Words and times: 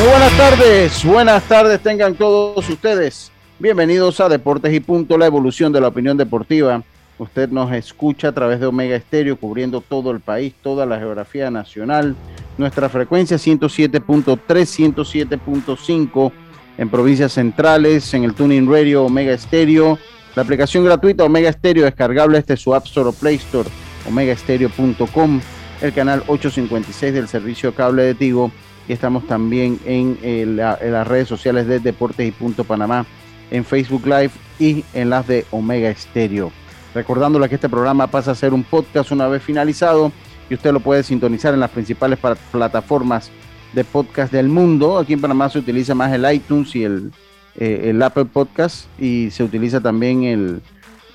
Muy 0.00 0.08
buenas 0.08 0.34
tardes, 0.38 1.04
buenas 1.04 1.42
tardes 1.42 1.80
tengan 1.80 2.14
todos 2.14 2.66
ustedes. 2.70 3.30
Bienvenidos 3.58 4.18
a 4.20 4.30
Deportes 4.30 4.72
y 4.72 4.80
Punto, 4.80 5.18
la 5.18 5.26
evolución 5.26 5.74
de 5.74 5.80
la 5.82 5.88
opinión 5.88 6.16
deportiva. 6.16 6.82
Usted 7.18 7.50
nos 7.50 7.70
escucha 7.74 8.28
a 8.28 8.32
través 8.32 8.60
de 8.60 8.66
Omega 8.66 8.96
Estéreo, 8.96 9.36
cubriendo 9.36 9.82
todo 9.82 10.10
el 10.10 10.20
país, 10.20 10.54
toda 10.62 10.86
la 10.86 10.98
geografía 10.98 11.50
nacional. 11.50 12.16
Nuestra 12.56 12.88
frecuencia 12.88 13.36
107.3, 13.36 14.38
107.5 14.48 16.32
en 16.78 16.88
provincias 16.88 17.34
centrales, 17.34 18.14
en 18.14 18.24
el 18.24 18.32
Tuning 18.32 18.72
Radio 18.72 19.04
Omega 19.04 19.34
Estéreo. 19.34 19.98
La 20.34 20.44
aplicación 20.44 20.82
gratuita 20.82 21.24
Omega 21.24 21.50
Estéreo 21.50 21.84
descargable 21.84 22.40
desde 22.40 22.56
su 22.56 22.74
App 22.74 22.86
Store 22.86 23.10
o 23.10 23.12
Play 23.12 23.34
Store, 23.34 23.68
omegaestereo.com, 24.08 25.40
el 25.82 25.92
canal 25.92 26.22
856 26.26 27.12
del 27.12 27.28
servicio 27.28 27.74
cable 27.74 28.04
de 28.04 28.14
Tigo 28.14 28.50
y 28.88 28.92
estamos 28.92 29.26
también 29.26 29.78
en, 29.84 30.18
eh, 30.22 30.42
en 30.42 30.92
las 30.92 31.06
redes 31.06 31.28
sociales 31.28 31.66
de 31.66 31.78
Deportes 31.80 32.26
y 32.26 32.32
Punto 32.32 32.64
Panamá, 32.64 33.06
en 33.50 33.64
Facebook 33.64 34.06
Live 34.06 34.30
y 34.58 34.84
en 34.94 35.10
las 35.10 35.26
de 35.26 35.44
Omega 35.50 35.90
Estéreo. 35.90 36.50
Recordándole 36.94 37.48
que 37.48 37.54
este 37.54 37.68
programa 37.68 38.06
pasa 38.08 38.32
a 38.32 38.34
ser 38.34 38.52
un 38.52 38.64
podcast 38.64 39.12
una 39.12 39.28
vez 39.28 39.42
finalizado 39.42 40.10
y 40.48 40.54
usted 40.54 40.72
lo 40.72 40.80
puede 40.80 41.02
sintonizar 41.04 41.54
en 41.54 41.60
las 41.60 41.70
principales 41.70 42.18
pa- 42.18 42.34
plataformas 42.50 43.30
de 43.72 43.84
podcast 43.84 44.32
del 44.32 44.48
mundo. 44.48 44.98
Aquí 44.98 45.12
en 45.12 45.20
Panamá 45.20 45.48
se 45.48 45.60
utiliza 45.60 45.94
más 45.94 46.12
el 46.12 46.32
iTunes 46.32 46.74
y 46.74 46.82
el, 46.82 47.12
eh, 47.56 47.96
Apple 48.02 48.24
Podcast 48.24 48.86
y 49.00 49.30
se 49.30 49.44
utiliza 49.44 49.80
también 49.80 50.24
el, 50.24 50.60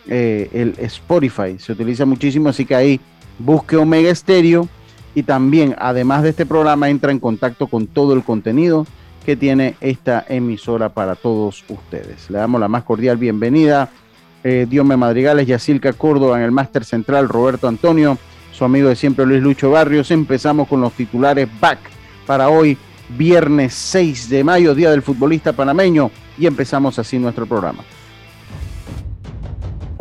eh, 0.08 0.50
el 0.54 0.76
Spotify. 0.86 1.58
Se 1.60 1.74
utiliza 1.74 2.06
muchísimo, 2.06 2.48
así 2.50 2.66
que 2.66 2.76
ahí 2.76 3.00
busque 3.38 3.76
Omega 3.76 4.10
Estéreo 4.10 4.70
y 5.16 5.24
también, 5.24 5.76
además 5.80 6.22
de 6.24 6.30
este 6.30 6.46
programa, 6.46 6.90
entra 6.90 7.12
en 7.12 7.20
contacto 7.20 7.68
con 7.68 7.88
todo 7.88 8.14
el 8.14 8.24
contenido 8.24 8.86
que 9.26 9.36
tiene 9.36 9.76
esta 9.82 10.24
emisora 10.28 10.90
para 10.90 11.16
todos 11.16 11.64
ustedes. 11.70 12.30
Le 12.30 12.38
damos 12.38 12.60
la 12.62 12.68
más 12.68 12.84
cordial 12.84 13.18
bienvenida. 13.18 13.90
Eh, 14.44 14.68
Diome 14.70 14.98
Madrigales, 14.98 15.48
Yacilca 15.48 15.94
Córdoba 15.94 16.38
en 16.38 16.44
el 16.44 16.52
Máster 16.52 16.86
Central, 16.86 17.28
Roberto 17.28 17.68
Antonio, 17.68 18.20
su 18.52 18.64
amigo 18.64 18.90
de 18.90 18.96
siempre 18.96 19.26
Luis 19.26 19.42
Lucho 19.42 19.72
Barrios. 19.72 20.12
Empezamos 20.12 20.68
con 20.68 20.82
los 20.82 20.94
titulares 20.94 21.48
back 21.60 21.80
para 22.28 22.50
hoy, 22.50 22.78
viernes 23.18 23.74
6 23.74 24.30
de 24.30 24.44
mayo, 24.44 24.76
Día 24.76 24.92
del 24.92 25.02
Futbolista 25.02 25.54
Panameño, 25.54 26.12
y 26.38 26.46
empezamos 26.46 27.00
así 27.00 27.18
nuestro 27.18 27.48
programa. 27.48 27.84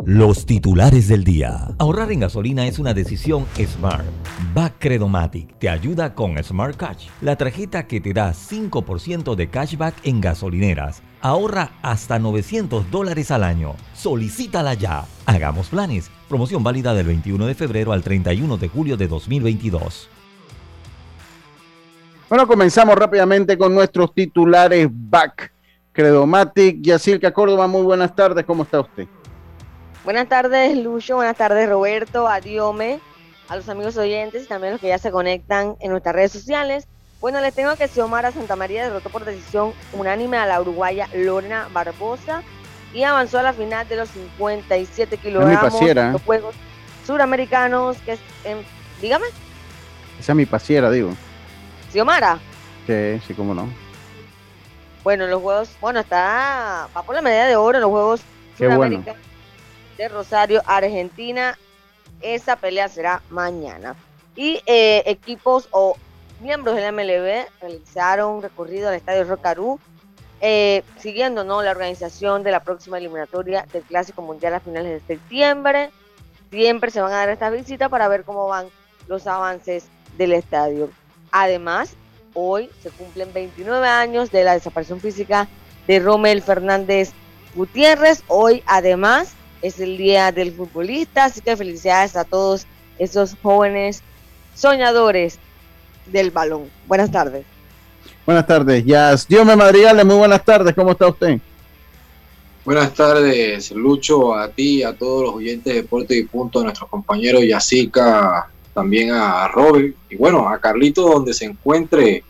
Los 0.07 0.45
titulares 0.45 1.07
del 1.07 1.23
día. 1.23 1.69
Ahorrar 1.79 2.11
en 2.11 2.19
gasolina 2.19 2.67
es 2.67 2.77
una 2.77 2.93
decisión 2.93 3.47
smart. 3.57 4.05
Back 4.53 4.75
Credomatic 4.77 5.57
te 5.57 5.67
ayuda 5.67 6.13
con 6.13 6.37
Smart 6.43 6.77
Cash, 6.77 7.07
la 7.21 7.35
tarjeta 7.35 7.87
que 7.87 7.99
te 7.99 8.13
da 8.13 8.31
5% 8.31 9.33
de 9.33 9.49
cashback 9.49 9.95
en 10.03 10.21
gasolineras. 10.21 11.01
Ahorra 11.21 11.71
hasta 11.81 12.19
900 12.19 12.91
dólares 12.91 13.31
al 13.31 13.43
año. 13.43 13.73
Solicítala 13.95 14.75
ya. 14.75 15.05
Hagamos 15.25 15.69
planes. 15.69 16.11
Promoción 16.29 16.61
válida 16.61 16.93
del 16.93 17.07
21 17.07 17.47
de 17.47 17.55
febrero 17.55 17.91
al 17.91 18.03
31 18.03 18.57
de 18.57 18.67
julio 18.67 18.97
de 18.97 19.07
2022. 19.07 20.07
Bueno, 22.29 22.45
comenzamos 22.45 22.93
rápidamente 22.95 23.57
con 23.57 23.73
nuestros 23.73 24.13
titulares 24.13 24.87
back. 24.87 25.51
Credomatic, 25.91 26.79
Yacirca 26.83 27.33
Córdoba, 27.33 27.65
muy 27.65 27.81
buenas 27.81 28.15
tardes, 28.15 28.45
¿cómo 28.45 28.61
está 28.61 28.81
usted? 28.81 29.07
Buenas 30.05 30.29
tardes, 30.29 30.77
Lucho. 30.77 31.15
Buenas 31.15 31.35
tardes, 31.35 31.67
Roberto. 31.67 32.27
Adiome. 32.27 32.99
A 33.47 33.55
los 33.55 33.67
amigos 33.69 33.95
oyentes 33.97 34.43
y 34.43 34.47
también 34.47 34.73
los 34.73 34.81
que 34.81 34.87
ya 34.87 34.97
se 34.97 35.11
conectan 35.11 35.75
en 35.79 35.91
nuestras 35.91 36.15
redes 36.15 36.31
sociales. 36.31 36.87
Bueno, 37.21 37.41
les 37.41 37.53
tengo 37.53 37.75
que 37.75 37.87
Xiomara 37.87 38.31
Santa 38.31 38.55
María 38.55 38.83
derrotó 38.83 39.09
por 39.09 39.23
decisión 39.25 39.73
unánime 39.93 40.37
a 40.37 40.45
la 40.47 40.59
uruguaya 40.61 41.07
Lorena 41.13 41.67
Barbosa 41.71 42.43
y 42.93 43.03
avanzó 43.03 43.39
a 43.39 43.43
la 43.43 43.53
final 43.53 43.87
de 43.87 43.97
los 43.97 44.09
57 44.09 45.17
kilogramos 45.17 45.79
de 45.79 45.91
¿eh? 45.91 46.11
los 46.11 46.21
Juegos 46.23 46.55
Suramericanos. 47.05 47.97
Que 47.99 48.13
es 48.13 48.19
en- 48.43 48.65
dígame, 49.01 49.25
Esa 50.19 50.31
es 50.31 50.35
mi 50.35 50.45
pasiera, 50.45 50.89
digo. 50.89 51.11
Xiomara. 51.91 52.39
Sí, 52.87 53.19
sí, 53.27 53.33
cómo 53.33 53.53
no. 53.53 53.67
Bueno, 55.03 55.27
los 55.27 55.41
Juegos, 55.41 55.69
bueno, 55.81 55.99
está, 55.99 56.87
va 56.95 57.03
por 57.03 57.13
la 57.15 57.21
medalla 57.21 57.45
de 57.47 57.55
oro 57.55 57.77
en 57.77 57.81
los 57.83 57.91
Juegos 57.91 58.21
Qué 58.57 58.67
bueno. 58.67 59.03
De 59.97 60.07
Rosario, 60.07 60.61
Argentina. 60.65 61.57
Esa 62.21 62.55
pelea 62.55 62.87
será 62.89 63.21
mañana. 63.29 63.95
Y 64.35 64.61
eh, 64.65 65.03
equipos 65.05 65.67
o 65.71 65.97
miembros 66.41 66.75
del 66.75 66.93
MLB 66.93 67.47
realizaron 67.61 68.35
un 68.35 68.41
recorrido 68.41 68.89
al 68.89 68.95
Estadio 68.95 69.23
Rocarú, 69.23 69.79
eh, 70.41 70.83
siguiendo 70.97 71.43
¿no? 71.43 71.61
la 71.61 71.71
organización 71.71 72.43
de 72.43 72.51
la 72.51 72.61
próxima 72.61 72.97
eliminatoria 72.97 73.65
del 73.71 73.83
Clásico 73.83 74.21
Mundial 74.21 74.53
a 74.53 74.59
finales 74.59 74.91
de 74.91 75.15
septiembre. 75.15 75.91
Siempre 76.51 76.91
se 76.91 77.01
van 77.01 77.11
a 77.11 77.17
dar 77.17 77.29
estas 77.29 77.51
visitas 77.51 77.89
para 77.89 78.07
ver 78.07 78.23
cómo 78.23 78.47
van 78.47 78.67
los 79.07 79.27
avances 79.27 79.87
del 80.17 80.33
estadio. 80.33 80.89
Además, 81.31 81.95
hoy 82.33 82.69
se 82.81 82.89
cumplen 82.91 83.33
29 83.33 83.87
años 83.87 84.31
de 84.31 84.43
la 84.43 84.53
desaparición 84.53 84.99
física 84.99 85.47
de 85.87 85.99
Romel 85.99 86.41
Fernández 86.41 87.11
Gutiérrez. 87.55 88.23
Hoy, 88.27 88.63
además, 88.65 89.34
es 89.65 89.79
el 89.79 89.97
Día 89.97 90.31
del 90.31 90.51
Futbolista, 90.51 91.25
así 91.25 91.41
que 91.41 91.57
felicidades 91.57 92.15
a 92.15 92.23
todos 92.23 92.67
esos 92.99 93.35
jóvenes 93.41 94.03
soñadores 94.53 95.39
del 96.05 96.29
balón. 96.29 96.69
Buenas 96.87 97.09
tardes. 97.11 97.45
Buenas 98.27 98.45
tardes, 98.45 98.85
Yas. 98.85 99.27
Diome 99.27 99.55
Madrigales, 99.55 100.05
muy 100.05 100.17
buenas 100.17 100.45
tardes, 100.45 100.75
¿cómo 100.75 100.91
está 100.91 101.07
usted? 101.07 101.39
Buenas 102.63 102.93
tardes, 102.93 103.71
Lucho, 103.71 104.35
a 104.35 104.49
ti, 104.49 104.83
a 104.83 104.95
todos 104.95 105.23
los 105.23 105.35
oyentes 105.35 105.73
de 105.73 105.81
Deporte 105.81 106.15
y 106.15 106.25
Punto, 106.25 106.59
a 106.59 106.63
nuestros 106.65 106.87
compañeros 106.87 107.43
Yacica, 107.43 108.47
también 108.71 109.11
a 109.11 109.47
Robert 109.47 109.95
y 110.11 110.15
bueno, 110.15 110.47
a 110.47 110.59
Carlito 110.59 111.09
donde 111.09 111.33
se 111.33 111.45
encuentre. 111.45 112.23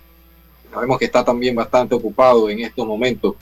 Sabemos 0.73 0.97
que 0.97 1.05
está 1.05 1.23
también 1.23 1.53
bastante 1.53 1.95
ocupado 1.95 2.49
en 2.49 2.61
estos 2.61 2.87
momentos. 2.87 3.35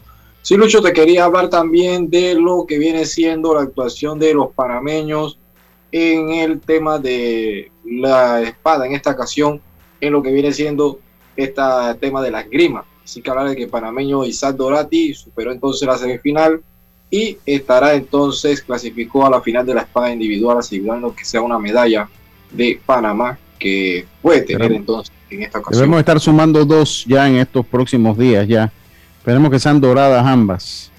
Sí, 0.44 0.58
Lucho, 0.58 0.82
te 0.82 0.92
quería 0.92 1.24
hablar 1.24 1.50
también 1.50 2.10
de 2.10 2.36
lo 2.36 2.66
que 2.68 2.78
viene 2.78 3.06
siendo 3.06 3.56
la 3.56 3.62
actuación 3.62 4.20
de 4.20 4.34
los 4.34 4.52
panameños 4.52 5.40
en 5.90 6.32
el 6.32 6.60
tema 6.60 7.00
de 7.00 7.72
la 7.86 8.42
espada 8.42 8.86
en 8.86 8.92
esta 8.92 9.12
ocasión, 9.12 9.62
en 10.02 10.12
lo 10.12 10.22
que 10.22 10.34
viene 10.34 10.52
siendo 10.52 11.00
este 11.38 11.62
tema 12.02 12.22
de 12.22 12.32
la 12.32 12.42
esgrima. 12.42 12.84
Así 13.02 13.22
que 13.22 13.30
hablar 13.30 13.48
de 13.48 13.56
que 13.56 13.70
panameño 13.70 14.26
Isaac 14.26 14.58
Dorati 14.58 15.14
superó 15.14 15.54
entonces 15.54 15.88
la 15.88 15.98
semifinal 15.98 16.62
y 17.10 17.38
estará 17.46 17.94
entonces, 17.94 18.62
clasificó 18.62 19.26
a 19.26 19.30
la 19.30 19.40
final 19.40 19.66
de 19.66 19.76
la 19.76 19.82
espada 19.84 20.12
individual, 20.12 20.58
asegurando 20.58 21.16
que 21.16 21.24
sea 21.24 21.42
una 21.42 21.58
medalla 21.58 22.10
de 22.52 22.82
Panamá 22.86 23.40
que 23.58 24.06
puede 24.22 24.42
tener 24.42 24.74
entonces 24.74 25.16
en 25.30 25.44
esta 25.44 25.60
ocasión. 25.60 25.84
Debemos 25.84 26.00
estar 26.00 26.20
sumando 26.20 26.66
dos 26.66 27.06
ya 27.08 27.30
en 27.30 27.38
estos 27.38 27.66
próximos 27.66 28.18
días, 28.18 28.46
ya. 28.46 28.70
Esperemos 29.24 29.52
que 29.52 29.60
sean 29.60 29.80
doradas 29.80 30.26
ambas. 30.26 30.92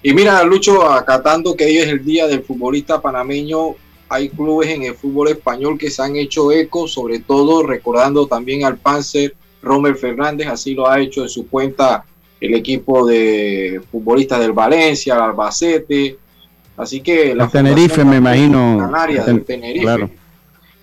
Y 0.00 0.14
mira, 0.14 0.44
Lucho, 0.44 0.88
acatando 0.88 1.56
que 1.56 1.64
hoy 1.64 1.78
es 1.78 1.88
el 1.88 2.04
día 2.04 2.28
del 2.28 2.44
futbolista 2.44 3.02
panameño, 3.02 3.74
hay 4.08 4.28
clubes 4.28 4.68
en 4.70 4.84
el 4.84 4.94
fútbol 4.94 5.30
español 5.30 5.76
que 5.76 5.90
se 5.90 6.00
han 6.04 6.14
hecho 6.14 6.52
eco, 6.52 6.86
sobre 6.86 7.18
todo 7.18 7.64
recordando 7.64 8.28
también 8.28 8.64
al 8.64 8.76
Panzer 8.76 9.34
Romer 9.60 9.96
Fernández, 9.96 10.46
así 10.46 10.74
lo 10.74 10.88
ha 10.88 11.00
hecho 11.00 11.22
en 11.22 11.28
su 11.28 11.48
cuenta 11.48 12.04
el 12.40 12.54
equipo 12.54 13.04
de 13.04 13.80
futbolistas 13.90 14.38
del 14.38 14.52
Valencia, 14.52 15.16
el 15.16 15.22
Albacete, 15.22 16.16
así 16.76 17.00
que 17.00 17.34
la 17.34 17.48
Tenerife 17.48 18.04
me 18.04 18.18
imagino, 18.18 18.78
Canarias, 18.78 19.26
del 19.26 19.44
Tenerife, 19.44 19.82
claro, 19.82 20.10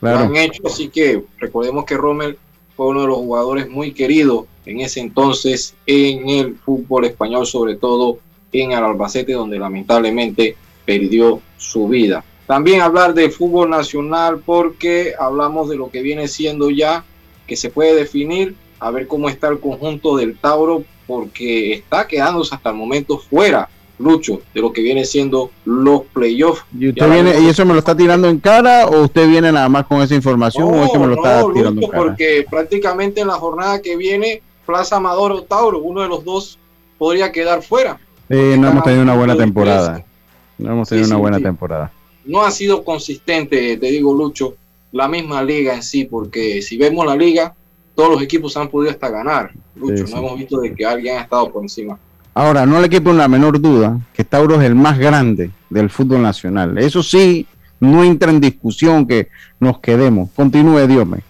lo 0.01 0.09
han 0.09 0.35
hecho, 0.35 0.63
así 0.67 0.89
que 0.89 1.23
recordemos 1.37 1.85
que 1.85 1.95
Romer 1.95 2.37
fue 2.75 2.87
uno 2.87 3.03
de 3.03 3.07
los 3.07 3.15
jugadores 3.15 3.69
muy 3.69 3.93
queridos 3.93 4.47
en 4.65 4.81
ese 4.81 4.99
entonces 4.99 5.75
en 5.85 6.29
el 6.29 6.55
fútbol 6.55 7.05
español, 7.05 7.45
sobre 7.45 7.75
todo 7.75 8.19
en 8.51 8.71
el 8.71 8.83
Albacete, 8.83 9.33
donde 9.33 9.59
lamentablemente 9.59 10.55
perdió 10.85 11.41
su 11.57 11.87
vida. 11.87 12.23
También 12.45 12.81
hablar 12.81 13.13
de 13.13 13.29
fútbol 13.29 13.69
nacional 13.69 14.41
porque 14.45 15.13
hablamos 15.17 15.69
de 15.69 15.77
lo 15.77 15.89
que 15.89 16.01
viene 16.01 16.27
siendo 16.27 16.69
ya, 16.69 17.03
que 17.47 17.55
se 17.55 17.69
puede 17.69 17.95
definir, 17.95 18.55
a 18.79 18.91
ver 18.91 19.07
cómo 19.07 19.29
está 19.29 19.47
el 19.47 19.59
conjunto 19.59 20.17
del 20.17 20.37
Tauro, 20.37 20.83
porque 21.07 21.73
está 21.73 22.07
quedándose 22.07 22.53
hasta 22.53 22.69
el 22.69 22.75
momento 22.75 23.17
fuera, 23.17 23.69
Lucho, 23.99 24.41
de 24.53 24.61
lo 24.61 24.73
que 24.73 24.81
viene 24.81 25.05
siendo 25.05 25.51
los 25.65 26.01
playoffs. 26.13 26.65
¿Y, 26.77 26.89
usted 26.89 27.09
viene, 27.09 27.39
¿Y 27.39 27.47
eso 27.47 27.65
me 27.65 27.73
lo 27.73 27.79
está 27.79 27.95
tirando 27.95 28.27
en 28.27 28.39
cara 28.39 28.87
o 28.87 29.03
usted 29.03 29.27
viene 29.27 29.51
nada 29.51 29.69
más 29.69 29.85
con 29.85 30.01
esa 30.01 30.15
información 30.15 30.67
o 30.67 30.83
es 30.83 30.91
que 30.91 30.99
me 30.99 31.07
lo 31.07 31.15
está 31.15 31.43
tirando 31.53 31.81
en 31.81 31.87
cara? 31.89 32.03
Porque 32.03 32.45
prácticamente 32.49 33.21
en 33.21 33.27
la 33.27 33.35
jornada 33.35 33.81
que 33.81 33.95
viene, 33.95 34.41
Plaza 34.65 34.97
Amador 34.97 35.31
o 35.31 35.43
Tauro, 35.43 35.79
uno 35.79 36.01
de 36.01 36.07
los 36.07 36.23
dos 36.23 36.59
podría 36.97 37.31
quedar 37.31 37.61
fuera. 37.61 37.99
no 38.29 38.69
hemos 38.69 38.83
tenido 38.83 39.03
una 39.03 39.15
buena 39.15 39.35
temporada. 39.35 40.03
No 40.57 40.71
hemos 40.71 40.89
tenido 40.89 41.07
una 41.07 41.17
buena 41.17 41.39
temporada. 41.39 41.91
No 42.25 42.43
ha 42.43 42.51
sido 42.51 42.83
consistente, 42.83 43.77
te 43.77 43.87
digo, 43.87 44.13
Lucho, 44.13 44.55
la 44.91 45.07
misma 45.07 45.43
liga 45.43 45.73
en 45.73 45.83
sí, 45.83 46.05
porque 46.05 46.61
si 46.61 46.77
vemos 46.77 47.05
la 47.05 47.15
liga, 47.15 47.53
todos 47.95 48.11
los 48.11 48.21
equipos 48.21 48.55
han 48.55 48.69
podido 48.69 48.91
hasta 48.91 49.09
ganar. 49.09 49.51
Lucho, 49.75 50.05
no 50.07 50.17
hemos 50.17 50.37
visto 50.37 50.61
de 50.61 50.73
que 50.73 50.85
alguien 50.85 51.17
ha 51.17 51.21
estado 51.21 51.51
por 51.51 51.63
encima. 51.63 51.97
Ahora, 52.33 52.65
no 52.65 52.79
le 52.79 52.89
quepa 52.89 53.13
la 53.13 53.27
menor 53.27 53.59
duda 53.59 53.99
que 54.13 54.23
Tauro 54.23 54.59
es 54.59 54.65
el 54.65 54.75
más 54.75 54.97
grande 54.97 55.51
del 55.69 55.89
fútbol 55.89 56.21
nacional. 56.21 56.77
Eso 56.77 57.03
sí, 57.03 57.45
no 57.79 58.03
entra 58.03 58.31
en 58.31 58.39
discusión 58.39 59.05
que 59.05 59.27
nos 59.59 59.79
quedemos. 59.79 60.29
Continúe, 60.35 60.87
Dios 60.87 61.05
mío. 61.05 61.21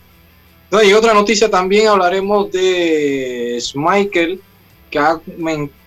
Y 0.81 0.93
otra 0.93 1.13
noticia 1.13 1.51
también 1.51 1.87
hablaremos 1.87 2.51
de 2.51 3.57
Schmeichel, 3.59 4.41
que 4.89 4.97
ha, 4.97 5.19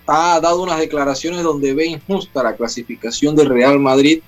ha 0.07 0.41
dado 0.41 0.63
unas 0.63 0.79
declaraciones 0.79 1.43
donde 1.43 1.75
ve 1.75 1.87
injusta 1.87 2.43
la 2.43 2.55
clasificación 2.55 3.35
del 3.35 3.49
Real 3.49 3.81
Madrid 3.81 4.21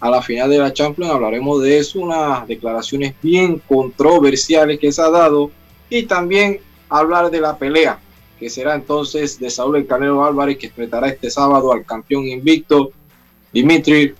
a 0.00 0.08
la 0.08 0.22
final 0.22 0.48
de 0.48 0.58
la 0.58 0.72
Champions. 0.72 1.12
Hablaremos 1.12 1.62
de 1.62 1.78
eso, 1.78 2.00
unas 2.00 2.46
declaraciones 2.48 3.14
bien 3.20 3.60
controversiales 3.68 4.78
que 4.78 4.92
se 4.92 5.02
ha 5.02 5.10
dado 5.10 5.50
y 5.90 6.04
también 6.04 6.60
hablar 6.88 7.30
de 7.30 7.40
la 7.40 7.58
pelea 7.58 8.00
que 8.38 8.48
será 8.48 8.74
entonces 8.74 9.38
de 9.38 9.50
Saúl 9.50 9.76
El 9.76 9.86
Canelo 9.86 10.24
Álvarez 10.24 10.58
que 10.58 10.68
enfrentará 10.68 11.08
este 11.08 11.30
sábado 11.30 11.72
al 11.72 11.84
campeón 11.84 12.26
invicto 12.26 12.92
Dimitri 13.52 14.14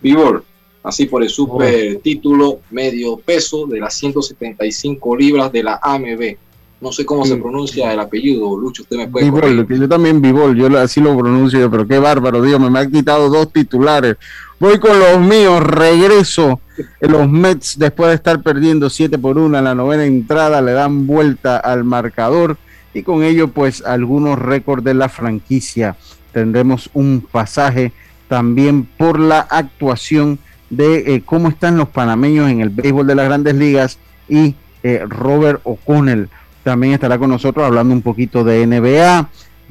Vivol, 0.00 0.44
así 0.82 1.06
por 1.06 1.22
el 1.22 1.28
super 1.28 1.96
título 2.02 2.60
medio 2.70 3.16
peso 3.16 3.66
de 3.66 3.80
las 3.80 3.94
175 3.94 5.16
libras 5.16 5.52
de 5.52 5.62
la 5.62 5.78
AMB. 5.82 6.36
No 6.80 6.92
sé 6.92 7.04
cómo 7.04 7.26
se 7.26 7.36
pronuncia 7.36 7.92
el 7.92 7.98
apellido, 7.98 8.56
Lucho, 8.56 8.82
usted 8.82 8.96
me 8.96 9.08
puede 9.08 9.24
Vivol, 9.24 9.66
yo 9.66 9.88
también 9.88 10.22
Vivol, 10.22 10.56
yo 10.56 10.66
así 10.78 11.00
lo 11.00 11.18
pronuncio, 11.18 11.68
pero 11.68 11.88
qué 11.88 11.98
bárbaro, 11.98 12.40
Dios, 12.40 12.60
me, 12.60 12.70
me 12.70 12.78
ha 12.78 12.86
quitado 12.86 13.28
dos 13.28 13.52
titulares. 13.52 14.16
Voy 14.60 14.78
con 14.78 14.98
los 14.98 15.20
míos, 15.20 15.60
regreso. 15.60 16.60
Los 17.00 17.28
Mets, 17.28 17.78
después 17.78 18.10
de 18.10 18.14
estar 18.14 18.42
perdiendo 18.42 18.90
7 18.90 19.18
por 19.18 19.38
1 19.38 19.58
en 19.58 19.64
la 19.64 19.74
novena 19.74 20.04
entrada, 20.04 20.62
le 20.62 20.72
dan 20.72 21.06
vuelta 21.06 21.56
al 21.56 21.82
marcador 21.82 22.56
y 22.94 23.02
con 23.02 23.22
ello, 23.22 23.48
pues, 23.48 23.84
algunos 23.84 24.38
récords 24.38 24.84
de 24.84 24.94
la 24.94 25.08
franquicia. 25.08 25.96
Tendremos 26.32 26.90
un 26.94 27.26
pasaje 27.30 27.92
también 28.28 28.84
por 28.84 29.18
la 29.18 29.40
actuación 29.40 30.38
de 30.70 31.14
eh, 31.14 31.22
cómo 31.24 31.48
están 31.48 31.76
los 31.76 31.88
panameños 31.88 32.50
en 32.50 32.60
el 32.60 32.70
béisbol 32.70 33.06
de 33.06 33.14
las 33.14 33.26
grandes 33.26 33.54
ligas 33.54 33.98
y 34.28 34.54
eh, 34.82 35.04
Robert 35.08 35.60
O'Connell 35.64 36.28
también 36.62 36.94
estará 36.94 37.18
con 37.18 37.30
nosotros 37.30 37.64
hablando 37.64 37.94
un 37.94 38.02
poquito 38.02 38.44
de 38.44 38.66
NBA. 38.66 39.28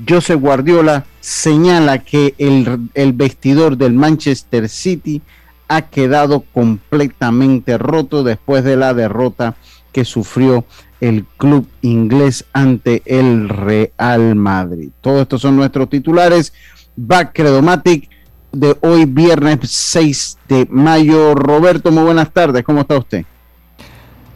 Joseph 0.08 0.40
Guardiola 0.40 1.06
señala 1.20 2.00
que 2.00 2.36
el, 2.38 3.14
vestidor 3.14 3.78
del 3.78 3.94
Manchester 3.94 4.70
City 4.70 5.22
ha 5.68 5.84
quedado 5.84 6.42
completamente 6.54 7.78
roto 7.78 8.24
después 8.24 8.64
de 8.64 8.78
la 8.78 8.94
derrota 8.94 9.56
que 9.92 10.06
sufrió 10.06 10.66
el 11.02 11.26
club 11.38 11.68
inglés 11.82 12.46
ante 12.54 13.02
el 13.06 13.50
Real 13.50 14.36
Madrid. 14.36 14.90
Todos 15.02 15.24
estos 15.24 15.42
son 15.42 15.56
nuestros 15.56 15.90
titulares. 15.90 16.54
Backredomatic 16.96 18.10
de 18.52 18.78
hoy 18.82 19.06
viernes 19.06 19.60
6 19.64 20.38
de 20.48 20.68
mayo. 20.70 21.36
Roberto, 21.36 21.92
muy 21.92 22.04
buenas 22.04 22.32
tardes. 22.32 22.64
¿Cómo 22.64 22.82
está 22.82 22.98
usted? 22.98 23.26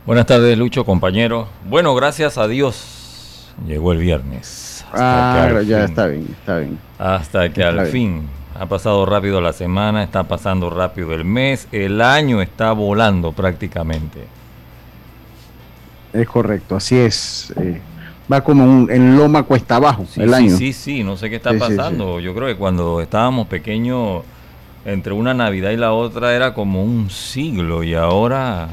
Buenas 0.05 0.25
tardes, 0.25 0.57
Lucho, 0.57 0.83
compañero. 0.83 1.47
Bueno, 1.69 1.93
gracias 1.95 2.37
a 2.37 2.47
Dios 2.47 3.53
llegó 3.67 3.91
el 3.91 3.99
viernes. 3.99 4.85
Ah, 4.93 5.61
ya 5.65 5.85
está 5.85 6.07
bien, 6.07 6.27
está 6.39 6.57
bien. 6.57 6.79
Hasta 6.97 7.51
que 7.53 7.63
al 7.63 7.87
fin 7.87 8.27
ha 8.59 8.65
pasado 8.65 9.05
rápido 9.05 9.41
la 9.41 9.53
semana, 9.53 10.03
está 10.03 10.23
pasando 10.23 10.69
rápido 10.69 11.13
el 11.13 11.23
mes, 11.23 11.67
el 11.71 12.01
año 12.01 12.41
está 12.41 12.73
volando 12.73 13.31
prácticamente. 13.31 14.27
Es 16.13 16.27
correcto, 16.27 16.75
así 16.75 16.97
es. 16.97 17.53
Eh, 17.57 17.81
va 18.31 18.41
como 18.41 18.89
en 18.89 19.17
loma 19.17 19.43
cuesta 19.43 19.75
abajo 19.75 20.05
el 20.15 20.33
año. 20.33 20.55
Sí, 20.57 20.73
sí, 20.73 21.03
no 21.03 21.17
sé 21.17 21.29
qué 21.29 21.35
está 21.35 21.57
pasando. 21.57 22.19
Yo 22.19 22.33
creo 22.33 22.47
que 22.47 22.55
cuando 22.55 23.01
estábamos 23.01 23.47
pequeños, 23.47 24.23
entre 24.85 25.13
una 25.13 25.33
Navidad 25.33 25.71
y 25.71 25.77
la 25.77 25.93
otra 25.93 26.35
era 26.35 26.53
como 26.53 26.83
un 26.83 27.09
siglo 27.09 27.83
y 27.83 27.93
ahora 27.93 28.69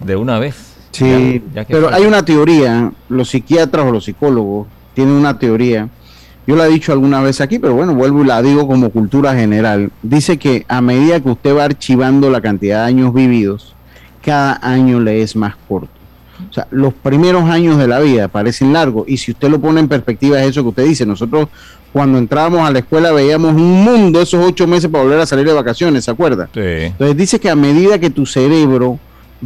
de 0.00 0.16
una 0.16 0.38
vez. 0.38 0.74
Sí, 0.92 1.42
pero 1.68 1.92
hay 1.92 2.04
una 2.04 2.24
teoría, 2.24 2.90
los 3.08 3.28
psiquiatras 3.28 3.86
o 3.86 3.92
los 3.92 4.04
psicólogos 4.04 4.66
tiene 4.94 5.12
una 5.12 5.38
teoría. 5.38 5.88
Yo 6.46 6.54
la 6.54 6.66
he 6.66 6.70
dicho 6.70 6.92
alguna 6.92 7.20
vez 7.20 7.40
aquí, 7.40 7.58
pero 7.58 7.74
bueno, 7.74 7.94
vuelvo 7.94 8.22
y 8.22 8.26
la 8.26 8.40
digo 8.40 8.68
como 8.68 8.90
cultura 8.90 9.34
general. 9.34 9.90
Dice 10.02 10.38
que 10.38 10.64
a 10.68 10.80
medida 10.80 11.20
que 11.20 11.28
usted 11.28 11.56
va 11.56 11.64
archivando 11.64 12.30
la 12.30 12.40
cantidad 12.40 12.82
de 12.82 12.86
años 12.86 13.12
vividos, 13.12 13.74
cada 14.24 14.58
año 14.62 15.00
le 15.00 15.22
es 15.22 15.34
más 15.34 15.56
corto. 15.68 15.95
O 16.50 16.52
sea, 16.52 16.66
los 16.70 16.92
primeros 16.94 17.44
años 17.44 17.78
de 17.78 17.88
la 17.88 18.00
vida 18.00 18.28
parecen 18.28 18.72
largos 18.72 19.04
y 19.08 19.16
si 19.16 19.32
usted 19.32 19.48
lo 19.48 19.60
pone 19.60 19.80
en 19.80 19.88
perspectiva 19.88 20.40
es 20.42 20.50
eso 20.50 20.62
que 20.62 20.68
usted 20.68 20.84
dice. 20.84 21.06
Nosotros 21.06 21.48
cuando 21.92 22.18
entrábamos 22.18 22.68
a 22.68 22.70
la 22.70 22.80
escuela 22.80 23.12
veíamos 23.12 23.54
un 23.54 23.84
mundo 23.84 24.20
esos 24.20 24.44
ocho 24.44 24.66
meses 24.66 24.90
para 24.90 25.04
volver 25.04 25.20
a 25.20 25.26
salir 25.26 25.46
de 25.46 25.52
vacaciones, 25.52 26.04
¿se 26.04 26.10
acuerda? 26.10 26.48
Sí. 26.52 26.60
Entonces 26.60 27.16
dice 27.16 27.40
que 27.40 27.48
a 27.48 27.56
medida 27.56 27.98
que 27.98 28.10
tu 28.10 28.26
cerebro 28.26 28.98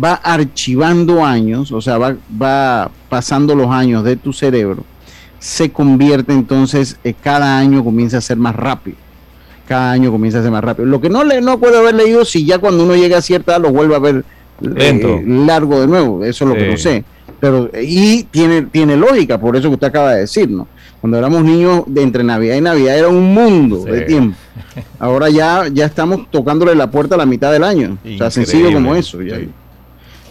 va 0.02 0.14
archivando 0.14 1.24
años, 1.24 1.72
o 1.72 1.80
sea, 1.80 1.98
va, 1.98 2.16
va 2.40 2.90
pasando 3.08 3.54
los 3.54 3.70
años 3.70 4.04
de 4.04 4.16
tu 4.16 4.32
cerebro, 4.32 4.84
se 5.38 5.70
convierte 5.70 6.32
entonces, 6.32 6.98
eh, 7.02 7.14
cada 7.20 7.58
año 7.58 7.82
comienza 7.82 8.18
a 8.18 8.20
ser 8.20 8.36
más 8.36 8.54
rápido. 8.54 8.96
Cada 9.66 9.92
año 9.92 10.10
comienza 10.10 10.40
a 10.40 10.42
ser 10.42 10.50
más 10.50 10.62
rápido. 10.62 10.86
Lo 10.86 11.00
que 11.00 11.08
no, 11.08 11.24
le, 11.24 11.40
no 11.40 11.58
puedo 11.58 11.78
haber 11.78 11.94
leído 11.94 12.24
si 12.24 12.44
ya 12.44 12.58
cuando 12.58 12.84
uno 12.84 12.96
llega 12.96 13.18
a 13.18 13.22
cierta 13.22 13.52
edad 13.52 13.62
lo 13.62 13.70
vuelve 13.70 13.94
a 13.94 14.00
ver 14.00 14.24
eh, 14.62 15.22
largo 15.26 15.80
de 15.80 15.86
nuevo. 15.86 16.24
Eso 16.24 16.44
es 16.44 16.50
lo 16.50 16.56
que 16.56 16.68
no 16.68 16.76
sé. 16.76 17.04
Pero, 17.40 17.70
y 17.80 18.24
tiene, 18.24 18.62
tiene 18.62 18.96
lógica, 18.96 19.38
por 19.38 19.56
eso 19.56 19.68
que 19.68 19.74
usted 19.74 19.86
acaba 19.86 20.12
de 20.12 20.20
decir, 20.20 20.50
¿no? 20.50 20.68
Cuando 21.00 21.16
éramos 21.16 21.42
niños, 21.42 21.84
de 21.86 22.02
entre 22.02 22.22
Navidad 22.22 22.56
y 22.56 22.60
Navidad 22.60 22.98
era 22.98 23.08
un 23.08 23.32
mundo 23.32 23.84
de 23.84 24.02
tiempo. 24.02 24.36
Ahora 24.98 25.30
ya, 25.30 25.66
ya 25.72 25.86
estamos 25.86 26.30
tocándole 26.30 26.74
la 26.74 26.90
puerta 26.90 27.14
a 27.14 27.18
la 27.18 27.24
mitad 27.24 27.50
del 27.50 27.64
año. 27.64 27.96
O 28.04 28.18
sea, 28.18 28.30
sencillo 28.30 28.70
como 28.72 28.94
eso. 28.94 29.22
Ya. 29.22 29.38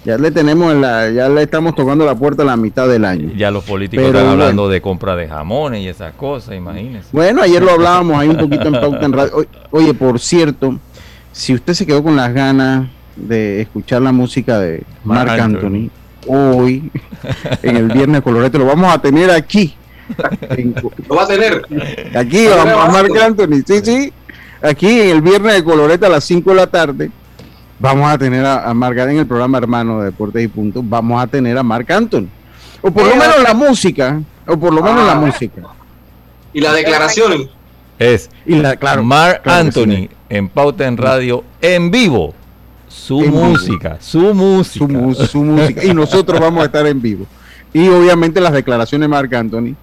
Ya 0.06 0.18
le 0.18 0.32
tenemos 0.32 0.74
la, 0.76 1.10
ya 1.10 1.28
le 1.28 1.44
estamos 1.44 1.76
tocando 1.76 2.06
la 2.06 2.16
puerta 2.16 2.44
a 2.44 2.46
la 2.46 2.56
mitad 2.56 2.88
del 2.88 3.04
año. 3.04 3.32
Ya 3.36 3.52
los 3.52 3.64
políticos 3.64 4.06
están 4.06 4.28
hablando 4.28 4.70
de 4.70 4.80
compra 4.80 5.16
de 5.16 5.28
jamones 5.28 5.82
y 5.82 5.88
esas 5.88 6.14
cosas, 6.14 6.56
imagínense. 6.56 7.10
Bueno, 7.12 7.42
ayer 7.42 7.62
lo 7.62 7.72
hablábamos 7.72 8.18
ahí 8.18 8.30
un 8.30 8.38
poquito 8.38 8.68
en 8.68 8.74
Pauta 8.74 9.06
en 9.06 9.14
Radio. 9.14 9.46
Oye, 9.72 9.94
por 9.94 10.20
cierto, 10.20 10.80
si 11.32 11.54
usted 11.54 11.74
se 11.74 11.86
quedó 11.86 12.02
con 12.02 12.16
las 12.16 12.34
ganas 12.34 12.88
de 13.16 13.62
escuchar 13.62 14.01
la 14.01 14.12
música 14.12 14.60
de 14.60 14.84
Marc 15.04 15.30
Anthony, 15.39 15.89
hoy, 16.28 16.92
en 17.63 17.75
el 17.78 17.88
Viernes 17.88 18.22
Colorete, 18.22 18.58
lo 18.58 18.66
vamos 18.66 18.94
a 18.94 19.00
tener 19.00 19.32
aquí. 19.32 19.75
lo 21.08 21.16
va 21.16 21.24
a 21.24 21.28
tener. 21.28 21.66
Aquí, 22.16 22.48
a 22.48 22.88
Marc 22.92 23.16
Anthony, 23.18 23.63
sí, 23.66 23.82
sí. 23.84 24.13
Aquí 24.62 25.01
en 25.01 25.10
el 25.10 25.22
Viernes 25.22 25.56
de 25.56 25.63
Colorete 25.63 26.06
a 26.06 26.10
las 26.10 26.24
5 26.24 26.50
de 26.50 26.56
la 26.56 26.68
tarde 26.68 27.12
vamos 27.80 28.12
a 28.12 28.18
tener 28.18 28.46
a, 28.46 28.70
a 28.70 28.72
en 28.72 29.18
el 29.18 29.25
programa 29.25 29.58
hermano 29.58 30.00
de 30.00 30.06
Deportes 30.06 30.44
y 30.44 30.48
Puntos, 30.48 30.84
vamos 30.88 31.22
a 31.22 31.28
tener 31.28 31.58
a 31.58 31.63
Marc 31.63 31.89
Anthony. 31.89 32.28
O 32.82 32.92
por 32.92 33.06
lo 33.06 33.16
menos 33.16 33.42
la 33.42 33.54
música, 33.54 34.22
o 34.46 34.58
por 34.58 34.74
lo 34.74 34.82
menos 34.82 35.06
la 35.06 35.13
ah. 35.13 35.16
música. 35.16 35.62
Y 36.54 36.62
la 36.62 36.74
declaración. 36.74 37.50
Es 37.98 38.30
y 38.46 38.56
la, 38.56 38.75
claro, 38.78 39.04
Marc 39.04 39.46
Anthony 39.46 40.10
en 40.30 40.48
Pauta 40.48 40.88
en 40.88 40.96
Radio 40.96 41.44
en 41.62 41.92
vivo 41.92 42.34
Su 42.89 43.22
música, 43.22 43.98
su 44.01 44.34
música. 44.34 45.27
Su, 45.27 45.43
música. 45.43 45.84
Y 45.86 45.93
nosotros 45.93 46.39
vamos 46.41 46.63
a 46.63 46.65
estar 46.65 46.86
en 46.88 47.01
vivo. 47.01 47.25
Y 47.72 47.88
obviamente 47.88 48.41
las 48.41 48.51
declaraciones 48.51 49.05
de 49.05 49.08
Marc 49.10 49.31
Anthony 49.31 49.75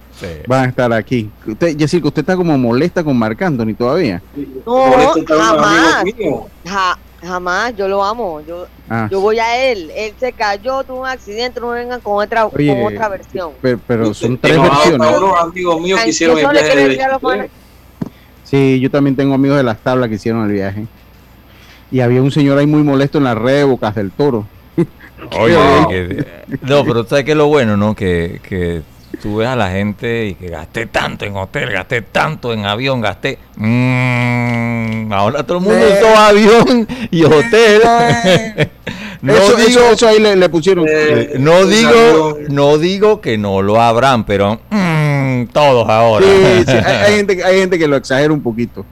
van 0.45 0.65
a 0.65 0.69
estar 0.69 0.91
aquí. 0.91 1.29
Usted, 1.45 1.77
que 1.77 1.85
usted 1.85 2.19
está 2.19 2.35
como 2.35 2.57
molesta 2.57 3.03
con 3.03 3.17
Marc 3.17 3.41
Anthony 3.41 3.73
todavía. 3.77 4.21
No, 4.65 5.13
jamás. 5.25 6.03
jamás, 7.21 7.75
yo 7.77 7.87
lo 7.87 8.03
amo. 8.03 8.41
Yo, 8.41 8.67
ah. 8.89 9.07
yo 9.09 9.21
voy 9.21 9.39
a 9.39 9.71
él. 9.71 9.89
Él 9.95 10.13
se 10.19 10.33
cayó, 10.33 10.83
tuvo 10.83 11.01
un 11.01 11.07
accidente, 11.07 11.61
no 11.61 11.69
vengan 11.69 12.01
con 12.01 12.21
otra, 12.21 12.49
con 12.49 12.85
otra 12.85 13.07
versión. 13.07 13.51
Pero, 13.61 14.13
son 14.13 14.37
tres 14.37 14.61
versiones. 14.61 15.07
amigos 15.39 15.79
míos 15.79 16.01
que 16.03 16.09
hicieron 16.09 16.37
el 16.39 16.97
viaje. 16.97 17.49
Sí, 18.43 18.79
yo 18.81 18.91
también 18.91 19.15
tengo 19.15 19.33
amigos 19.33 19.57
de 19.57 19.63
las 19.63 19.77
tablas 19.77 20.09
que 20.09 20.15
hicieron 20.15 20.45
el 20.45 20.51
viaje. 20.51 20.87
Y 21.91 22.01
había 22.01 22.21
un 22.21 22.31
señor 22.31 22.57
ahí 22.57 22.67
muy 22.67 22.83
molesto 22.83 23.17
en 23.17 23.23
la 23.25 23.35
red 23.35 23.57
de 23.57 23.63
Bocas 23.63 23.95
del 23.95 24.11
Toro. 24.11 24.45
Oye, 25.39 26.25
no, 26.61 26.83
pero 26.83 27.05
¿sabes 27.05 27.25
qué 27.25 27.31
es 27.31 27.37
lo 27.37 27.47
bueno, 27.47 27.77
no? 27.77 27.95
Que, 27.95 28.39
que 28.47 28.81
tú 29.21 29.37
ves 29.37 29.47
a 29.47 29.55
la 29.55 29.71
gente 29.71 30.27
y 30.27 30.35
que 30.35 30.47
gasté 30.47 30.85
tanto 30.85 31.25
en 31.25 31.35
hotel, 31.35 31.71
gasté 31.71 32.01
tanto 32.01 32.53
en 32.53 32.65
avión, 32.65 33.01
gasté. 33.01 33.39
Mmm, 33.55 35.11
ahora 35.11 35.43
todo 35.43 35.57
el 35.57 35.63
mundo 35.63 35.85
usó 35.85 36.17
avión 36.17 36.87
y 37.09 37.23
hotel. 37.23 37.81
no 39.21 39.33
digo, 39.33 39.81
eso, 39.91 40.07
ahí 40.07 40.19
le, 40.19 40.49
pusieron. 40.49 40.85
Eh, 40.87 41.35
no 41.39 41.65
digo, 41.65 42.37
no 42.49 42.77
digo 42.77 43.21
que 43.21 43.37
no 43.37 43.61
lo 43.61 43.81
habrán, 43.81 44.25
pero. 44.25 44.59
Todos 45.51 45.87
ahora. 45.89 46.25
Sí, 46.25 46.71
Hay, 46.85 47.15
gente, 47.15 47.43
hay 47.43 47.59
gente 47.59 47.79
que 47.79 47.87
lo 47.87 47.95
exagera 47.95 48.33
un 48.33 48.41
poquito. 48.41 48.85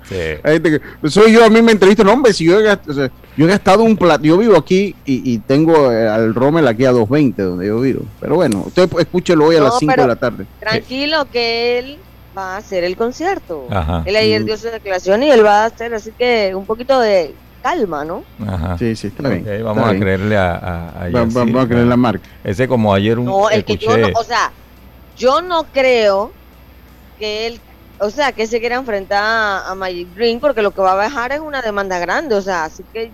Hay 0.43 0.53
gente 0.53 0.79
que, 0.79 1.09
soy 1.09 1.31
yo, 1.31 1.43
a 1.43 1.49
mí 1.49 1.61
me 1.61 1.71
entrevisto, 1.71 2.03
no, 2.03 2.13
hombre, 2.13 2.33
si 2.33 2.45
yo 2.45 2.59
he 2.59 2.63
gastado, 2.63 3.09
yo 3.37 3.45
he 3.45 3.49
gastado 3.49 3.83
un 3.83 3.97
plato, 3.97 4.23
yo 4.23 4.37
vivo 4.37 4.55
aquí 4.55 4.95
y, 5.05 5.37
tengo 5.39 5.91
eh, 5.91 6.07
al 6.07 6.33
Rommel 6.33 6.67
aquí 6.67 6.85
a 6.85 6.91
2.20 6.91 7.35
donde 7.35 7.67
yo 7.67 7.79
vivo. 7.79 8.03
Pero 8.19 8.35
bueno, 8.35 8.63
usted 8.65 8.89
escúchelo 8.99 9.45
hoy 9.45 9.57
a 9.57 9.61
las 9.61 9.79
5 9.79 9.93
de 9.95 10.07
la 10.07 10.15
tarde. 10.15 10.45
Tranquilo 10.59 11.25
que 11.31 11.79
él 11.79 11.97
va 12.37 12.55
a 12.55 12.57
hacer 12.57 12.83
el 12.83 12.95
concierto. 12.95 13.67
Él 14.05 14.15
ayer 14.15 14.43
dio 14.45 14.57
su 14.57 14.67
declaración 14.67 15.23
y 15.23 15.31
él 15.31 15.45
va 15.45 15.63
a 15.63 15.65
hacer, 15.65 15.93
así 15.93 16.11
que 16.17 16.53
un 16.55 16.65
poquito 16.65 16.99
de 16.99 17.33
calma, 17.61 18.05
¿no? 18.05 18.23
Ajá. 18.45 18.77
Sí, 18.77 18.95
sí, 18.95 19.07
está 19.07 19.27
bien. 19.27 19.63
vamos 19.63 19.89
a 19.89 19.97
creerle 19.97 20.37
a, 20.37 20.55
a, 20.55 21.09
Vamos 21.09 21.63
a 21.63 21.67
creerle 21.67 21.93
a 21.93 21.97
Mark. 21.97 22.21
Ese 22.43 22.67
como 22.67 22.93
ayer 22.93 23.17
un 23.17 23.25
No, 23.25 23.49
el 23.49 23.65
que 23.65 23.77
yo 23.77 23.97
no, 23.97 24.07
o 24.15 24.23
sea, 24.23 24.51
yo 25.15 25.41
no 25.41 25.63
creo 25.65 26.31
que 27.17 27.47
él, 27.47 27.61
o 27.99 28.09
sea, 28.09 28.31
que 28.31 28.47
se 28.47 28.59
quiera 28.59 28.75
enfrentar 28.75 29.63
a, 29.65 29.75
Magic 29.75 30.13
Green 30.15 30.39
porque 30.39 30.61
lo 30.61 30.71
que 30.71 30.81
va 30.81 30.93
a 30.93 30.95
bajar 30.95 31.31
es 31.31 31.39
una 31.39 31.61
demanda 31.61 31.99
grande, 31.99 32.35
o 32.35 32.41
sea, 32.41 32.65
así 32.65 32.83
que 32.93 33.11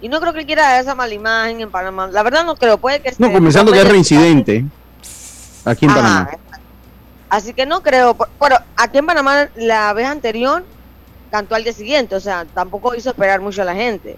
y 0.00 0.08
no 0.08 0.20
creo 0.20 0.32
que 0.32 0.40
él 0.40 0.46
quiera 0.46 0.78
esa 0.78 0.94
mala 0.94 1.14
imagen 1.14 1.62
en 1.62 1.70
Panamá. 1.70 2.08
La 2.08 2.22
verdad 2.22 2.44
no 2.44 2.56
creo, 2.56 2.76
puede 2.76 3.00
que 3.00 3.14
No, 3.18 3.32
comenzando 3.32 3.72
que 3.72 3.80
es 3.80 3.88
reincidente 3.88 4.64
aquí 5.64 5.86
en 5.86 5.94
Panamá. 5.94 6.30
Así 7.30 7.54
que 7.54 7.64
no 7.64 7.82
creo, 7.82 8.16
bueno, 8.38 8.56
aquí 8.76 8.98
en 8.98 9.06
Panamá 9.06 9.48
la 9.56 9.92
vez 9.92 10.06
anterior 10.06 10.64
cantó 11.30 11.54
al 11.54 11.64
día 11.64 11.72
siguiente, 11.72 12.14
o 12.14 12.20
sea, 12.20 12.44
tampoco 12.44 12.94
hizo 12.94 13.10
esperar 13.10 13.40
mucho 13.40 13.62
a 13.62 13.64
la 13.64 13.74
gente. 13.74 14.16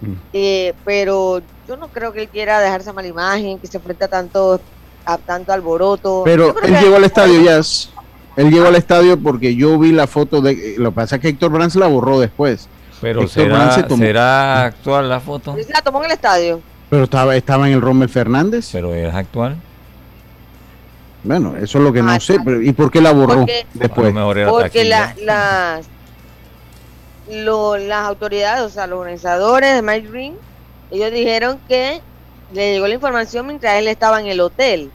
Mm. 0.00 0.12
Eh, 0.32 0.74
pero 0.84 1.42
yo 1.66 1.76
no 1.76 1.88
creo 1.88 2.12
que 2.12 2.22
él 2.22 2.28
quiera 2.28 2.60
dejar 2.60 2.82
esa 2.82 2.92
mala 2.92 3.08
imagen, 3.08 3.58
que 3.58 3.66
se 3.66 3.78
enfrenta 3.78 4.06
tanto 4.06 4.60
a 5.06 5.18
tanto 5.18 5.52
alboroto. 5.52 6.22
Pero 6.24 6.54
él 6.62 6.76
llegó 6.80 6.96
al 6.96 7.04
estadio 7.04 7.40
ya. 7.42 7.60
Él 8.36 8.50
llegó 8.50 8.66
al 8.66 8.74
estadio 8.74 9.18
porque 9.18 9.56
yo 9.56 9.78
vi 9.78 9.92
la 9.92 10.06
foto 10.06 10.42
de. 10.42 10.74
Lo 10.76 10.90
que 10.90 10.96
pasa 10.96 11.16
es 11.16 11.22
que 11.22 11.28
Héctor 11.28 11.52
Brandt 11.52 11.74
la 11.76 11.86
borró 11.86 12.20
después. 12.20 12.68
Pero 13.00 13.26
será, 13.28 14.64
actual 14.64 15.08
la 15.08 15.20
foto? 15.20 15.54
Sí, 15.56 15.64
la 15.72 15.82
tomó 15.82 16.00
en 16.00 16.06
el 16.06 16.12
estadio. 16.12 16.60
Pero 16.90 17.04
estaba, 17.04 17.36
estaba 17.36 17.68
en 17.68 17.74
el 17.74 17.80
Rommel 17.80 18.08
Fernández. 18.08 18.70
Pero 18.72 18.94
es 18.94 19.14
actual. 19.14 19.56
Bueno, 21.24 21.56
eso 21.56 21.78
es 21.78 21.84
lo 21.84 21.92
que 21.92 22.02
no 22.02 22.12
ah, 22.12 22.20
sé. 22.20 22.38
¿Y 22.62 22.72
por 22.72 22.90
qué 22.90 23.00
la 23.00 23.12
borró 23.12 23.44
después? 23.74 24.14
Porque 24.48 24.84
la, 24.84 25.14
las, 25.22 25.86
las 27.28 28.06
autoridades, 28.06 28.62
o 28.62 28.68
sea, 28.68 28.86
los 28.86 29.00
organizadores 29.00 29.74
de 29.74 29.82
Mike 29.82 30.08
Green, 30.08 30.34
ellos 30.90 31.10
dijeron 31.10 31.58
que 31.68 32.00
le 32.52 32.72
llegó 32.72 32.86
la 32.86 32.94
información 32.94 33.46
mientras 33.46 33.74
él 33.74 33.88
estaba 33.88 34.20
en 34.20 34.26
el 34.26 34.40
hotel. 34.40 34.90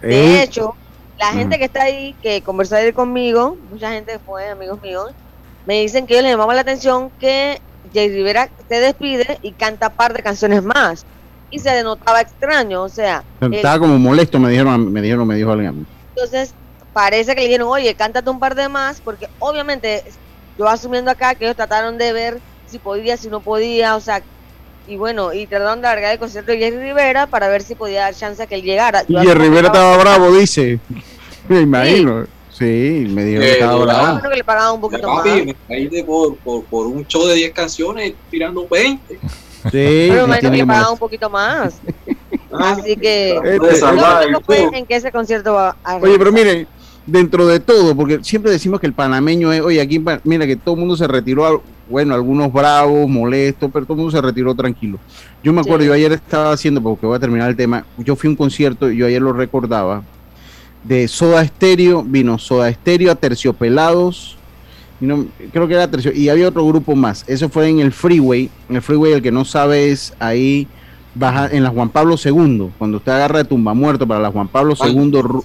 De 0.00 0.38
eh, 0.38 0.42
hecho, 0.42 0.74
la 1.18 1.32
gente 1.32 1.58
que 1.58 1.64
está 1.66 1.84
ahí, 1.84 2.14
que 2.22 2.42
conversó 2.42 2.76
ayer 2.76 2.94
conmigo, 2.94 3.56
mucha 3.70 3.92
gente 3.92 4.18
fue, 4.18 4.48
amigos 4.48 4.80
míos, 4.82 5.12
me 5.66 5.80
dicen 5.80 6.06
que 6.06 6.14
ellos 6.14 6.24
les 6.24 6.32
llamaba 6.32 6.54
la 6.54 6.62
atención 6.62 7.10
que 7.20 7.60
Jay 7.94 8.08
Rivera 8.08 8.50
se 8.68 8.80
despide 8.80 9.38
y 9.42 9.52
canta 9.52 9.90
par 9.90 10.12
de 10.14 10.22
canciones 10.22 10.62
más. 10.62 11.06
Y 11.50 11.58
se 11.58 11.70
denotaba 11.70 12.22
extraño, 12.22 12.82
o 12.82 12.88
sea. 12.88 13.22
Estaba 13.40 13.78
como 13.78 13.98
molesto, 13.98 14.38
me 14.38 14.48
dijeron, 14.50 14.90
me 14.90 15.02
dijeron, 15.02 15.26
me 15.26 15.36
dijo 15.36 15.52
alguien. 15.52 15.86
Entonces, 16.14 16.54
parece 16.92 17.34
que 17.34 17.42
le 17.42 17.46
dijeron, 17.48 17.68
oye, 17.68 17.94
cántate 17.94 18.30
un 18.30 18.40
par 18.40 18.54
de 18.54 18.68
más, 18.68 19.00
porque 19.00 19.28
obviamente, 19.38 20.02
yo 20.58 20.66
asumiendo 20.66 21.10
acá 21.10 21.34
que 21.34 21.44
ellos 21.44 21.56
trataron 21.56 21.98
de 21.98 22.12
ver 22.12 22.40
si 22.66 22.78
podía, 22.78 23.16
si 23.18 23.28
no 23.28 23.40
podía, 23.40 23.96
o 23.96 24.00
sea, 24.00 24.22
y 24.86 24.96
bueno, 24.96 25.32
y 25.32 25.46
trataron 25.46 25.80
de 25.80 25.88
alargar 25.88 26.12
el 26.12 26.18
concierto 26.18 26.52
de 26.52 26.58
Jerry 26.58 26.78
Rivera 26.78 27.26
para 27.26 27.48
ver 27.48 27.62
si 27.62 27.74
podía 27.74 28.02
dar 28.02 28.14
chance 28.14 28.42
a 28.42 28.46
que 28.46 28.56
él 28.56 28.62
llegara. 28.62 29.04
y 29.06 29.14
Jerry 29.14 29.40
Rivera 29.40 29.68
estaba 29.68 29.96
bravo, 29.96 30.32
dice. 30.32 30.78
Me 31.48 31.60
imagino. 31.60 32.26
Sí, 32.52 33.06
me 33.08 33.24
dijo 33.24 33.40
que 33.40 33.52
estaba 33.52 33.76
bravo. 33.76 34.20
que 34.30 34.36
le 34.36 34.44
pagaban 34.44 34.74
un 34.74 34.80
poquito 34.80 35.08
más. 35.08 35.24
Me 35.24 36.04
por, 36.04 36.36
por, 36.36 36.64
por, 36.64 36.86
un 36.86 37.04
show 37.06 37.26
de 37.26 37.34
10 37.34 37.52
canciones 37.52 38.12
tirando 38.30 38.68
20. 38.68 39.14
Sí, 39.14 39.18
pero 39.72 40.26
me 40.26 40.38
que 40.38 40.50
le 40.50 40.66
pagaban 40.66 40.92
un 40.92 40.98
poquito 40.98 41.30
más. 41.30 41.80
Ah, 42.54 42.76
Así 42.78 42.96
que 42.96 43.30
este, 43.42 44.30
no 44.30 44.42
fue 44.42 44.68
en 44.74 44.84
que 44.84 44.96
ese 44.96 45.10
concierto 45.10 45.54
va 45.54 45.74
a 45.82 45.96
Oye, 45.96 46.18
pero 46.18 46.30
mire, 46.30 46.66
dentro 47.06 47.46
de 47.46 47.60
todo, 47.60 47.96
porque 47.96 48.22
siempre 48.22 48.52
decimos 48.52 48.78
que 48.78 48.86
el 48.86 48.92
panameño 48.92 49.50
es, 49.52 49.62
oye, 49.62 49.80
aquí 49.80 50.02
mira 50.24 50.46
que 50.46 50.56
todo 50.56 50.74
el 50.74 50.80
mundo 50.80 50.94
se 50.94 51.06
retiró 51.06 51.62
bueno, 51.92 52.14
algunos 52.14 52.50
bravos, 52.50 53.06
molestos, 53.06 53.70
pero 53.70 53.84
todo 53.84 53.92
el 53.92 53.98
mundo 53.98 54.16
se 54.16 54.22
retiró 54.22 54.54
tranquilo. 54.54 54.98
Yo 55.44 55.52
me 55.52 55.60
acuerdo, 55.60 55.84
yo 55.84 55.92
ayer 55.92 56.10
estaba 56.12 56.50
haciendo, 56.50 56.82
porque 56.82 57.04
voy 57.04 57.16
a 57.16 57.20
terminar 57.20 57.50
el 57.50 57.54
tema, 57.54 57.84
yo 57.98 58.16
fui 58.16 58.28
a 58.28 58.30
un 58.30 58.36
concierto, 58.36 58.90
yo 58.90 59.06
ayer 59.06 59.20
lo 59.20 59.34
recordaba, 59.34 60.02
de 60.82 61.06
Soda 61.06 61.42
Estéreo, 61.42 62.02
vino 62.02 62.38
Soda 62.38 62.70
Estéreo 62.70 63.12
a 63.12 63.14
Terciopelados, 63.14 64.38
no, 65.00 65.26
creo 65.52 65.68
que 65.68 65.74
era 65.74 65.90
Tercio, 65.90 66.12
y 66.14 66.30
había 66.30 66.48
otro 66.48 66.66
grupo 66.66 66.96
más, 66.96 67.24
eso 67.28 67.50
fue 67.50 67.68
en 67.68 67.80
el 67.80 67.92
Freeway, 67.92 68.48
en 68.70 68.76
el 68.76 68.82
Freeway 68.82 69.12
el 69.12 69.22
que 69.22 69.30
no 69.30 69.44
sabe 69.44 69.90
es 69.90 70.14
ahí, 70.18 70.66
baja 71.14 71.46
en 71.52 71.62
la 71.62 71.68
Juan 71.68 71.90
Pablo 71.90 72.16
II, 72.24 72.70
cuando 72.78 72.96
usted 72.96 73.12
agarra 73.12 73.38
de 73.40 73.44
tumba 73.44 73.74
muerto 73.74 74.06
para 74.06 74.20
la 74.20 74.30
Juan 74.30 74.48
Pablo 74.48 74.74
II, 74.82 75.42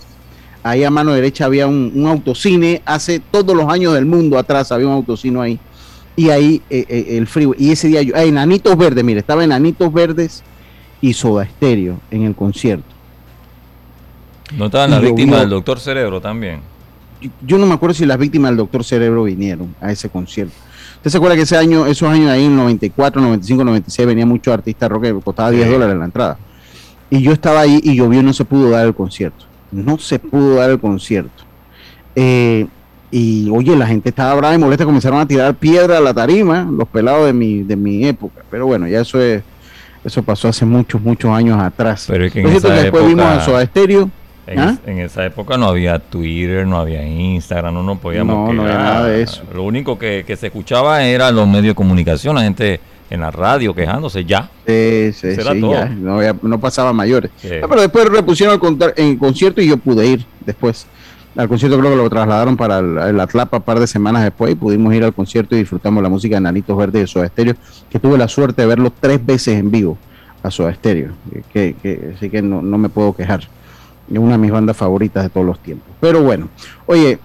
ahí 0.63 0.86
a 0.86 0.89
mano 0.89 1.12
derecha 1.12 1.44
había 1.44 1.68
un, 1.68 1.92
un 1.94 2.08
autocine, 2.08 2.82
hace 2.86 3.20
todos 3.20 3.54
los 3.54 3.68
años 3.70 3.94
del 3.94 4.06
mundo 4.06 4.38
atrás 4.38 4.72
había 4.72 4.88
un 4.88 4.94
autocine 4.94 5.42
ahí 5.42 5.60
y 6.17 6.31
ahí 6.31 6.62
eh, 6.69 6.83
eh, 6.89 7.17
el 7.17 7.27
frío. 7.27 7.55
Y 7.57 7.71
ese 7.71 7.88
día 7.88 8.01
yo, 8.01 8.13
ah, 8.17 8.24
Enanitos 8.24 8.75
Verdes, 8.75 9.03
mire, 9.03 9.19
estaba 9.19 9.43
Enanitos 9.43 9.93
Verdes 9.93 10.43
y 11.00 11.13
Soda 11.13 11.43
Estéreo 11.43 12.00
en 12.12 12.24
el 12.24 12.36
concierto. 12.36 12.97
¿No 14.57 14.65
estaban 14.65 14.91
las 14.91 15.01
víctimas 15.01 15.41
del 15.41 15.51
Doctor 15.51 15.79
Cerebro 15.79 16.19
también? 16.19 16.62
Yo, 17.45 17.57
no 17.57 17.67
me 17.67 17.74
acuerdo 17.75 17.93
si 17.93 18.05
las 18.05 18.17
víctimas 18.17 18.51
del 18.51 18.57
Doctor 18.57 18.83
Cerebro 18.83 19.24
vinieron 19.24 19.75
a 19.79 19.91
ese 19.91 20.09
concierto. 20.09 20.55
¿Usted 20.95 21.12
se 21.12 21.17
acuerda 21.17 21.36
que 21.36 21.43
ese 21.43 21.57
año, 21.57 21.86
esos 21.86 22.09
años 22.09 22.31
ahí, 22.31 22.45
en 22.45 22.55
94, 22.55 23.21
95, 23.21 23.63
96, 23.63 24.07
venía 24.07 24.25
mucho 24.25 24.51
artista 24.51 24.88
rock 24.88 25.03
que 25.03 25.13
costaba 25.13 25.51
10 25.51 25.69
dólares 25.69 25.97
la 25.97 26.05
entrada? 26.05 26.38
Y 27.12 27.21
yo 27.21 27.31
estaba 27.31 27.62
ahí 27.62 27.79
y 27.83 27.95
llovió 27.95 28.21
y 28.21 28.24
no 28.24 28.33
se 28.33 28.43
pudo 28.43 28.71
dar 28.71 28.88
el 28.88 28.95
concierto. 28.95 29.45
No 29.71 30.00
se 30.00 30.17
pudo 30.17 30.55
dar 30.55 30.71
el 30.71 30.79
concierto. 30.79 31.43
Eh, 32.15 32.67
y 33.10 33.50
oye, 33.50 33.76
la 33.76 33.88
gente 33.88 34.10
estaba 34.10 34.34
brava 34.36 34.54
y 34.54 34.58
molesta, 34.58 34.84
comenzaron 34.84 35.20
a 35.20 35.26
tirar 35.26 35.56
piedra 35.56 35.98
a 35.98 36.02
la 36.02 36.14
tarima, 36.14 36.68
los 36.70 36.88
pelados 36.88 37.26
de 37.26 37.34
mi, 37.34 37.64
de 37.64 37.76
mi 37.76 38.06
época. 38.06 38.42
Pero 38.52 38.66
bueno, 38.66 38.88
ya 38.88 39.02
eso 39.02 39.22
es, 39.22 39.44
eso 40.04 40.24
pasó 40.24 40.50
hace 40.50 40.66
muchos, 40.66 41.02
muchos 41.02 41.32
años 41.32 41.62
atrás. 41.62 42.06
Pero 42.08 42.26
es 42.26 42.34
que 42.34 42.42
después 42.42 43.06
vimos 43.08 43.26
a 43.26 43.42
Soda 43.42 43.66
Stereo. 43.66 44.10
¿ah? 44.58 44.76
En, 44.86 45.00
esa 45.00 45.26
época 45.26 45.58
no 45.58 45.68
había 45.68 46.00
Twitter, 46.00 46.68
no 46.68 46.78
había 46.78 47.06
Instagram, 47.06 47.74
no 47.74 47.84
nos 47.84 47.98
podíamos 48.00 48.36
no, 48.36 48.54
no 48.54 48.64
había 48.64 48.78
nada 48.78 49.06
de 49.06 49.22
eso. 49.22 49.44
Lo 49.54 49.64
único 49.64 49.98
que, 49.98 50.24
se 50.38 50.48
escuchaba 50.48 51.04
era 51.04 51.32
los 51.32 51.48
medios 51.48 51.68
de 51.68 51.76
comunicación, 51.76 52.36
la 52.36 52.42
gente 52.42 52.82
en 53.10 53.22
la 53.22 53.32
radio 53.32 53.74
quejándose 53.74 54.26
ya. 54.26 54.50
Sí, 54.68 55.14
sí, 55.14 55.34
sí 55.34 55.42
ya. 55.42 55.86
No, 55.86 56.20
no, 56.42 56.60
pasaba 56.60 56.92
mayores. 56.92 57.32
Ah, 57.46 57.68
pero 57.70 57.80
después 57.80 58.06
repusieron 58.10 58.60
el, 58.62 58.94
en 58.98 59.18
concierto 59.18 59.62
y 59.62 59.70
yo 59.70 59.78
pude 59.78 60.06
ir 60.06 60.26
después 60.46 60.86
al 61.38 61.48
concierto 61.48 61.77
creo 61.77 61.91
que 61.91 61.98
lo 61.98 62.10
trasladaron 62.10 62.58
para 62.58 62.79
el, 62.79 63.20
Atlapa 63.20 63.58
un 63.58 63.63
par 63.63 63.79
de 63.79 63.86
semanas 63.86 64.24
después 64.24 64.51
y 64.51 64.56
pudimos 64.56 64.94
ir 64.96 65.03
al 65.03 65.13
concierto 65.13 65.56
y 65.56 65.60
disfrutamos 65.60 66.01
la 66.01 66.10
música 66.10 66.36
de 66.36 66.41
Nanitos 66.41 66.75
Verdes 66.75 67.01
de 67.01 67.08
Soda 67.08 67.27
Stereo, 67.27 67.56
que 67.89 68.00
tuve 68.00 68.17
la 68.17 68.27
suerte 68.27 68.63
de 68.63 68.67
verlo 68.67 68.91
tres 69.00 69.24
veces 69.24 69.60
en 69.60 69.70
vivo 69.70 69.98
a 70.41 70.50
Soda 70.50 70.74
Stereo, 70.74 71.12
que, 71.53 71.75
que, 71.82 72.13
así 72.15 72.32
que 72.32 72.41
no, 72.41 72.62
me 72.62 72.89
puedo 72.89 73.15
quejar. 73.15 73.41
Es 74.12 74.17
una 74.17 74.34
de 74.34 74.38
mis 74.39 74.51
bandas 74.51 74.75
favoritas 74.75 75.24
de 75.24 75.29
todos 75.29 75.46
los 75.46 75.60
tiempos. 75.60 75.88
Pero 76.00 76.24
bueno, 76.24 76.50
oye, 76.88 77.20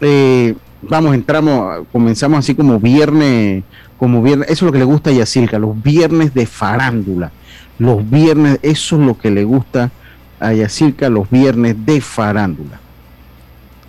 eh, 0.00 0.54
vamos, 0.82 1.14
entramos, 1.14 1.86
comenzamos 1.92 2.40
así 2.40 2.56
como 2.56 2.80
viernes, 2.80 3.62
como 3.98 4.20
viernes, 4.20 4.48
eso 4.50 4.64
es 4.64 4.66
lo 4.66 4.72
que 4.72 4.78
le 4.78 4.84
gusta 4.84 5.10
a 5.10 5.12
Yacilca, 5.12 5.60
los 5.60 5.80
viernes 5.80 6.34
de 6.34 6.46
farándula, 6.46 7.30
los 7.78 8.08
viernes, 8.10 8.58
eso 8.62 8.96
es 8.96 9.06
lo 9.06 9.16
que 9.16 9.30
le 9.30 9.44
gusta 9.44 9.92
a 10.40 10.52
Yacilca, 10.52 11.08
los 11.08 11.30
viernes 11.30 11.86
de 11.86 12.00
farándula. 12.00 12.80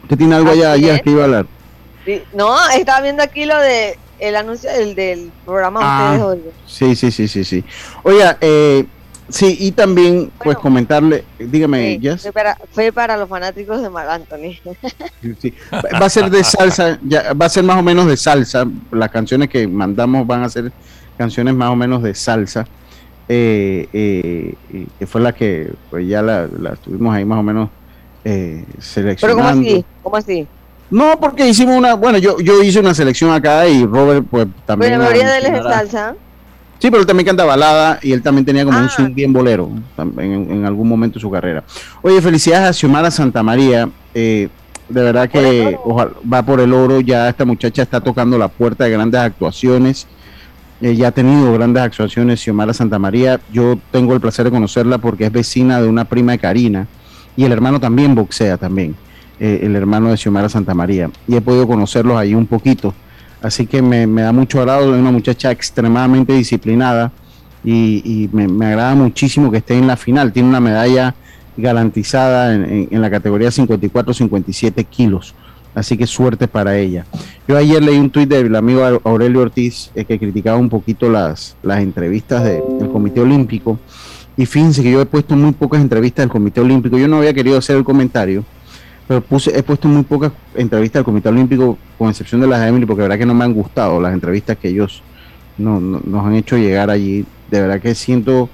¿Usted 0.06 0.18
tiene 0.20 0.36
algo 0.36 0.52
allá, 0.52 0.74
allá 0.74 1.00
que 1.00 1.10
iba 1.10 1.22
a 1.22 1.26
hablar? 1.26 1.46
no, 2.36 2.70
estaba 2.70 3.02
viendo 3.02 3.24
aquí 3.24 3.46
lo 3.46 3.58
de 3.60 3.98
el 4.20 4.36
anuncio 4.36 4.72
del, 4.72 4.94
del 4.94 5.32
programa 5.44 5.80
ah, 5.82 6.36
Sí, 6.68 6.96
sí, 6.96 7.10
sí, 7.10 7.28
sí, 7.28 7.44
sí. 7.44 7.64
Oiga, 8.04 8.38
eh, 8.40 8.86
sí, 9.30 9.58
y 9.60 9.72
también, 9.72 10.32
pues 10.44 10.58
comentarle, 10.58 11.24
dígame, 11.40 12.00
fue, 12.20 12.32
para, 12.32 12.56
fue, 12.72 12.92
para, 12.92 13.18
los 13.18 13.28
fanáticos 13.28 13.82
de 13.82 13.90
Mar 13.90 14.08
Anthony. 14.08 14.60
Va 15.74 16.06
a 16.06 16.10
ser 16.10 16.30
de 16.30 16.44
salsa, 16.44 17.00
ya, 17.02 17.34
va 17.34 17.48
a 17.48 17.50
ser 17.50 17.64
más 17.64 17.78
o 17.78 17.82
menos 17.82 18.06
de 18.06 18.16
salsa. 18.16 18.64
Las 18.92 19.10
canciones 19.10 19.50
que 19.50 19.68
mandamos 19.68 20.28
van 20.28 20.44
a 20.44 20.50
ser 20.50 20.72
canciones 21.18 21.56
más 21.56 21.72
o 21.72 21.76
menos 21.76 22.04
de 22.04 22.14
salsa. 22.14 22.68
Eh, 23.28 23.90
eh, 23.92 24.54
que 25.00 25.08
fue 25.08 25.20
la 25.20 25.34
que 25.34 25.74
pues 25.90 26.08
ya 26.08 26.22
la, 26.22 26.48
la 26.60 26.76
tuvimos 26.76 27.16
ahí 27.16 27.26
más 27.26 27.40
o 27.40 27.44
menos 27.44 27.70
eh, 28.26 28.66
seleccionando. 28.80 29.22
¿Pero 29.22 29.36
cómo 29.36 29.48
así? 29.48 29.86
¿Cómo 30.02 30.18
así? 30.18 30.48
No, 30.90 31.20
porque 31.20 31.48
hicimos 31.48 31.78
una, 31.78 31.94
bueno, 31.94 32.18
yo, 32.18 32.40
yo 32.40 32.62
hice 32.62 32.80
una 32.80 32.94
selección 32.94 33.32
acá 33.32 33.68
y 33.68 33.86
Robert 33.86 34.26
pues 34.30 34.48
también. 34.66 34.94
Pero 34.94 35.04
la 35.04 35.10
mayoría 35.10 35.32
de 35.32 35.38
él 35.38 35.46
es 35.46 35.64
salsa. 35.64 36.16
Sí, 36.80 36.92
pero 36.92 37.02
él 37.02 37.08
también 37.08 37.26
canta 37.26 37.46
balada 37.46 38.00
y 38.02 38.12
él 38.12 38.22
también 38.22 38.46
tenía 38.46 38.66
como 38.66 38.78
un 38.78 38.86
ah. 38.86 38.90
swing 38.90 39.14
bien 39.14 39.32
bolero 39.32 39.70
en, 39.98 40.52
en, 40.52 40.66
algún 40.66 40.88
momento 40.90 41.16
de 41.16 41.22
su 41.22 41.32
carrera. 41.32 41.64
Oye, 42.02 42.22
felicidades 42.22 42.70
a 42.70 42.74
Xiomara 42.74 43.10
Santa 43.10 43.42
María. 43.44 43.90
Eh, 44.14 44.50
de 44.90 45.02
verdad 45.02 45.30
que 45.30 45.78
va 46.32 46.44
por 46.44 46.60
el 46.60 46.74
oro. 46.74 47.02
Ya 47.02 47.30
esta 47.30 47.46
muchacha 47.46 47.84
está 47.84 48.02
tocando 48.02 48.38
la 48.38 48.50
puerta 48.50 48.84
de 48.84 48.92
grandes 48.92 49.22
actuaciones. 49.22 50.08
Eh, 50.82 50.96
ya 50.96 51.08
ha 51.08 51.12
tenido 51.12 51.54
grandes 51.54 51.82
actuaciones 51.82 52.42
Xiomara 52.42 52.74
Santa 52.74 53.00
María. 53.00 53.40
Yo 53.54 53.80
tengo 53.92 54.14
el 54.14 54.20
placer 54.20 54.46
de 54.46 54.52
conocerla 54.52 54.98
porque 54.98 55.26
es 55.26 55.32
vecina 55.32 55.82
de 55.82 55.88
una 55.88 56.06
prima 56.06 56.34
de 56.34 56.40
Karina 56.40 56.88
y 57.36 57.44
el 57.44 57.52
hermano 57.52 57.80
también 57.80 58.16
boxea 58.16 58.58
también. 58.58 58.96
Eh, 59.38 59.62
el 59.64 59.76
hermano 59.76 60.12
de 60.12 60.18
Xiomara 60.18 60.48
Santa 60.48 60.74
María, 60.74 61.10
y 61.28 61.36
he 61.36 61.42
podido 61.42 61.68
conocerlos 61.68 62.18
ahí 62.18 62.34
un 62.34 62.48
poquito. 62.48 62.94
Así 63.42 63.68
que 63.68 63.82
me, 63.82 64.08
da 64.08 64.32
mucho 64.32 64.60
agrado, 64.60 64.96
es 64.96 65.02
una 65.02 65.12
muchacha 65.12 65.52
extremadamente 65.52 66.32
disciplinada 66.34 67.12
y, 67.62 68.30
me, 68.32 68.66
agrada 68.66 68.96
muchísimo 68.96 69.52
que 69.52 69.58
esté 69.58 69.78
en 69.78 69.88
la 69.88 69.98
final. 69.98 70.32
Tiene 70.32 70.48
una 70.48 70.62
medalla 70.62 71.16
garantizada 71.58 72.56
en, 72.56 73.02
la 73.02 73.10
categoría 73.12 73.50
54-57 73.50 74.86
kilos. 74.86 75.36
Así 75.74 75.98
que 75.98 76.08
suerte 76.08 76.48
para 76.48 76.78
ella. 76.78 77.06
Yo 77.46 77.58
ayer 77.58 77.84
leí 77.84 77.98
un 77.98 78.10
tuit 78.10 78.30
del 78.30 78.56
amigo 78.56 79.02
Aurelio 79.04 79.42
Ortiz 79.42 79.92
eh, 79.96 80.06
que 80.06 80.18
criticaba 80.18 80.58
un 80.58 80.70
poquito 80.70 81.10
las, 81.10 81.58
las 81.62 81.80
entrevistas 81.80 82.46
del 82.46 82.90
Comité 82.90 83.20
Olímpico. 83.20 83.78
Y 84.38 84.46
fíjense 84.46 84.84
que 84.84 84.92
yo 84.92 85.02
he 85.02 85.06
puesto 85.06 85.36
muy 85.36 85.54
pocas 85.54 85.82
entrevistas 85.82 86.24
del 86.24 86.30
Comité 86.30 86.62
Olímpico. 86.62 86.98
Yo 86.98 87.08
no 87.08 87.18
había 87.18 87.34
querido 87.34 87.58
hacer 87.58 87.78
el 87.78 87.84
comentario, 87.84 88.44
pero 89.08 89.22
puse, 89.22 89.58
he 89.58 89.64
puesto 89.64 89.88
muy 89.88 90.04
pocas 90.04 90.32
entrevistas 90.56 91.00
al 91.00 91.06
Comité 91.06 91.30
Olímpico, 91.30 91.78
con 91.98 92.10
excepción 92.10 92.42
de 92.42 92.48
las 92.48 92.62
de 92.62 92.68
Emily, 92.68 92.86
porque 92.86 93.02
de 93.02 93.08
verdad 93.08 93.20
que 93.20 93.26
no 93.26 93.34
me 93.34 93.46
han 93.46 93.54
gustado 93.54 94.02
las 94.02 94.14
entrevistas 94.14 94.58
que 94.58 94.70
ellos 94.70 95.02
no, 95.58 95.80
nos 95.80 96.26
han 96.26 96.36
hecho 96.36 96.58
llegar 96.58 96.90
allí. 96.90 97.26
De 97.50 97.62
verdad 97.62 97.80
que 97.80 97.96
siento, 97.96 98.50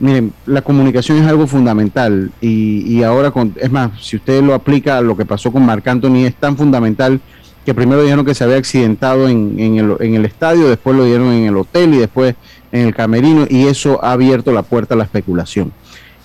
miren, 0.00 0.32
la 0.44 0.60
comunicación 0.60 1.18
es 1.18 1.26
algo 1.26 1.46
fundamental 1.46 2.30
y, 2.40 2.82
y 2.86 3.02
ahora, 3.02 3.30
con, 3.30 3.54
es 3.56 3.70
más, 3.70 3.92
si 4.02 4.16
usted 4.16 4.42
lo 4.42 4.52
aplica 4.52 4.98
a 4.98 5.00
lo 5.00 5.16
que 5.16 5.24
pasó 5.24 5.50
con 5.50 5.64
Marc 5.64 5.86
Anthony, 5.86 6.26
es 6.26 6.34
tan 6.34 6.56
fundamental 6.56 7.20
que 7.64 7.74
primero 7.74 8.02
dijeron 8.02 8.24
que 8.24 8.34
se 8.34 8.44
había 8.44 8.58
accidentado 8.58 9.28
en, 9.28 9.58
en, 9.58 9.76
el, 9.76 9.96
en 9.98 10.14
el 10.14 10.24
estadio, 10.24 10.68
después 10.68 10.96
lo 10.96 11.04
dieron 11.04 11.32
en 11.32 11.46
el 11.46 11.56
hotel 11.56 11.94
y 11.94 11.96
después 11.98 12.36
en 12.80 12.88
el 12.88 12.94
camerino 12.94 13.46
y 13.48 13.66
eso 13.66 14.02
ha 14.04 14.12
abierto 14.12 14.52
la 14.52 14.62
puerta 14.62 14.94
a 14.94 14.96
la 14.96 15.04
especulación 15.04 15.72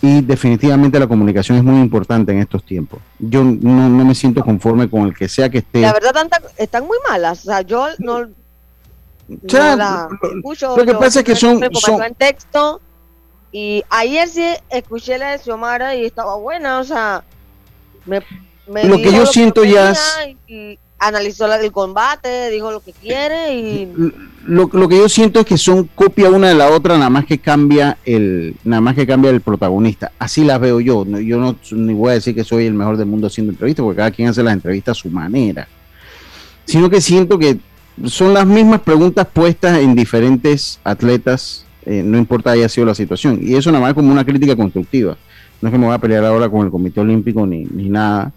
y 0.01 0.21
definitivamente 0.21 0.99
la 0.99 1.05
comunicación 1.07 1.57
es 1.57 1.63
muy 1.63 1.79
importante 1.79 2.31
en 2.31 2.39
estos 2.39 2.63
tiempos. 2.63 2.99
Yo 3.19 3.43
no, 3.43 4.03
me 4.03 4.15
siento 4.15 4.43
conforme 4.43 4.89
con 4.89 5.03
el 5.03 5.13
que 5.13 5.29
sea 5.29 5.47
que 5.49 5.59
esté. 5.59 5.81
La 5.81 5.93
verdad, 5.93 6.27
están 6.57 6.87
muy 6.87 6.97
malas. 7.07 7.41
O 7.41 7.43
sea, 7.43 7.61
yo 7.61 7.87
no. 7.99 8.21
lo, 9.27 9.37
que 10.85 10.93
pasa 10.95 11.19
es 11.19 11.25
que 11.25 11.35
son. 11.35 11.61
son... 11.73 12.03
en 12.03 12.15
texto. 12.15 12.81
Y 13.51 13.83
ayer 13.89 14.27
sí 14.27 14.45
escuché 14.69 15.19
la 15.19 15.31
de 15.31 15.37
Xiomara 15.37 15.93
y 15.95 16.05
estaba 16.05 16.35
buena. 16.35 16.79
O 16.79 16.83
sea, 16.83 17.23
me. 18.05 18.23
lo 18.65 18.97
que 18.97 19.11
yo 19.11 19.27
siento 19.27 19.63
ya 19.63 19.91
es 19.91 20.79
analizó 21.01 21.47
la 21.47 21.57
del 21.57 21.71
combate, 21.71 22.49
dijo 22.51 22.71
lo 22.71 22.79
que 22.79 22.93
quiere 22.93 23.55
y... 23.55 23.91
Lo, 24.45 24.69
que 24.69 24.97
yo 24.97 25.09
siento 25.09 25.39
es 25.39 25.45
que 25.45 25.57
son 25.57 25.89
copia 25.93 26.29
una 26.29 26.49
de 26.49 26.55
la 26.55 26.69
otra, 26.69 26.97
nada 26.97 27.09
más 27.09 27.25
que 27.25 27.37
cambia 27.37 27.97
el, 28.05 28.55
nada 28.63 28.81
más 28.81 28.95
que 28.95 29.05
cambia 29.05 29.29
el 29.29 29.41
protagonista. 29.41 30.11
Así 30.17 30.43
las 30.43 30.59
veo 30.59 30.79
yo. 30.79 31.05
Yo 31.05 31.39
no 31.39 31.55
ni 31.71 31.93
voy 31.93 32.11
a 32.11 32.13
decir 32.13 32.33
que 32.33 32.43
soy 32.43 32.65
el 32.65 32.73
mejor 32.73 32.97
del 32.97 33.05
mundo 33.05 33.27
haciendo 33.27 33.51
entrevistas, 33.51 33.83
porque 33.83 33.97
cada 33.97 34.11
quien 34.11 34.29
hace 34.29 34.41
las 34.41 34.53
entrevistas 34.53 34.97
a 34.97 35.01
su 35.01 35.09
manera. 35.09 35.67
Sino 36.65 36.89
que 36.89 37.01
siento 37.01 37.37
que 37.37 37.59
son 38.05 38.33
las 38.33 38.47
mismas 38.47 38.81
preguntas 38.81 39.27
puestas 39.31 39.79
en 39.79 39.95
diferentes 39.95 40.79
atletas, 40.83 41.65
eh, 41.85 42.01
no 42.03 42.17
importa 42.17 42.51
haya 42.51 42.69
sido 42.69 42.87
la 42.87 42.95
situación. 42.95 43.39
Y 43.41 43.55
eso 43.55 43.71
nada 43.71 43.85
más 43.85 43.93
como 43.93 44.11
una 44.11 44.25
crítica 44.25 44.55
constructiva. 44.55 45.17
No 45.61 45.67
es 45.67 45.71
que 45.71 45.77
me 45.77 45.85
voy 45.85 45.95
a 45.95 45.99
pelear 45.99 46.25
ahora 46.25 46.49
con 46.49 46.65
el 46.65 46.71
Comité 46.71 46.99
Olímpico 46.99 47.45
ni, 47.45 47.65
ni 47.65 47.89
nada 47.89 48.31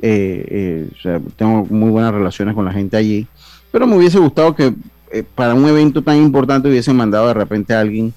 eh, 0.00 0.88
eh 1.04 1.20
tengo 1.36 1.64
muy 1.66 1.90
buenas 1.90 2.12
relaciones 2.12 2.54
con 2.54 2.64
la 2.64 2.72
gente 2.72 2.96
allí, 2.96 3.26
pero 3.70 3.86
me 3.86 3.96
hubiese 3.96 4.18
gustado 4.18 4.54
que 4.54 4.74
eh, 5.10 5.24
para 5.34 5.54
un 5.54 5.66
evento 5.66 6.02
tan 6.02 6.16
importante 6.16 6.68
hubiesen 6.68 6.96
mandado 6.96 7.28
de 7.28 7.34
repente 7.34 7.74
a 7.74 7.80
alguien 7.80 8.12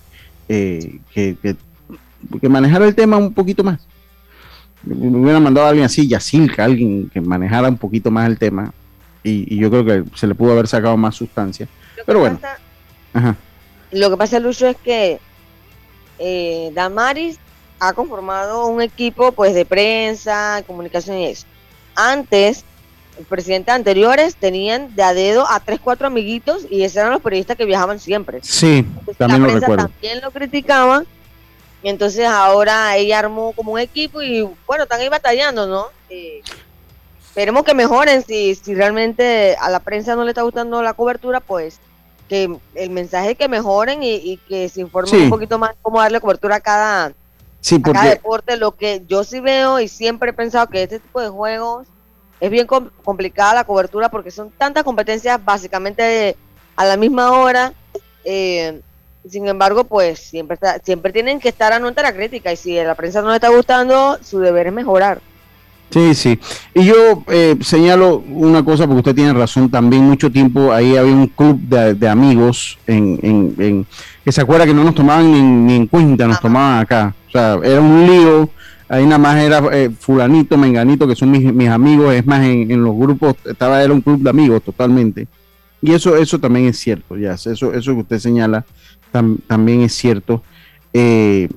eh, 0.47 0.99
que, 1.13 1.35
que, 1.41 2.49
manejara 2.49 2.85
el 2.85 2.95
tema 2.95 3.17
un 3.17 3.33
poquito 3.33 3.63
más. 3.63 3.79
Me 4.83 5.07
hubieran 5.17 5.43
mandado 5.43 5.67
a 5.67 5.69
alguien 5.69 5.85
así, 5.85 6.07
Yacilca, 6.07 6.65
alguien 6.65 7.09
que 7.09 7.21
manejara 7.21 7.69
un 7.69 7.77
poquito 7.77 8.09
más 8.11 8.27
el 8.27 8.37
tema, 8.37 8.73
y, 9.23 9.57
yo 9.57 9.69
creo 9.69 9.85
que 9.85 10.03
se 10.15 10.27
le 10.27 10.35
pudo 10.35 10.53
haber 10.53 10.67
sacado 10.67 10.97
más 10.97 11.15
sustancia. 11.15 11.67
Pero 12.05 12.19
bueno. 12.19 12.39
Lo 13.91 14.09
que 14.09 14.17
pasa, 14.17 14.39
Lucho, 14.39 14.67
es 14.67 14.77
que 14.77 15.19
Damaris 16.73 17.37
ha 17.79 17.93
conformado 17.93 18.67
un 18.67 18.81
equipo 18.81 19.31
pues 19.31 19.53
de 19.53 19.65
prensa, 19.65 20.63
comunicación 20.65 21.17
y 21.17 21.25
eso 21.27 21.45
antes, 21.95 22.63
el 23.17 23.25
presidente 23.25 23.71
anteriores 23.71 24.36
tenían 24.36 24.95
de 24.95 25.04
a 25.04 25.13
dedo 25.13 25.45
a 25.49 25.60
tres, 25.60 25.80
cuatro 25.84 26.08
amiguitos 26.08 26.65
y 26.69 26.84
esos 26.84 26.97
eran 26.97 27.12
los 27.12 27.21
periodistas 27.21 27.58
que 27.58 27.65
viajaban 27.65 27.99
siempre. 27.99 28.39
Sí, 28.41 28.86
también 29.17 29.43
lo 29.43 29.60
recuerdo. 29.60 29.88
También 29.88 30.21
lo 30.21 30.32
criticaban. 30.32 31.06
Y 31.84 31.89
entonces 31.89 32.25
ahora 32.25 32.95
ella 32.95 33.19
armó 33.19 33.54
como 33.54 33.73
un 33.73 33.80
equipo 33.80 34.21
y 34.21 34.47
bueno, 34.67 34.84
están 34.84 35.01
ahí 35.01 35.10
batallando, 35.10 35.65
¿no? 35.65 35.88
Eh, 36.10 36.41
esperemos 37.23 37.63
que 37.63 37.73
mejoren. 37.73 38.23
Si, 38.23 38.56
si 38.56 38.75
realmente 38.75 39.56
a 39.60 39.69
la 39.69 39.80
prensa 39.80 40.15
no 40.15 40.23
le 40.23 40.30
está 40.30 40.43
gustando 40.43 40.84
la 40.84 40.93
cobertura, 40.93 41.39
pues 41.39 41.80
que 42.32 42.49
el 42.75 42.89
mensaje 42.91 43.32
es 43.32 43.38
que 43.38 43.49
mejoren 43.49 43.99
y, 44.04 44.38
que 44.47 44.69
se 44.69 44.80
informen 44.80 45.23
un 45.23 45.30
poquito 45.30 45.60
más 45.60 45.71
cómo 45.82 45.99
darle 45.99 46.21
cobertura 46.21 46.56
a 46.56 46.60
cada, 46.62 47.12
Sí, 47.62 47.80
porque... 47.80 48.10
deporte, 48.10 48.58
lo 48.58 48.76
que 48.76 49.04
yo 49.08 49.24
sí 49.24 49.39
veo 49.39 49.80
y 49.80 49.88
siempre 49.88 50.32
he 50.32 50.34
pensado 50.34 50.67
que 50.67 50.84
este 50.84 51.00
tipo 51.00 51.21
de 51.21 51.30
juegos 51.30 51.88
es 52.39 52.50
bien 52.50 52.67
complicada 52.67 53.54
la 53.54 53.63
cobertura 53.63 54.10
porque 54.10 54.32
son 54.32 54.50
tantas 54.52 54.84
competencias 54.84 55.43
básicamente 55.43 56.36
a 56.76 56.86
la 56.86 56.97
misma 56.97 57.32
hora. 57.32 57.74
Eh, 58.26 58.82
sin 59.30 59.47
embargo, 59.47 59.84
pues 59.84 60.19
siempre 60.19 60.58
siempre 60.84 61.13
tienen 61.13 61.39
que 61.39 61.50
estar 61.50 61.71
a 61.71 61.80
nota 61.80 62.02
la 62.02 62.13
crítica 62.13 62.52
y 62.52 62.56
si 62.56 62.80
a 62.80 62.84
la 62.84 62.95
prensa 62.95 63.21
no 63.21 63.30
le 63.30 63.36
está 63.36 63.50
gustando, 63.50 64.17
su 64.24 64.39
deber 64.39 64.67
es 64.67 64.74
mejorar. 64.74 65.21
Sí, 65.91 66.15
sí. 66.15 66.39
Y 66.73 66.86
yo 66.86 67.23
eh, 67.27 67.58
señalo 67.62 68.19
una 68.30 68.63
cosa, 68.63 68.86
porque 68.86 68.99
usted 68.99 69.15
tiene 69.15 69.34
razón, 69.34 69.69
también 69.69 70.04
mucho 70.04 70.32
tiempo 70.32 70.71
ahí 70.71 70.95
había 70.95 71.13
un 71.13 71.27
club 71.27 71.60
de, 71.60 72.08
amigos 72.08 72.80
en, 72.88 73.19
en, 73.60 73.86
que 74.23 74.32
se 74.32 74.41
acuerda 74.41 74.65
que 74.65 74.73
no 74.73 74.86
nos 74.86 74.95
tomaban 74.95 75.67
ni, 75.67 75.75
en 75.75 75.88
cuenta, 75.88 76.27
nos 76.27 76.39
tomaban 76.39 76.80
acá. 76.80 77.13
O 77.27 77.32
sea, 77.32 77.60
era 77.62 77.82
un 77.82 78.08
lío, 78.08 78.49
ahí 78.88 79.04
nada 79.04 79.17
más 79.17 79.38
era 79.38 79.62
eh, 79.73 79.89
fulanito, 79.99 80.58
menganito, 80.58 81.06
que 81.06 81.15
son 81.15 81.30
mis, 81.30 81.54
mis 81.54 81.67
amigos, 81.67 82.13
es 82.13 82.25
más, 82.25 82.41
en, 82.45 82.82
los 82.82 82.95
grupos 82.95 83.36
estaba, 83.43 83.84
era 83.84 83.93
un 83.93 84.01
club 84.01 84.21
de 84.21 84.30
amigos 84.30 84.63
totalmente. 84.63 85.27
Y 85.82 85.91
eso, 85.91 86.15
eso 86.15 86.39
también 86.39 86.67
es 86.67 86.80
cierto, 86.80 87.17
ya, 87.17 87.34
eso, 87.34 87.73
eso 87.73 87.93
que 87.93 87.99
usted 87.99 88.19
señala 88.19 88.65
también 89.47 89.82
es 89.82 89.93
cierto. 89.93 90.41
Eh, 90.93 91.49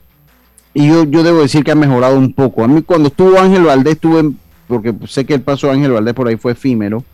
y 0.75 0.89
yo, 0.89 1.05
yo 1.05 1.23
debo 1.23 1.41
decir 1.41 1.63
que 1.65 1.71
ha 1.71 1.77
mejorado 1.77 2.19
un 2.19 2.33
poco. 2.33 2.65
A 2.65 2.69
mí 2.69 2.83
cuando 2.83 3.09
estuvo 3.09 3.39
Ángel 3.39 3.63
Valdés, 3.63 3.95
estuve, 3.95 4.33
porque 4.67 4.93
sé 5.07 5.25
que 5.25 5.35
el 5.35 5.43
paso 5.43 5.69
de 5.69 5.75
Ángel 5.75 5.93
Valdés 5.93 6.15
por 6.15 6.27
ahí 6.27 6.37
fue 6.37 6.53
efímero, 6.53 7.05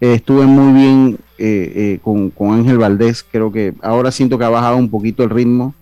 eh, 0.00 0.14
estuve 0.14 0.46
muy 0.46 0.72
bien 0.72 1.18
eh, 1.36 1.98
eh, 2.04 2.30
con, 2.32 2.32
Ángel 2.52 2.78
Valdés, 2.78 3.24
creo 3.30 3.52
que 3.52 3.74
ahora 3.82 4.12
siento 4.12 4.38
que 4.38 4.44
ha 4.44 4.48
bajado 4.48 4.76
un 4.76 4.88
poquito 4.88 5.24
el 5.24 5.30
ritmo 5.30 5.74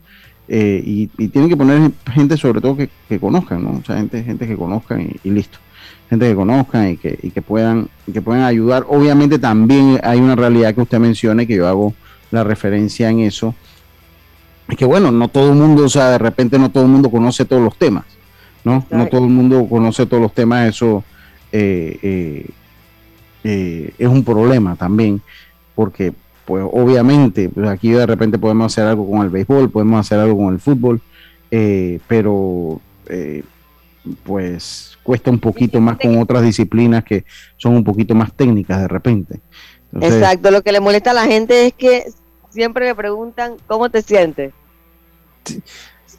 y, 0.51 1.11
y 1.19 1.29
tienen 1.29 1.51
que 1.51 1.59
poner 1.59 1.91
gente 2.11 2.39
sobre 2.39 2.63
todo 2.63 2.75
que, 2.75 2.89
que 3.07 3.21
conozcan, 3.21 3.63
¿no? 3.63 3.81
O 3.83 3.85
sea, 3.85 3.99
gente, 3.99 4.25
gente 4.25 4.47
que 4.47 4.57
conozcan 4.57 5.07
y, 5.23 5.31
listo. 5.31 5.59
gente 6.09 6.27
que 6.27 6.35
conozcan 6.35 6.89
y 6.89 6.97
que, 6.97 7.19
y 7.23 7.31
que 7.31 7.43
puedan, 7.43 7.89
que 8.11 8.23
puedan 8.23 8.45
ayudar. 8.45 8.87
Obviamente 8.89 9.39
también 9.39 10.01
hay 10.03 10.19
una 10.19 10.35
realidad 10.35 10.75
que 10.75 10.81
usted 10.81 10.99
menciona 10.99 11.45
que 11.45 11.55
yo 11.55 11.69
hago 11.69 11.93
la 12.31 12.45
referencia 12.45 13.11
en 13.11 13.21
eso. 13.21 13.55
Es 14.69 14.77
que 14.77 14.85
bueno, 14.85 15.11
no 15.11 15.29
todo 15.29 15.51
el 15.51 15.57
mundo, 15.57 15.85
o 15.85 15.89
sea, 15.89 16.11
de 16.11 16.19
repente 16.19 16.59
no 16.59 16.71
todo 16.71 16.85
el 16.85 16.91
mundo 16.91 17.11
conoce 17.11 17.45
todos 17.45 17.63
los 17.63 17.77
temas, 17.77 18.05
¿no? 18.65 18.85
No 18.91 19.07
todo 19.07 19.25
el 19.25 19.31
mundo 19.31 19.67
conoce 19.69 20.05
todos 20.07 20.23
los 20.23 20.35
temas, 20.35 20.69
eso 20.69 21.03
eh, 21.53 21.99
eh, 22.03 22.47
eh, 23.45 23.95
es 23.99 24.09
un 24.09 24.23
problema 24.23 24.77
también, 24.77 25.23
porque 25.75 26.13
pues 26.45 26.65
obviamente 26.71 27.49
pues, 27.49 27.69
aquí 27.69 27.91
de 27.91 28.05
repente 28.05 28.39
podemos 28.39 28.73
hacer 28.73 28.87
algo 28.87 29.11
con 29.11 29.23
el 29.23 29.31
béisbol, 29.31 29.71
podemos 29.71 30.01
hacer 30.01 30.19
algo 30.19 30.37
con 30.37 30.53
el 30.53 30.61
fútbol, 30.61 31.01
pero 32.07 32.81
pues 34.23 34.99
cuesta 35.03 35.31
un 35.31 35.39
poquito 35.39 35.81
más 35.81 35.97
con 35.97 36.19
otras 36.19 36.43
disciplinas 36.43 37.05
que 37.05 37.25
son 37.57 37.75
un 37.75 37.85
poquito 37.85 38.15
más 38.15 38.35
técnicas 38.35 38.83
de 38.83 38.89
repente. 38.89 39.41
Exacto, 40.01 40.51
lo 40.51 40.63
que 40.63 40.73
le 40.73 40.81
molesta 40.81 41.13
a 41.13 41.15
la 41.15 41.27
gente 41.27 41.67
es 41.67 41.73
que 41.73 42.05
siempre 42.59 42.87
me 42.87 42.95
preguntan 42.97 43.57
cómo 43.69 43.89
te 43.89 44.03
sientes. 44.03 44.53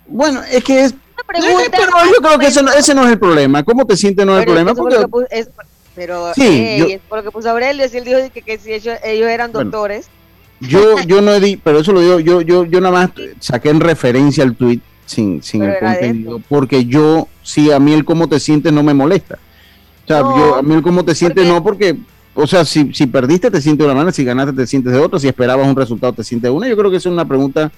Bueno, 0.07 0.41
es 0.49 0.63
que 0.63 0.85
es... 0.85 0.95
pero 1.27 1.39
yo 1.41 2.21
creo 2.21 2.39
que 2.39 2.47
ese 2.47 2.63
no, 2.63 2.71
ese 2.71 2.93
no, 2.93 3.03
es 3.03 3.11
el 3.11 3.19
problema. 3.19 3.61
¿Cómo 3.63 3.85
te 3.85 3.97
sientes 3.97 4.25
no 4.25 4.35
es 4.37 4.39
el 4.39 4.45
problema? 4.45 4.73
pero 5.95 6.33
sí, 6.33 6.93
es 6.93 7.01
por 7.09 7.17
lo 7.17 7.23
que 7.25 7.31
puso 7.31 7.49
Aurelio, 7.49 7.89
si 7.89 7.97
él 7.97 8.05
dijo 8.05 8.19
que, 8.33 8.41
que 8.41 8.57
si 8.57 8.71
ellos, 8.71 8.97
ellos 9.03 9.27
eran 9.27 9.51
doctores. 9.51 10.07
yo, 10.61 10.97
yo 11.07 11.21
no 11.21 11.37
di, 11.41 11.57
pero 11.57 11.79
eso 11.79 11.91
lo 11.91 11.99
digo, 11.99 12.19
yo, 12.21 12.39
yo, 12.39 12.63
yo 12.63 12.79
nada 12.79 12.93
más 12.93 13.09
saqué 13.41 13.69
en 13.69 13.81
referencia 13.81 14.45
al 14.45 14.55
tweet 14.55 14.79
sin, 15.05 15.43
sin 15.43 15.63
el 15.63 15.77
contenido, 15.77 16.41
porque 16.47 16.85
yo, 16.85 17.27
sí, 17.43 17.69
a 17.69 17.79
mí 17.79 17.91
el 17.93 18.05
cómo 18.05 18.29
te 18.29 18.39
sientes 18.39 18.71
no 18.71 18.81
me 18.81 18.93
molesta. 18.93 19.39
O 20.05 20.07
sea, 20.07 20.19
yo, 20.21 20.55
a 20.55 20.61
mí 20.61 20.73
el 20.73 20.81
cómo 20.81 21.03
te 21.03 21.13
sientes 21.15 21.45
no, 21.45 21.61
porque, 21.61 21.97
o 22.33 22.47
sea, 22.47 22.65
si, 22.65 22.93
si 22.93 23.07
perdiste 23.07 23.51
te 23.51 23.61
sientes 23.61 23.79
de 23.79 23.85
una 23.85 23.95
manera, 23.95 24.13
si 24.13 24.23
ganaste 24.23 24.53
te 24.53 24.67
sientes 24.67 24.93
de 24.93 24.99
otra, 24.99 25.19
si 25.19 25.27
esperabas 25.27 25.67
un 25.67 25.75
resultado 25.75 26.13
te 26.13 26.23
sientes 26.23 26.49
de 26.49 26.55
una. 26.55 26.67
Yo 26.67 26.77
creo 26.77 26.91
que 26.91 26.97
es 26.97 27.05
una 27.05 27.25
pregunta, 27.25 27.71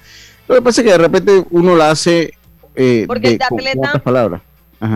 lo 0.48 0.54
que 0.54 0.62
pasa 0.62 0.80
es 0.80 0.86
que 0.86 0.92
de 0.92 0.98
repente 0.98 1.44
uno 1.50 1.76
la 1.76 1.90
hace 1.90 2.34
eh, 2.74 3.04
porque 3.06 3.28
el 3.28 3.42
atleta, 3.42 3.92
con, 3.92 4.00
palabras. 4.00 4.42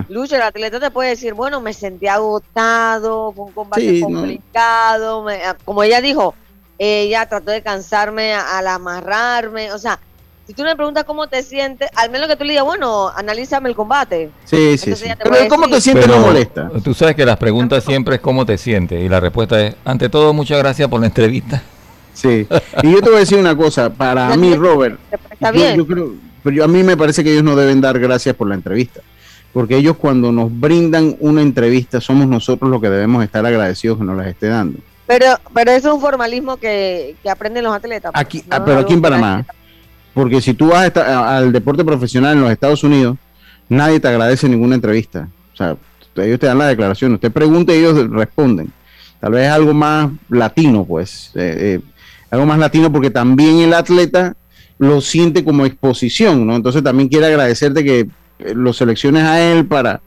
Lucho, 0.08 0.34
el 0.34 0.42
atleta 0.42 0.80
te 0.80 0.90
puede 0.90 1.10
decir, 1.10 1.34
bueno, 1.34 1.60
me 1.60 1.72
sentí 1.72 2.08
agotado, 2.08 3.32
fue 3.32 3.44
un 3.44 3.52
combate 3.52 4.00
complicado, 4.00 5.26
ah, 5.28 5.56
como 5.64 5.82
ella 5.84 6.00
dijo, 6.00 6.34
ella 6.78 7.26
trató 7.26 7.52
de 7.52 7.62
cansarme 7.62 8.34
al 8.34 8.66
amarrarme, 8.66 9.72
o 9.72 9.78
sea, 9.78 10.00
si 10.46 10.54
tú 10.54 10.62
me 10.62 10.76
preguntas 10.76 11.04
cómo 11.04 11.26
te 11.26 11.42
sientes, 11.42 11.88
al 11.96 12.10
menos 12.10 12.28
que 12.28 12.36
tú 12.36 12.44
le 12.44 12.50
digas, 12.50 12.64
bueno, 12.64 13.08
analízame 13.08 13.68
el 13.68 13.74
combate. 13.74 14.30
Sí, 14.44 14.78
sí, 14.78 14.94
sí. 14.94 15.06
Pero 15.18 15.48
¿cómo 15.48 15.68
te 15.68 15.80
sientes 15.80 16.06
no 16.06 16.20
molesta? 16.20 16.70
Tú 16.84 16.94
sabes 16.94 17.16
que 17.16 17.26
las 17.26 17.36
preguntas 17.36 17.82
siempre 17.82 18.16
es 18.16 18.20
cómo 18.20 18.46
te 18.46 18.56
sientes 18.56 19.02
y 19.02 19.08
la 19.08 19.18
respuesta 19.18 19.60
es, 19.60 19.74
ante 19.84 20.08
todo, 20.08 20.32
muchas 20.32 20.58
gracias 20.58 20.88
por 20.88 21.00
la 21.00 21.06
entrevista. 21.06 21.62
Sí, 22.14 22.46
y 22.82 22.92
yo 22.92 23.02
te 23.02 23.08
voy 23.08 23.16
a 23.16 23.20
decir 23.20 23.38
una 23.38 23.56
cosa, 23.56 23.90
para 23.90 24.34
mí, 24.36 24.54
Robert, 24.54 24.98
Está 25.30 25.50
bien. 25.50 25.76
Yo, 25.76 25.86
creo, 25.86 26.14
pero 26.42 26.64
a 26.64 26.68
mí 26.68 26.82
me 26.82 26.96
parece 26.96 27.24
que 27.24 27.32
ellos 27.32 27.44
no 27.44 27.56
deben 27.56 27.80
dar 27.80 27.98
gracias 27.98 28.34
por 28.36 28.48
la 28.48 28.54
entrevista, 28.54 29.00
porque 29.52 29.76
ellos 29.76 29.96
cuando 29.96 30.30
nos 30.30 30.48
brindan 30.48 31.16
una 31.18 31.42
entrevista 31.42 32.00
somos 32.00 32.26
nosotros 32.28 32.70
los 32.70 32.80
que 32.80 32.88
debemos 32.88 33.24
estar 33.24 33.44
agradecidos 33.44 33.98
que 33.98 34.04
nos 34.04 34.16
las 34.16 34.28
esté 34.28 34.46
dando. 34.46 34.78
Pero, 35.06 35.26
pero 35.52 35.72
es 35.72 35.84
un 35.84 36.00
formalismo 36.00 36.56
que, 36.56 37.16
aprenden 37.28 37.64
los 37.64 37.74
atletas. 37.74 38.12
Pues, 38.12 38.20
aquí, 38.20 38.44
ah, 38.48 38.64
pero 38.64 38.78
aquí 38.78 38.94
en 38.94 39.02
Panamá. 39.02 39.44
Porque 40.16 40.40
si 40.40 40.54
tú 40.54 40.68
vas 40.68 40.96
al 40.96 41.52
deporte 41.52 41.84
profesional 41.84 42.32
en 42.32 42.40
los 42.40 42.50
Estados 42.50 42.82
Unidos, 42.82 43.18
nadie 43.68 44.00
te 44.00 44.08
agradece 44.08 44.48
ninguna 44.48 44.74
entrevista. 44.74 45.28
O 45.52 45.56
sea, 45.58 45.76
ellos 46.16 46.40
te 46.40 46.46
dan 46.46 46.56
la 46.56 46.68
declaración, 46.68 47.12
usted 47.12 47.30
pregunta 47.30 47.74
y 47.74 47.80
ellos 47.80 48.08
responden. 48.08 48.72
Tal 49.20 49.32
vez 49.32 49.50
algo 49.50 49.74
más 49.74 50.08
latino, 50.30 50.86
pues. 50.86 51.32
Eh, 51.34 51.56
eh, 51.58 51.80
algo 52.30 52.46
más 52.46 52.58
latino 52.58 52.90
porque 52.90 53.10
también 53.10 53.58
el 53.58 53.74
atleta 53.74 54.34
lo 54.78 55.02
siente 55.02 55.44
como 55.44 55.66
exposición, 55.66 56.46
¿no? 56.46 56.56
Entonces 56.56 56.82
también 56.82 57.10
quiere 57.10 57.26
agradecerte 57.26 57.84
que 57.84 58.08
eh, 58.38 58.54
lo 58.54 58.72
selecciones 58.72 59.22
a 59.22 59.42
él 59.42 59.66
para, 59.66 60.00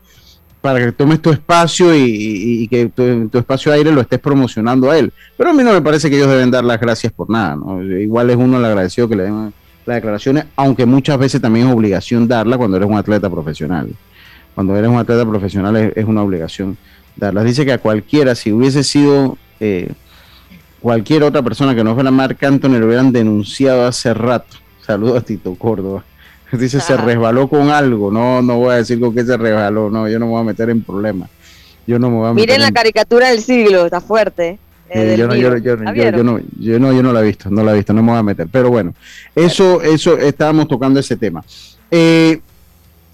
para 0.60 0.80
que 0.80 0.92
tomes 0.92 1.22
tu 1.22 1.30
espacio 1.30 1.96
y, 1.96 2.68
que 2.68 2.88
tu, 2.88 3.30
tu, 3.30 3.38
espacio 3.38 3.72
aire 3.72 3.92
lo 3.92 4.02
estés 4.02 4.18
promocionando 4.18 4.90
a 4.90 4.98
él. 4.98 5.14
Pero 5.38 5.52
a 5.52 5.54
mí 5.54 5.62
no 5.62 5.72
me 5.72 5.84
parece 5.84 6.10
que 6.10 6.16
ellos 6.16 6.32
deben 6.32 6.50
dar 6.50 6.64
las 6.64 6.80
gracias 6.80 7.14
por 7.14 7.30
nada, 7.30 7.56
¿no? 7.56 7.84
Igual 7.84 8.32
es 8.32 8.38
uno 8.38 8.58
el 8.58 8.66
agradecido 8.66 9.08
que 9.08 9.16
le 9.16 9.24
den 9.26 9.54
las 9.90 9.98
declaraciones, 9.98 10.46
aunque 10.56 10.86
muchas 10.86 11.18
veces 11.18 11.42
también 11.42 11.68
es 11.68 11.74
obligación 11.74 12.28
darla 12.28 12.58
cuando 12.58 12.78
eres 12.78 12.88
un 12.88 12.98
atleta 12.98 13.30
profesional. 13.30 13.90
Cuando 14.56 14.76
eres 14.76 14.90
un 14.90 14.98
atleta 14.98 15.28
profesional 15.28 15.76
es, 15.96 16.06
una 16.06 16.24
obligación 16.24 16.78
darlas. 17.16 17.44
Dice 17.44 17.66
que 17.66 17.74
a 17.74 17.78
cualquiera, 17.78 18.36
si 18.36 18.52
hubiese 18.52 18.84
sido 18.84 19.38
eh, 19.60 19.92
cualquier 20.80 21.24
otra 21.24 21.42
persona 21.42 21.76
que 21.76 21.84
no 21.84 21.96
fuera 21.96 22.12
Marc 22.12 22.42
Anthony, 22.44 22.78
lo 22.80 22.88
hubieran 22.88 23.12
denunciado 23.12 23.86
hace 23.86 24.14
rato. 24.14 24.58
Saludos 24.86 25.18
a 25.18 25.26
Tito 25.26 25.56
Córdoba. 25.56 26.04
Dice, 26.52 26.80
se 26.80 26.98
resbaló 26.98 27.48
con 27.48 27.70
algo. 27.70 28.12
No, 28.12 28.42
no 28.42 28.58
voy 28.58 28.74
a 28.74 28.78
decir 28.78 29.00
con 29.00 29.14
qué 29.14 29.24
se 29.24 29.38
resbaló. 29.38 29.90
No, 29.90 30.08
yo 30.08 30.20
no 30.20 30.26
me 30.26 30.32
voy 30.32 30.42
a 30.42 30.46
meter 30.46 30.70
en 30.70 30.82
problemas. 30.84 31.30
Yo 31.86 32.00
no 32.00 32.10
me 32.10 32.18
voy 32.18 32.30
a 32.30 32.34
Miren 32.34 32.62
la 32.62 32.72
caricatura 32.72 33.30
del 33.30 33.42
siglo, 33.42 33.86
está 33.86 34.02
fuerte. 34.02 34.60
Eh, 34.92 35.16
yo, 35.18 35.28
no, 35.28 35.36
yo, 35.36 35.56
yo, 35.58 35.78
no, 35.78 36.40
yo, 36.60 36.80
no, 36.80 36.92
yo 36.92 37.04
no 37.04 37.14
la 37.14 37.22
he 37.22 37.26
visto, 37.26 37.50
no 37.50 37.64
la 37.64 37.74
he 37.74 37.76
visto, 37.76 37.94
no 37.94 38.02
me 38.02 38.12
voy 38.12 38.20
a 38.20 38.24
meter. 38.24 38.48
Pero 38.52 38.70
bueno, 38.70 38.94
eso, 39.36 39.82
eso 39.82 40.18
estábamos 40.18 40.68
tocando 40.68 41.00
ese 41.00 41.16
tema. 41.16 41.44
Eh, 41.92 42.42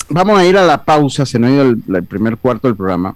vamos 0.10 0.40
a 0.40 0.46
ir 0.46 0.58
a 0.58 0.66
la 0.66 0.84
pausa, 0.84 1.26
se 1.26 1.40
nos 1.40 1.50
ha 1.50 1.54
ido 1.54 1.64
el, 1.64 2.04
primer 2.04 2.38
cuarto 2.38 2.68
del 2.68 2.78
programa, 2.78 3.16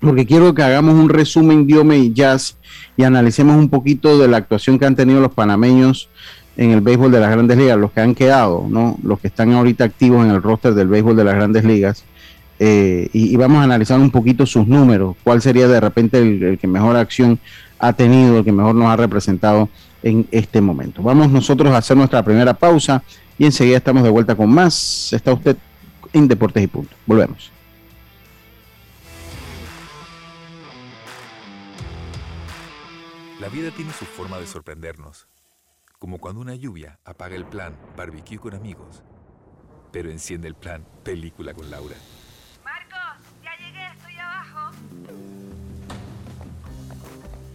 porque 0.00 0.26
quiero 0.26 0.54
que 0.54 0.62
hagamos 0.62 0.94
un 0.94 1.08
resumen 1.08 1.66
Diome 1.66 1.98
y 1.98 2.12
Jazz 2.12 2.56
y 2.96 3.04
analicemos 3.04 3.56
un 3.56 3.68
poquito 3.68 4.18
de 4.18 4.28
la 4.28 4.36
actuación 4.36 4.78
que 4.78 4.86
han 4.86 4.96
tenido 4.96 5.20
los 5.20 5.32
panameños 5.32 6.08
en 6.56 6.72
el 6.72 6.80
béisbol 6.80 7.12
de 7.12 7.20
las 7.20 7.30
grandes 7.30 7.56
ligas, 7.56 7.78
los 7.78 7.92
que 7.92 8.00
han 8.00 8.14
quedado, 8.14 8.66
¿no? 8.68 8.98
Los 9.02 9.20
que 9.20 9.28
están 9.28 9.52
ahorita 9.52 9.84
activos 9.84 10.24
en 10.24 10.32
el 10.32 10.42
roster 10.42 10.74
del 10.74 10.88
béisbol 10.88 11.16
de 11.16 11.24
las 11.24 11.34
grandes 11.34 11.64
ligas. 11.64 12.04
Eh, 12.60 13.08
y, 13.12 13.36
vamos 13.36 13.58
a 13.60 13.64
analizar 13.64 14.00
un 14.00 14.10
poquito 14.10 14.44
sus 14.44 14.66
números, 14.66 15.16
cuál 15.22 15.40
sería 15.40 15.68
de 15.68 15.80
repente 15.80 16.18
el, 16.18 16.58
que 16.58 16.66
mejor 16.66 16.96
acción 16.96 17.38
ha 17.78 17.92
tenido, 17.92 18.38
el 18.38 18.44
que 18.44 18.50
mejor 18.50 18.74
nos 18.74 18.88
ha 18.88 18.96
representado 18.96 19.68
en 20.02 20.26
este 20.32 20.60
momento. 20.60 21.02
Vamos 21.02 21.30
nosotros 21.30 21.72
a 21.72 21.78
hacer 21.78 21.96
nuestra 21.96 22.22
primera 22.24 22.54
pausa 22.54 23.02
y 23.38 23.44
enseguida 23.44 23.76
estamos 23.76 24.02
de 24.02 24.10
vuelta 24.10 24.34
con 24.34 24.50
más. 24.50 25.12
Está 25.12 25.32
usted 25.32 25.56
en 26.12 26.26
Deportes 26.26 26.62
y 26.64 26.66
Punto. 26.66 26.96
Volvemos. 27.06 27.52
La 33.40 33.48
vida 33.48 33.70
tiene 33.70 33.92
su 33.92 34.04
forma 34.04 34.38
de 34.38 34.48
sorprendernos, 34.48 35.28
como 36.00 36.18
cuando 36.18 36.40
una 36.40 36.56
lluvia 36.56 36.98
apaga 37.04 37.36
el 37.36 37.44
plan 37.44 37.76
barbecue 37.96 38.38
con 38.38 38.54
amigos, 38.54 39.04
pero 39.92 40.10
enciende 40.10 40.48
el 40.48 40.54
plan 40.54 40.84
película 41.04 41.54
con 41.54 41.70
Laura. 41.70 41.94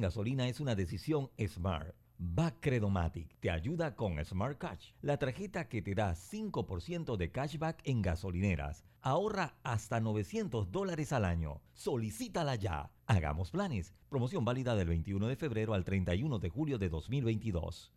En 0.00 0.04
gasolina 0.04 0.48
es 0.48 0.60
una 0.60 0.74
decisión 0.74 1.28
smart. 1.46 1.94
Bacredomatic 2.16 3.38
te 3.38 3.50
ayuda 3.50 3.94
con 3.94 4.22
Smart 4.24 4.56
Cash, 4.56 4.92
la 5.02 5.18
tarjeta 5.18 5.68
que 5.68 5.82
te 5.82 5.94
da 5.94 6.14
5% 6.14 7.18
de 7.18 7.30
cashback 7.30 7.82
en 7.84 8.00
gasolineras. 8.00 8.86
Ahorra 9.02 9.58
hasta 9.62 10.00
900 10.00 10.72
dólares 10.72 11.12
al 11.12 11.26
año. 11.26 11.60
Solicítala 11.74 12.54
ya. 12.54 12.90
Hagamos 13.06 13.50
planes. 13.50 13.94
Promoción 14.08 14.42
válida 14.44 14.74
del 14.74 14.88
21 14.88 15.28
de 15.28 15.36
febrero 15.36 15.74
al 15.74 15.84
31 15.84 16.38
de 16.38 16.48
julio 16.48 16.78
de 16.78 16.88
2022. 16.88 17.92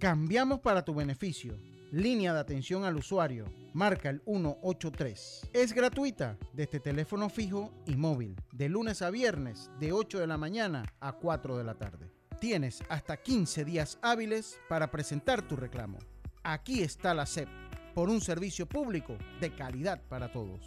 Cambiamos 0.00 0.58
para 0.58 0.84
tu 0.84 0.92
beneficio. 0.92 1.56
Línea 1.90 2.34
de 2.34 2.40
atención 2.40 2.84
al 2.84 2.96
usuario. 2.96 3.46
Marca 3.72 4.10
el 4.10 4.20
183. 4.26 5.48
Es 5.54 5.72
gratuita 5.72 6.36
desde 6.52 6.80
teléfono 6.80 7.30
fijo 7.30 7.72
y 7.86 7.96
móvil. 7.96 8.36
De 8.52 8.68
lunes 8.68 9.00
a 9.00 9.10
viernes, 9.10 9.70
de 9.80 9.92
8 9.92 10.18
de 10.18 10.26
la 10.26 10.36
mañana 10.36 10.84
a 11.00 11.12
4 11.12 11.56
de 11.56 11.64
la 11.64 11.74
tarde. 11.74 12.10
Tienes 12.40 12.82
hasta 12.90 13.16
15 13.16 13.64
días 13.64 13.98
hábiles 14.02 14.60
para 14.68 14.90
presentar 14.90 15.40
tu 15.48 15.56
reclamo. 15.56 15.98
Aquí 16.42 16.82
está 16.82 17.14
la 17.14 17.24
SEP, 17.24 17.48
por 17.94 18.10
un 18.10 18.20
servicio 18.20 18.66
público 18.66 19.16
de 19.40 19.54
calidad 19.54 20.02
para 20.10 20.30
todos. 20.30 20.60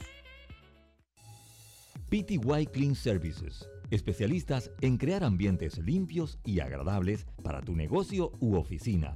PTY 2.10 2.66
Clean 2.74 2.96
Services, 2.96 3.70
especialistas 3.92 4.72
en 4.82 4.98
crear 4.98 5.24
ambientes 5.24 5.78
limpios 5.78 6.40
y 6.44 6.62
agradables 6.62 7.28
para 7.44 7.62
tu 7.62 7.76
negocio 7.76 8.32
u 8.40 8.56
oficina. 8.56 9.16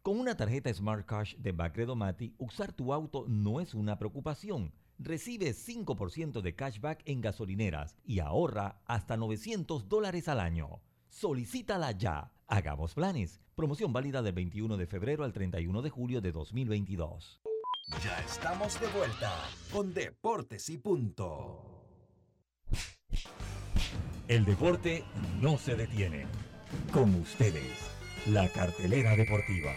Con 0.00 0.18
una 0.18 0.34
tarjeta 0.34 0.72
Smart 0.72 1.04
Cash 1.04 1.36
de 1.36 1.52
Bacredomati, 1.52 2.32
usar 2.38 2.72
tu 2.72 2.94
auto 2.94 3.26
no 3.28 3.60
es 3.60 3.74
una 3.74 3.98
preocupación 3.98 4.72
recibe 4.98 5.50
5% 5.50 6.40
de 6.40 6.54
cashback 6.54 7.02
en 7.04 7.20
gasolineras 7.20 7.98
y 8.02 8.20
ahorra 8.20 8.80
hasta 8.86 9.18
900 9.18 9.90
dólares 9.90 10.26
al 10.28 10.40
año. 10.40 10.80
Solicítala 11.10 11.92
ya. 11.92 12.32
Hagamos 12.50 12.94
planes. 12.94 13.42
Promoción 13.54 13.92
válida 13.92 14.22
del 14.22 14.32
21 14.32 14.78
de 14.78 14.86
febrero 14.86 15.24
al 15.24 15.34
31 15.34 15.82
de 15.82 15.90
julio 15.90 16.22
de 16.22 16.32
2022. 16.32 17.42
Ya 18.02 18.18
estamos 18.20 18.80
de 18.80 18.86
vuelta 18.86 19.30
con 19.70 19.92
Deportes 19.92 20.70
y 20.70 20.78
Punto. 20.78 21.84
El 24.28 24.46
deporte 24.46 25.04
no 25.42 25.58
se 25.58 25.76
detiene. 25.76 26.26
Con 26.90 27.14
ustedes, 27.16 27.90
la 28.26 28.48
cartelera 28.48 29.14
deportiva. 29.14 29.72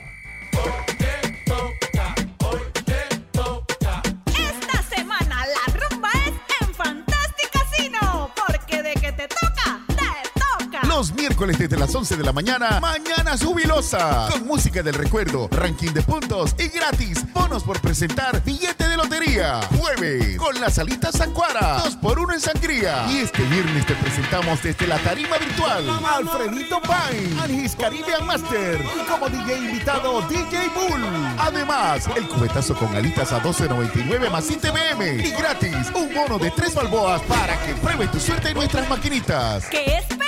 Miércoles 11.21 11.59
desde 11.59 11.77
las 11.77 11.93
11 11.93 12.17
de 12.17 12.23
la 12.23 12.33
mañana, 12.33 12.79
Mañana 12.79 13.37
Jubilosa. 13.37 14.27
Con 14.31 14.47
música 14.47 14.81
del 14.81 14.95
recuerdo, 14.95 15.47
ranking 15.51 15.91
de 15.91 16.01
puntos 16.01 16.55
y 16.57 16.67
gratis. 16.69 17.31
Bonos 17.31 17.63
por 17.63 17.79
presentar 17.79 18.43
billete 18.43 18.87
de 18.87 18.97
lotería. 18.97 19.61
Jueves, 19.77 20.35
con 20.37 20.59
la 20.59 20.71
salita 20.71 21.11
Sancuara. 21.11 21.83
2 21.83 21.97
por 21.97 22.17
1 22.17 22.33
en 22.33 22.39
sangría. 22.39 23.05
Y 23.07 23.19
este 23.19 23.43
viernes 23.43 23.85
te 23.85 23.93
presentamos 23.93 24.63
desde 24.63 24.87
la 24.87 24.97
tarima 24.97 25.37
virtual 25.37 25.87
Alfredito 26.03 26.81
Pine, 26.81 27.39
Anis 27.39 27.75
Caribbean 27.75 28.25
Master. 28.25 28.83
Y 28.83 29.07
como 29.07 29.29
DJ 29.29 29.57
invitado, 29.57 30.21
DJ 30.23 30.69
Bull. 30.69 31.05
Además, 31.37 32.09
el 32.15 32.27
cubetazo 32.27 32.73
con 32.73 32.95
alitas 32.95 33.31
a 33.31 33.43
12.99 33.43 34.31
más 34.31 34.47
TVM. 34.47 35.23
Y 35.23 35.29
gratis, 35.29 35.91
un 35.93 36.11
bono 36.15 36.39
de 36.39 36.49
3 36.49 36.73
balboas 36.73 37.21
para 37.23 37.63
que 37.63 37.75
pruebes 37.75 38.09
tu 38.09 38.19
suerte 38.19 38.49
en 38.49 38.55
nuestras 38.55 38.89
maquinitas. 38.89 39.67
¿Qué 39.67 39.97
esperas? 39.97 40.20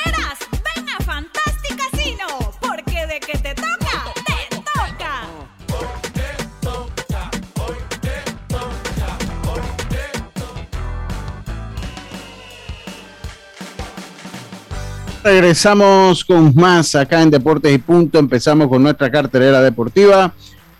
Regresamos 15.24 16.26
con 16.26 16.54
más 16.54 16.96
acá 16.96 17.22
en 17.22 17.30
Deportes 17.30 17.74
y 17.74 17.78
Punto. 17.78 18.20
Empezamos 18.20 18.68
con 18.68 18.84
nuestra 18.84 19.10
cartelera 19.10 19.62
deportiva. 19.62 20.34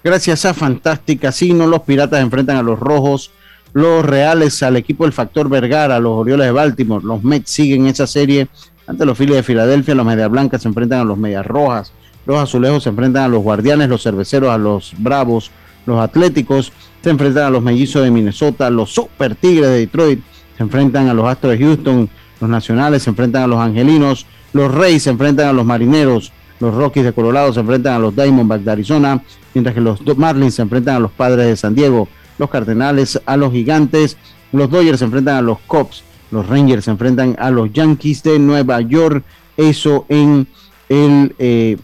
Gracias 0.04 0.44
a 0.44 0.54
Fantastic 0.54 1.22
Casino, 1.22 1.66
los 1.66 1.84
Piratas 1.84 2.20
enfrentan 2.20 2.58
a 2.58 2.62
los 2.62 2.78
Rojos, 2.78 3.32
los 3.72 4.04
Reales 4.04 4.62
al 4.62 4.76
equipo 4.76 5.06
del 5.06 5.14
Factor 5.14 5.48
Vergara, 5.48 5.98
los 5.98 6.12
Orioles 6.12 6.46
de 6.46 6.52
Baltimore, 6.52 7.06
los 7.06 7.24
Mets 7.24 7.50
siguen 7.50 7.88
esa 7.88 8.06
serie 8.06 8.50
ante 8.86 9.06
los 9.06 9.18
Phillies 9.18 9.38
de 9.38 9.44
Filadelfia, 9.44 9.96
los 9.96 10.06
Medias 10.06 10.30
Blancas 10.30 10.64
se 10.64 10.68
enfrentan 10.68 11.00
a 11.00 11.04
los 11.06 11.18
Medias 11.18 11.46
Rojas, 11.46 11.94
los 12.26 12.38
Azulejos 12.38 12.84
se 12.84 12.90
enfrentan 12.90 13.24
a 13.24 13.28
los 13.30 13.44
Guardianes, 13.44 13.88
los 13.88 14.04
Cerveceros 14.04 14.50
a 14.50 14.58
los 14.58 14.94
Bravos, 14.98 15.52
los 15.86 16.02
Atléticos 16.02 16.74
se 17.02 17.10
enfrentan 17.10 17.46
a 17.46 17.50
los 17.50 17.64
Mellizos 17.64 18.04
de 18.04 18.12
Minnesota, 18.12 18.70
los 18.70 18.94
Super 18.94 19.36
Tigres 19.36 19.70
de 19.70 19.80
Detroit 19.80 20.20
se 20.58 20.64
enfrentan 20.64 21.08
a 21.08 21.14
los 21.14 21.26
Astros 21.26 21.58
de 21.58 21.66
Houston, 21.66 22.10
los 22.44 22.50
Nacionales 22.50 23.04
se 23.04 23.10
enfrentan 23.10 23.44
a 23.44 23.48
los 23.48 23.60
Angelinos, 23.60 24.26
los 24.52 24.70
Reyes 24.74 25.04
se 25.04 25.10
enfrentan 25.10 25.48
a 25.48 25.54
los 25.54 25.66
Marineros, 25.66 26.32
los 26.60 26.74
Rockies 26.76 27.06
de 27.06 27.14
Colorado 27.14 27.54
se 27.54 27.62
enfrentan 27.62 27.94
a 27.94 28.00
los 28.00 28.14
Diamondbacks 28.16 28.66
de 28.66 28.72
Arizona, 28.72 29.22
mientras 29.54 29.74
que 29.74 29.80
los 29.82 30.00
Marlins 30.18 30.56
se 30.56 30.62
enfrentan 30.62 30.98
a 30.98 31.00
los 31.00 31.12
Padres 31.12 31.48
de 31.48 31.56
San 31.56 31.74
Diego, 31.74 32.08
los 32.38 32.50
Cardenales 32.50 33.22
a 33.26 33.38
los 33.38 33.52
Gigantes, 33.54 34.18
los 34.52 34.70
Dodgers 34.70 35.00
se 35.00 35.06
enfrentan 35.06 35.38
a 35.38 35.42
los 35.42 35.60
Cubs, 35.60 36.04
los 36.32 36.48
Rangers 36.48 36.84
se 36.86 36.92
enfrentan 36.92 37.36
a 37.40 37.50
los 37.50 37.72
Yankees 37.72 38.22
de 38.24 38.40
Nueva 38.40 38.82
York, 38.82 39.24
eso 39.56 40.06
en 40.10 40.46
el 40.90 41.34
eh, 41.40 41.78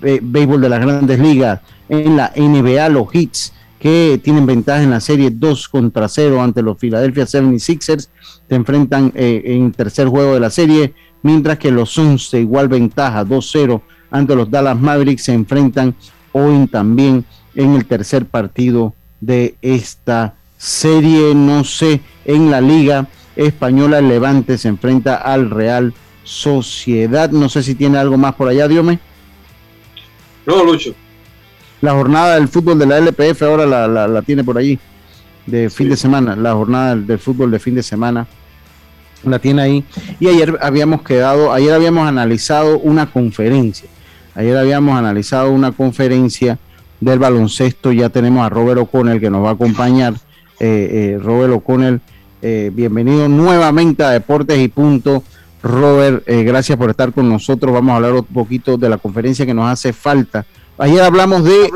bé- 0.00 0.18
béisbol 0.20 0.60
de 0.62 0.68
las 0.68 0.80
grandes 0.80 1.18
ligas, 1.20 1.60
en 1.88 2.16
la 2.16 2.32
NBA 2.34 2.88
los 2.88 3.06
Hits 3.14 3.52
que 3.78 4.20
tienen 4.24 4.46
ventaja 4.46 4.82
en 4.82 4.90
la 4.90 5.00
serie 5.00 5.30
2 5.30 5.68
contra 5.68 6.08
0 6.08 6.42
ante 6.42 6.60
los 6.62 6.76
Philadelphia 6.76 7.24
76ers, 7.24 8.08
se 8.48 8.54
enfrentan 8.54 9.12
eh, 9.14 9.42
en 9.44 9.72
tercer 9.72 10.08
juego 10.08 10.34
de 10.34 10.40
la 10.40 10.50
serie, 10.50 10.94
mientras 11.22 11.58
que 11.58 11.70
los 11.70 11.90
Suns 11.90 12.30
de 12.30 12.40
igual 12.40 12.68
ventaja 12.68 13.24
2-0 13.24 13.80
ante 14.10 14.36
los 14.36 14.50
Dallas 14.50 14.78
Mavericks 14.78 15.24
se 15.24 15.32
enfrentan 15.32 15.94
hoy 16.32 16.66
también 16.68 17.24
en 17.54 17.74
el 17.74 17.86
tercer 17.86 18.26
partido 18.26 18.94
de 19.20 19.56
esta 19.62 20.34
serie. 20.56 21.34
No 21.34 21.64
sé, 21.64 22.00
en 22.24 22.50
la 22.50 22.60
Liga 22.60 23.08
Española 23.34 23.98
el 23.98 24.08
Levante 24.08 24.56
se 24.58 24.68
enfrenta 24.68 25.16
al 25.16 25.50
Real 25.50 25.92
Sociedad. 26.24 27.30
No 27.30 27.48
sé 27.48 27.62
si 27.62 27.74
tiene 27.74 27.98
algo 27.98 28.16
más 28.16 28.34
por 28.34 28.48
allá, 28.48 28.68
Diome. 28.68 28.98
No, 30.46 30.62
Lucho. 30.64 30.94
La 31.80 31.92
jornada 31.92 32.36
del 32.36 32.48
fútbol 32.48 32.78
de 32.78 32.86
la 32.86 32.98
LPF 32.98 33.42
ahora 33.42 33.66
la, 33.66 33.86
la- 33.88 34.08
la 34.08 34.22
tiene 34.22 34.42
por 34.44 34.56
allí, 34.56 34.78
de 35.46 35.70
fin 35.70 35.88
de 35.88 35.96
semana. 35.96 36.36
La 36.36 36.54
jornada 36.54 36.90
del, 36.90 37.06
del 37.06 37.18
fútbol 37.18 37.50
de 37.50 37.58
fin 37.58 37.74
de 37.74 37.82
semana 37.82 38.26
la 39.24 39.38
tiene 39.38 39.62
ahí. 39.62 39.84
Y 40.20 40.28
ayer 40.28 40.58
habíamos 40.60 41.02
quedado, 41.02 41.52
ayer 41.52 41.72
habíamos 41.72 42.06
analizado 42.06 42.78
una 42.78 43.06
conferencia. 43.06 43.88
Ayer 44.34 44.56
habíamos 44.56 44.98
analizado 44.98 45.50
una 45.50 45.72
conferencia 45.72 46.58
del 47.00 47.18
baloncesto. 47.18 47.92
Ya 47.92 48.08
tenemos 48.08 48.44
a 48.44 48.48
Robert 48.48 48.80
O'Connell 48.80 49.20
que 49.20 49.30
nos 49.30 49.44
va 49.44 49.50
a 49.50 49.52
acompañar. 49.52 50.14
Eh, 50.58 51.14
eh, 51.14 51.18
Robert 51.22 51.52
O'Connell, 51.54 52.00
eh, 52.42 52.70
bienvenido 52.72 53.28
nuevamente 53.28 54.02
a 54.02 54.10
Deportes 54.10 54.58
y 54.58 54.68
Punto. 54.68 55.22
Robert, 55.62 56.22
eh, 56.26 56.44
gracias 56.44 56.78
por 56.78 56.90
estar 56.90 57.12
con 57.12 57.28
nosotros. 57.28 57.72
Vamos 57.72 57.92
a 57.92 57.96
hablar 57.96 58.12
un 58.12 58.24
poquito 58.24 58.76
de 58.76 58.88
la 58.88 58.98
conferencia 58.98 59.44
que 59.44 59.54
nos 59.54 59.68
hace 59.68 59.92
falta. 59.92 60.44
Ayer 60.78 61.00
hablamos 61.00 61.42
de. 61.44 61.70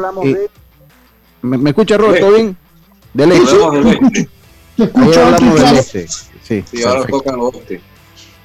¿me, 1.43 1.59
me 1.59 1.71
escucha 1.71 1.97
Robert? 1.97 2.21
¿Todo 2.21 2.35
bien? 2.35 2.57
Del 3.13 3.33
este. 3.33 3.55
Hablamos 3.55 3.85
del. 3.85 4.29
Ayer 4.95 5.19
hablamos 5.19 5.61
del 5.61 5.77
este. 5.77 6.09
Sí, 6.09 6.65
Sí, 6.71 6.83
ahora 6.83 7.07
toca 7.07 7.31
el 7.31 7.41
oeste. 7.41 7.81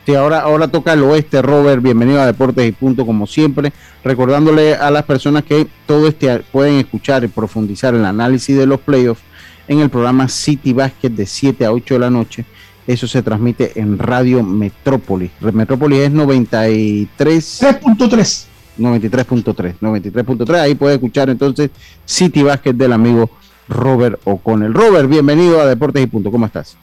Sí, 0.06 0.14
ahora, 0.14 0.42
ahora 0.42 0.68
toca 0.68 0.94
el 0.94 1.04
oeste, 1.04 1.42
Robert. 1.42 1.82
Bienvenido 1.82 2.22
a 2.22 2.26
Deportes 2.26 2.68
y 2.68 2.72
Punto, 2.72 3.06
como 3.06 3.28
siempre. 3.28 3.74
Recordándole 4.04 4.76
a 4.76 4.92
las 4.92 5.04
personas 5.04 5.44
que 5.44 5.68
todo 5.86 6.08
este 6.08 6.40
pueden 6.52 6.76
escuchar 6.76 7.24
y 7.24 7.28
profundizar 7.28 7.96
el 7.96 8.06
análisis 8.06 8.58
de 8.58 8.66
los 8.66 8.80
playoffs 8.80 9.22
en 9.68 9.80
el 9.80 9.90
programa 9.90 10.28
City 10.28 10.74
Basket 10.74 11.10
de 11.10 11.26
7 11.26 11.66
a 11.66 11.72
8 11.72 11.96
de 11.96 12.00
la 12.00 12.12
noche 12.12 12.46
Eso 12.86 13.08
se 13.08 13.24
transmite 13.24 13.80
en 13.80 13.98
Radio 13.98 14.44
Metrópolis. 14.44 15.32
Metrópolis 15.42 16.00
es 16.00 16.12
93. 16.12 17.62
3.3. 17.64 18.46
93.3. 18.78 19.76
93.3. 19.80 20.60
Ahí 20.60 20.76
puede 20.76 20.96
escuchar 20.96 21.30
entonces 21.30 21.70
City 22.06 22.44
Basket 22.44 22.74
del 22.74 22.94
amigo 22.94 23.30
Robert 23.68 24.20
O'Connell. 24.26 24.74
Robert, 24.74 25.10
bienvenido 25.10 25.60
a 25.60 25.66
Deportes 25.66 26.04
y 26.04 26.08
Punto. 26.08 26.32
¿Cómo 26.32 26.46
estás? 26.46 26.78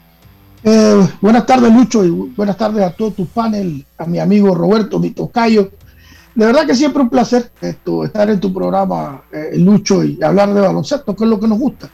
Eh, 0.63 1.07
buenas 1.21 1.45
tardes, 1.45 1.73
Lucho, 1.73 2.05
y 2.05 2.09
buenas 2.09 2.57
tardes 2.57 2.83
a 2.83 2.91
todo 2.91 3.11
tu 3.11 3.25
panel, 3.25 3.85
a 3.97 4.05
mi 4.05 4.19
amigo 4.19 4.55
Roberto, 4.55 4.99
mi 4.99 5.11
tocayo. 5.11 5.71
De 6.35 6.45
verdad 6.45 6.65
que 6.65 6.73
siempre 6.73 7.01
un 7.01 7.09
placer 7.09 7.51
estar 7.61 8.29
en 8.29 8.39
tu 8.39 8.53
programa, 8.53 9.23
eh, 9.31 9.57
Lucho, 9.57 10.03
y 10.03 10.21
hablar 10.23 10.53
de 10.53 10.61
baloncesto, 10.61 11.15
que 11.15 11.25
es 11.25 11.29
lo 11.29 11.39
que 11.39 11.47
nos 11.47 11.59
gusta. 11.59 11.89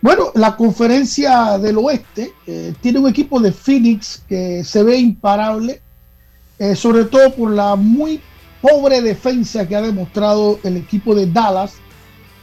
Bueno, 0.00 0.24
la 0.34 0.54
conferencia 0.54 1.56
del 1.58 1.78
oeste 1.78 2.34
eh, 2.46 2.74
tiene 2.80 2.98
un 2.98 3.08
equipo 3.08 3.40
de 3.40 3.52
Phoenix 3.52 4.22
que 4.28 4.62
se 4.62 4.82
ve 4.82 4.98
imparable, 4.98 5.80
sobre 6.76 7.04
todo 7.06 7.34
por 7.34 7.50
la 7.50 7.74
muy 7.74 8.20
pobre 8.62 9.02
defensa 9.02 9.66
que 9.66 9.74
ha 9.76 9.82
demostrado 9.82 10.58
el 10.62 10.76
equipo 10.76 11.14
de 11.14 11.26
Dallas, 11.26 11.74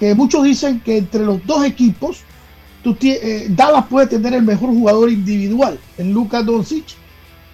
que 0.02 0.16
muchos 0.16 0.44
dicen 0.44 0.80
que 0.80 0.98
entre 0.98 1.24
los 1.24 1.46
dos 1.46 1.64
equipos, 1.64 2.22
eh, 2.84 3.46
Dallas 3.52 3.86
puede 3.86 4.08
tener 4.08 4.34
el 4.34 4.42
mejor 4.42 4.72
jugador 4.72 5.12
individual 5.12 5.78
en 6.00 6.12
Lucas 6.12 6.44
Doncic, 6.44 6.86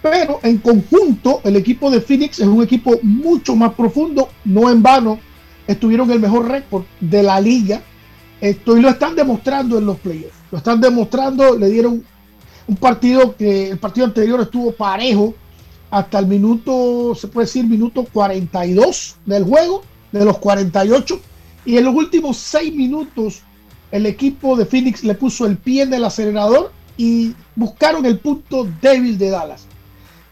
pero 0.01 0.39
en 0.43 0.57
conjunto 0.59 1.41
el 1.43 1.57
equipo 1.57 1.91
de 1.91 1.99
Phoenix 1.99 2.39
es 2.39 2.47
un 2.47 2.63
equipo 2.63 2.97
mucho 3.03 3.53
más 3.53 3.73
profundo, 3.73 4.29
no 4.45 4.69
en 4.69 4.81
vano 4.81 5.19
estuvieron 5.67 6.09
el 6.09 6.21
mejor 6.21 6.47
récord 6.47 6.85
de 7.01 7.21
la 7.21 7.41
liga, 7.41 7.81
esto 8.39 8.77
y 8.77 8.81
lo 8.81 8.91
están 8.91 9.13
demostrando 9.13 9.77
en 9.77 9.85
los 9.85 9.97
playoffs, 9.97 10.37
lo 10.49 10.59
están 10.59 10.79
demostrando, 10.79 11.57
le 11.57 11.69
dieron 11.69 12.01
un 12.65 12.75
partido 12.77 13.35
que 13.35 13.71
el 13.71 13.77
partido 13.77 14.05
anterior 14.05 14.39
estuvo 14.39 14.71
parejo 14.71 15.33
hasta 15.91 16.17
el 16.19 16.27
minuto, 16.27 17.13
se 17.13 17.27
puede 17.27 17.45
decir, 17.45 17.65
minuto 17.65 18.05
42 18.05 19.17
del 19.25 19.43
juego, 19.43 19.83
de 20.13 20.23
los 20.23 20.37
48, 20.37 21.19
y 21.67 21.77
en 21.77 21.83
los 21.83 21.93
últimos 21.93 22.37
6 22.37 22.73
minutos 22.73 23.41
el 23.91 24.05
equipo 24.05 24.55
de 24.55 24.65
Phoenix 24.65 25.03
le 25.03 25.15
puso 25.15 25.45
el 25.45 25.57
pie 25.57 25.83
en 25.83 25.93
el 25.93 26.05
acelerador 26.05 26.71
y 26.95 27.33
buscaron 27.57 28.05
el 28.05 28.19
punto 28.19 28.65
débil 28.81 29.17
de 29.17 29.29
Dallas. 29.29 29.67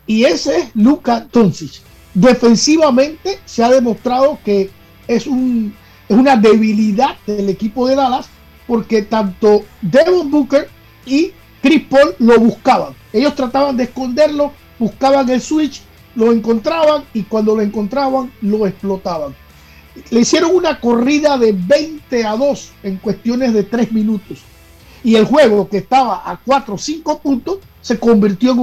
Y 0.07 0.23
ese 0.23 0.57
es 0.57 0.69
Luka 0.75 1.27
Doncic. 1.31 1.81
Defensivamente 2.13 3.39
se 3.43 3.65
ha 3.65 3.69
demostrado 3.69 4.39
que 4.45 4.69
es, 5.07 5.27
un, 5.27 5.75
es 6.07 6.15
una 6.15 6.37
debilidad 6.37 7.17
del 7.27 7.49
equipo 7.49 7.85
de 7.85 7.95
Dallas 7.95 8.27
porque 8.65 9.01
tanto 9.01 9.65
Devon 9.81 10.31
Booker 10.31 10.69
y 11.05 11.31
Chris 11.61 11.83
Paul 11.89 12.15
lo 12.19 12.39
buscaban. 12.39 12.93
Ellos 13.11 13.35
trataban 13.35 13.75
de 13.75 13.83
esconderlo, 13.83 14.53
buscaban 14.79 15.29
el 15.29 15.41
switch, 15.41 15.81
lo 16.15 16.31
encontraban 16.31 17.03
y 17.13 17.23
cuando 17.23 17.57
lo 17.57 17.61
encontraban 17.61 18.31
lo 18.41 18.65
explotaban 18.65 19.35
le 20.09 20.19
hicieron 20.19 20.55
una 20.55 20.79
corrida 20.79 21.37
de 21.37 21.53
20 21.53 22.25
a 22.25 22.35
2 22.35 22.71
en 22.83 22.97
cuestiones 22.97 23.53
de 23.53 23.63
3 23.63 23.91
minutos. 23.91 24.39
Y 25.03 25.15
el 25.15 25.25
juego 25.25 25.69
que 25.69 25.77
estaba 25.77 26.29
a 26.29 26.39
4 26.43 26.73
o 26.73 26.77
5 26.77 27.19
puntos 27.19 27.59
se 27.81 27.99
convirtió 27.99 28.51
en 28.51 28.59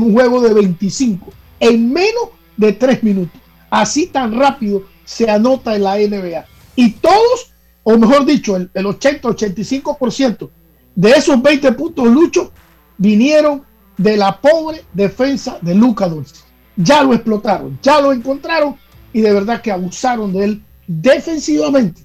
un, 0.00 0.12
juego 0.12 0.40
de 0.40 0.54
25 0.54 1.30
en 1.60 1.92
menos 1.92 2.30
de 2.56 2.72
3 2.72 3.02
minutos. 3.02 3.40
Así 3.70 4.06
tan 4.06 4.38
rápido 4.38 4.84
se 5.04 5.30
anota 5.30 5.76
en 5.76 5.82
la 5.82 5.96
NBA. 5.96 6.46
Y 6.76 6.92
todos, 6.92 7.52
o 7.82 7.96
mejor 7.98 8.24
dicho, 8.24 8.56
el, 8.56 8.70
80-85% 8.72 10.48
de 10.94 11.10
esos 11.10 11.40
20 11.40 11.72
puntos, 11.72 12.06
Lucho, 12.08 12.52
vinieron 12.96 13.62
de 13.96 14.16
la 14.16 14.40
pobre 14.40 14.84
defensa 14.92 15.58
de 15.60 15.74
Luca 15.74 16.08
Dulce. 16.08 16.36
Ya 16.76 17.02
lo 17.02 17.12
explotaron, 17.12 17.78
ya 17.82 18.00
lo 18.00 18.12
encontraron 18.12 18.76
y 19.12 19.20
de 19.20 19.32
verdad 19.32 19.60
que 19.60 19.70
abusaron 19.70 20.32
de 20.32 20.44
él 20.44 20.62
defensivamente. 20.86 22.02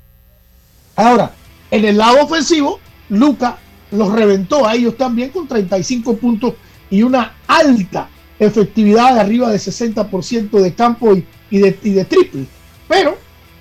Ahora, 0.95 1.31
en 1.71 1.85
el 1.85 1.97
lado 1.97 2.23
ofensivo, 2.23 2.79
Luca 3.09 3.57
los 3.91 4.11
reventó 4.11 4.65
a 4.67 4.75
ellos 4.75 4.97
también 4.97 5.29
con 5.29 5.47
35 5.47 6.17
puntos 6.17 6.53
y 6.89 7.03
una 7.03 7.35
alta 7.47 8.09
efectividad 8.39 9.13
de 9.15 9.19
arriba 9.21 9.49
de 9.49 9.57
60% 9.57 10.61
de 10.61 10.73
campo 10.73 11.15
y, 11.15 11.57
de, 11.59 12.05
triple. 12.05 12.45
Pero 12.87 13.17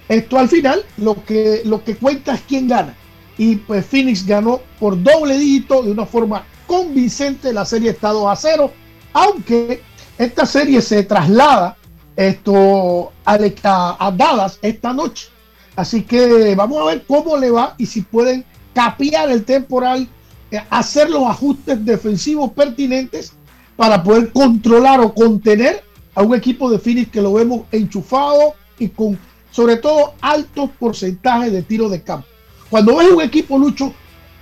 esto 0.08 0.38
al 0.38 0.48
final 0.48 0.84
lo 0.98 1.24
que, 1.24 1.62
lo 1.64 1.82
que 1.82 1.96
cuenta 1.96 2.34
es 2.34 2.42
quién 2.42 2.68
gana. 2.68 2.94
Y 3.38 3.56
pues 3.56 3.84
Phoenix 3.84 4.26
ganó 4.26 4.60
por 4.78 5.02
doble 5.02 5.38
dígito 5.38 5.82
de 5.82 5.90
una 5.90 6.06
forma 6.06 6.46
convincente. 6.66 7.52
La 7.52 7.64
serie 7.64 7.90
está 7.90 8.10
2 8.10 8.30
a 8.30 8.36
0, 8.36 8.72
aunque 9.12 9.82
esta 10.18 10.46
serie 10.46 10.80
se 10.80 11.02
traslada 11.02 11.76
esto 12.16 13.12
a, 13.24 14.10
Dallas 14.10 14.58
esta 14.62 14.92
noche. 14.92 15.28
Así 15.76 16.02
que 16.02 16.54
vamos 16.54 16.80
a 16.80 16.86
ver 16.86 17.04
cómo 17.06 17.36
le 17.36 17.50
va 17.50 17.74
y 17.76 17.86
si 17.86 18.00
pueden 18.00 18.44
capear 18.74 19.30
el 19.30 19.44
temporal, 19.44 20.08
eh, 20.50 20.60
hacer 20.70 21.10
los 21.10 21.24
ajustes 21.24 21.84
defensivos 21.84 22.52
pertinentes 22.52 23.32
para 23.76 24.02
poder 24.02 24.32
controlar 24.32 25.00
o 25.00 25.12
contener 25.12 25.82
a 26.14 26.22
un 26.22 26.34
equipo 26.34 26.70
de 26.70 26.78
Phoenix 26.78 27.10
que 27.10 27.20
lo 27.20 27.34
vemos 27.34 27.62
enchufado 27.72 28.54
y 28.78 28.88
con 28.88 29.18
sobre 29.50 29.76
todo 29.76 30.14
altos 30.20 30.70
porcentajes 30.78 31.52
de 31.52 31.62
tiro 31.62 31.88
de 31.88 32.02
campo. 32.02 32.26
Cuando 32.68 32.96
ves 32.96 33.10
un 33.10 33.22
equipo, 33.22 33.58
Lucho, 33.58 33.92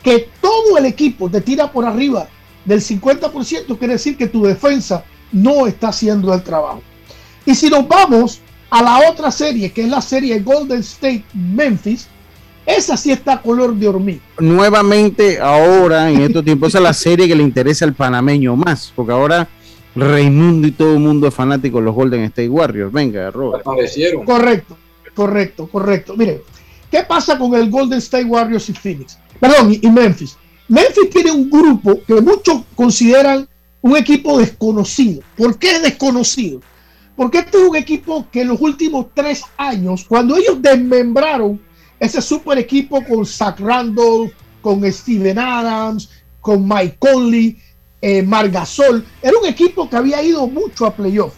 que 0.02 0.28
todo 0.40 0.76
el 0.78 0.86
equipo 0.86 1.30
te 1.30 1.40
tira 1.40 1.70
por 1.70 1.84
arriba 1.84 2.28
del 2.64 2.80
50%, 2.80 3.78
quiere 3.78 3.94
decir 3.94 4.16
que 4.16 4.26
tu 4.26 4.44
defensa 4.44 5.04
no 5.30 5.66
está 5.66 5.88
haciendo 5.88 6.32
el 6.34 6.42
trabajo. 6.42 6.82
Y 7.46 7.54
si 7.54 7.68
nos 7.68 7.86
vamos 7.86 8.40
a 8.70 8.82
la 8.82 9.10
otra 9.10 9.30
serie, 9.30 9.70
que 9.72 9.82
es 9.82 9.88
la 9.88 10.00
serie 10.00 10.40
Golden 10.40 10.80
State 10.80 11.24
Memphis, 11.32 12.08
esa 12.66 12.96
sí 12.96 13.12
está 13.12 13.40
color 13.40 13.74
de 13.74 13.88
hormiga. 13.88 14.20
Nuevamente, 14.38 15.38
ahora, 15.38 16.10
en 16.10 16.22
estos 16.22 16.44
tiempos, 16.44 16.68
esa 16.68 16.78
es 16.78 16.84
la 16.84 16.94
serie 16.94 17.28
que 17.28 17.34
le 17.34 17.42
interesa 17.42 17.84
al 17.84 17.94
panameño 17.94 18.56
más, 18.56 18.92
porque 18.94 19.12
ahora 19.12 19.48
Raimundo 19.94 20.66
y 20.66 20.72
todo 20.72 20.94
el 20.94 21.00
mundo 21.00 21.28
es 21.28 21.34
fanático 21.34 21.78
de 21.78 21.84
los 21.84 21.94
Golden 21.94 22.24
State 22.24 22.48
Warriors. 22.48 22.92
Venga, 22.92 23.30
Robert. 23.30 23.60
Aparecieron. 23.66 24.24
Correcto, 24.24 24.76
correcto, 25.14 25.68
correcto. 25.68 26.14
Mire, 26.16 26.42
¿qué 26.90 27.02
pasa 27.04 27.38
con 27.38 27.54
el 27.54 27.70
Golden 27.70 27.98
State 27.98 28.24
Warriors 28.24 28.68
y 28.68 28.72
Phoenix? 28.72 29.18
Perdón, 29.38 29.78
y 29.80 29.90
Memphis. 29.90 30.36
Memphis 30.68 31.10
tiene 31.10 31.30
un 31.30 31.48
grupo 31.48 32.00
que 32.06 32.20
muchos 32.20 32.62
consideran 32.74 33.46
un 33.82 33.96
equipo 33.96 34.38
desconocido. 34.38 35.22
¿Por 35.36 35.58
qué 35.58 35.76
es 35.76 35.82
desconocido? 35.82 36.60
Porque 37.16 37.38
este 37.38 37.58
es 37.58 37.68
un 37.68 37.76
equipo 37.76 38.26
que 38.30 38.42
en 38.42 38.48
los 38.48 38.60
últimos 38.60 39.06
tres 39.14 39.42
años, 39.56 40.04
cuando 40.08 40.36
ellos 40.36 40.60
desmembraron 40.60 41.60
ese 42.00 42.20
super 42.20 42.58
equipo 42.58 43.04
con 43.04 43.24
Zach 43.24 43.60
Randolph, 43.60 44.32
con 44.60 44.90
Steven 44.90 45.38
Adams, 45.38 46.10
con 46.40 46.66
Mike 46.66 46.96
Conley, 46.98 47.58
eh, 48.00 48.22
Margasol, 48.22 49.04
era 49.22 49.38
un 49.38 49.46
equipo 49.46 49.88
que 49.88 49.96
había 49.96 50.22
ido 50.22 50.46
mucho 50.46 50.86
a 50.86 50.94
playoff. 50.94 51.34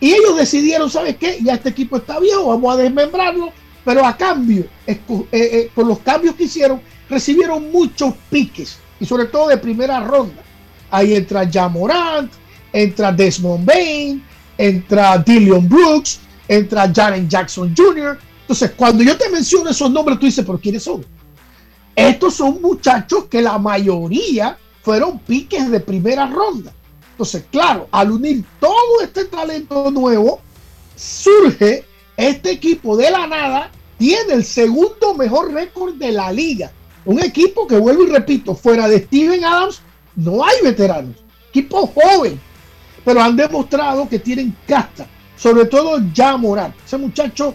Y 0.00 0.12
ellos 0.12 0.36
decidieron, 0.36 0.90
¿sabes 0.90 1.16
qué? 1.16 1.38
Ya 1.42 1.54
este 1.54 1.68
equipo 1.68 1.98
está 1.98 2.18
viejo, 2.18 2.48
vamos 2.48 2.74
a 2.74 2.78
desmembrarlo, 2.78 3.52
pero 3.84 4.04
a 4.04 4.16
cambio, 4.16 4.64
eh, 4.86 4.98
eh, 5.30 5.70
por 5.74 5.86
los 5.86 5.98
cambios 5.98 6.34
que 6.34 6.44
hicieron, 6.44 6.80
recibieron 7.08 7.70
muchos 7.70 8.14
piques, 8.30 8.78
y 8.98 9.04
sobre 9.04 9.26
todo 9.26 9.48
de 9.48 9.58
primera 9.58 10.00
ronda. 10.00 10.42
Ahí 10.90 11.14
entra 11.14 11.48
Jamorant, 11.48 12.32
entra 12.72 13.12
Desmond 13.12 13.64
Bain, 13.64 14.24
entra 14.60 15.16
Dillion 15.16 15.66
Brooks, 15.66 16.20
entra 16.46 16.92
Jaren 16.94 17.28
Jackson 17.28 17.74
Jr. 17.74 18.18
Entonces, 18.42 18.72
cuando 18.76 19.02
yo 19.02 19.16
te 19.16 19.30
menciono 19.30 19.70
esos 19.70 19.90
nombres, 19.90 20.18
tú 20.18 20.26
dices, 20.26 20.44
¿pero 20.44 20.58
quiénes 20.58 20.82
son? 20.82 21.04
Estos 21.96 22.34
son 22.34 22.60
muchachos 22.60 23.24
que 23.24 23.40
la 23.40 23.58
mayoría 23.58 24.58
fueron 24.82 25.18
piques 25.20 25.70
de 25.70 25.80
primera 25.80 26.26
ronda. 26.26 26.72
Entonces, 27.12 27.44
claro, 27.50 27.88
al 27.90 28.10
unir 28.12 28.44
todo 28.58 29.00
este 29.02 29.24
talento 29.24 29.90
nuevo, 29.90 30.40
surge 30.94 31.84
este 32.16 32.50
equipo 32.50 32.96
de 32.96 33.10
la 33.10 33.26
nada, 33.26 33.70
tiene 33.98 34.34
el 34.34 34.44
segundo 34.44 35.14
mejor 35.14 35.52
récord 35.52 35.94
de 35.94 36.12
la 36.12 36.30
liga. 36.30 36.70
Un 37.06 37.22
equipo 37.22 37.66
que, 37.66 37.78
vuelvo 37.78 38.02
y 38.02 38.10
repito, 38.10 38.54
fuera 38.54 38.88
de 38.88 39.04
Steven 39.04 39.42
Adams, 39.42 39.80
no 40.16 40.44
hay 40.44 40.56
veteranos. 40.62 41.16
Equipo 41.48 41.86
joven, 41.86 42.38
pero 43.04 43.22
han 43.22 43.36
demostrado 43.36 44.08
que 44.08 44.18
tienen 44.18 44.56
casta, 44.66 45.06
sobre 45.36 45.66
todo 45.66 46.00
ya 46.12 46.36
Morán. 46.36 46.74
Ese 46.84 46.98
muchacho 46.98 47.54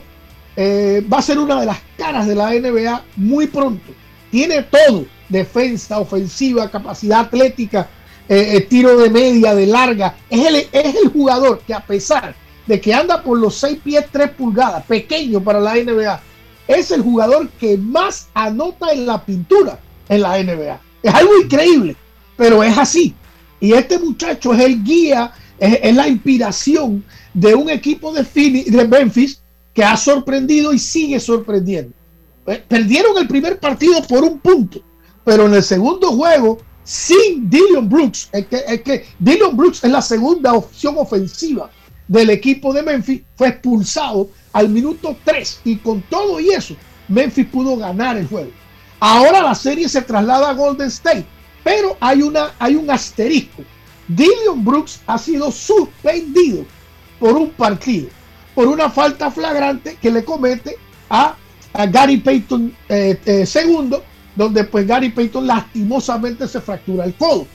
eh, 0.55 1.05
va 1.11 1.19
a 1.19 1.21
ser 1.21 1.37
una 1.37 1.59
de 1.59 1.65
las 1.65 1.79
caras 1.97 2.27
de 2.27 2.35
la 2.35 2.51
NBA 2.51 3.03
muy 3.17 3.47
pronto. 3.47 3.91
Tiene 4.31 4.63
todo, 4.63 5.05
defensa, 5.29 5.99
ofensiva, 5.99 6.69
capacidad 6.69 7.21
atlética, 7.21 7.87
eh, 8.27 8.55
eh, 8.55 8.61
tiro 8.61 8.97
de 8.97 9.09
media, 9.09 9.53
de 9.53 9.67
larga. 9.67 10.15
Es 10.29 10.45
el, 10.45 10.55
es 10.55 10.95
el 10.95 11.09
jugador 11.11 11.59
que 11.59 11.73
a 11.73 11.81
pesar 11.81 12.35
de 12.65 12.81
que 12.81 12.93
anda 12.93 13.21
por 13.21 13.37
los 13.37 13.55
6 13.55 13.79
pies 13.83 14.05
3 14.11 14.31
pulgadas, 14.31 14.83
pequeño 14.85 15.41
para 15.41 15.59
la 15.59 15.75
NBA, 15.75 16.21
es 16.67 16.91
el 16.91 17.01
jugador 17.01 17.49
que 17.59 17.77
más 17.77 18.29
anota 18.33 18.91
en 18.91 19.05
la 19.05 19.23
pintura 19.23 19.79
en 20.09 20.21
la 20.21 20.41
NBA. 20.41 20.79
Es 21.03 21.13
algo 21.13 21.37
increíble, 21.41 21.95
pero 22.35 22.63
es 22.63 22.77
así. 22.77 23.13
Y 23.59 23.73
este 23.73 23.99
muchacho 23.99 24.53
es 24.53 24.61
el 24.61 24.83
guía, 24.83 25.31
es, 25.59 25.95
la 25.95 26.07
inspiración 26.07 27.03
de 27.33 27.55
un 27.55 27.69
equipo 27.69 28.13
de, 28.13 28.87
Memphis 28.87 29.41
que 29.73 29.83
ha 29.83 29.97
sorprendido 29.97 30.73
y 30.73 30.79
sigue 30.79 31.19
sorprendiendo. 31.19 31.93
Eh, 32.47 32.63
perdieron 32.67 33.17
el 33.17 33.27
primer 33.27 33.59
partido 33.59 34.01
por 34.03 34.23
un 34.23 34.39
punto, 34.39 34.81
pero 35.23 35.47
en 35.47 35.53
el 35.55 35.63
segundo 35.63 36.11
juego, 36.11 36.59
sin 36.83 37.49
Dylan 37.49 37.89
Brooks, 37.89 38.29
es 38.31 38.45
que, 38.47 38.63
es 38.67 38.81
que 38.81 39.05
Brooks 39.19 39.83
es 39.83 39.91
la 39.91 40.01
segunda 40.01 40.53
opción 40.53 40.95
ofensiva 40.97 41.69
del 42.07 42.29
equipo 42.29 42.71
de 42.71 42.83
Memphis, 42.83 43.21
fue 43.35 43.47
expulsado 43.47 44.29
al 44.53 44.69
minuto 44.69 45.17
3 45.23 45.61
y 45.65 45.77
con 45.77 46.01
todo 46.03 46.39
y 46.39 46.49
eso, 46.49 46.75
Memphis 47.07 47.47
pudo 47.47 47.75
ganar 47.77 48.17
el 48.17 48.27
juego. 48.27 48.51
Ahora 48.99 49.41
la 49.41 49.55
serie 49.55 49.89
se 49.89 50.01
traslada 50.01 50.49
a 50.49 50.53
Golden 50.53 50.87
State, 50.87 51.25
pero 51.65 51.97
hay, 51.99 52.21
una, 52.21 52.51
hay 52.59 52.75
un 52.75 52.91
asterisco. 52.91 53.63
Dylan 54.07 54.63
Brooks 54.63 55.01
ha 55.07 55.17
sido 55.17 55.51
suspendido 55.51 56.63
por 57.19 57.33
un 57.35 57.49
partido, 57.49 58.07
por 58.53 58.67
una 58.67 58.87
falta 58.91 59.31
flagrante 59.31 59.97
que 59.99 60.11
le 60.11 60.23
comete 60.23 60.77
a, 61.09 61.35
Gary 61.91 62.17
Payton 62.17 62.71
eh, 62.87 63.19
eh, 63.25 63.45
segundo, 63.47 64.03
donde 64.35 64.63
pues 64.63 64.85
Gary 64.85 65.09
Payton 65.09 65.47
lastimosamente 65.47 66.47
se 66.47 66.61
fractura 66.61 67.03
el 67.03 67.15
codo. 67.15 67.47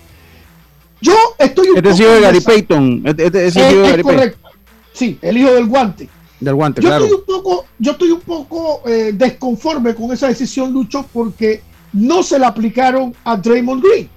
Yo 1.00 1.14
estoy 1.38 1.68
un 1.68 1.76
este 1.76 1.90
poco 1.90 2.12
de 2.12 2.20
Gary 2.20 2.40
Payton, 2.40 3.02
este, 3.06 3.26
este 3.26 3.46
es, 3.46 3.54
de 3.54 3.80
Gary 3.80 4.02
correcto. 4.02 4.48
Sí, 4.92 5.18
el 5.22 5.38
hijo 5.38 5.52
del 5.52 5.66
guante. 5.66 6.08
Del 6.40 6.54
guante, 6.56 6.82
yo 6.82 6.88
claro. 6.88 7.04
Estoy 7.04 7.18
un 7.20 7.24
poco, 7.26 7.66
yo 7.78 7.92
estoy 7.92 8.10
un 8.10 8.20
poco 8.20 8.82
eh, 8.86 9.12
desconforme 9.14 9.94
con 9.94 10.10
esa 10.12 10.26
decisión, 10.26 10.72
Lucho, 10.72 11.06
porque 11.12 11.62
no 11.92 12.22
se 12.22 12.38
la 12.38 12.48
aplicaron 12.48 13.14
a 13.24 13.36
Draymond 13.36 13.82
Green. 13.82 14.08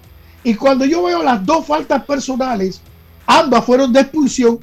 Y 0.44 0.56
cuando 0.56 0.86
yo 0.86 1.04
veo 1.04 1.24
las 1.24 1.46
dos 1.46 1.66
faltas 1.66 2.04
personales, 2.06 2.82
ambas 3.26 3.64
fueron 3.66 3.94
de 3.94 4.02
expulsión, 4.02 4.60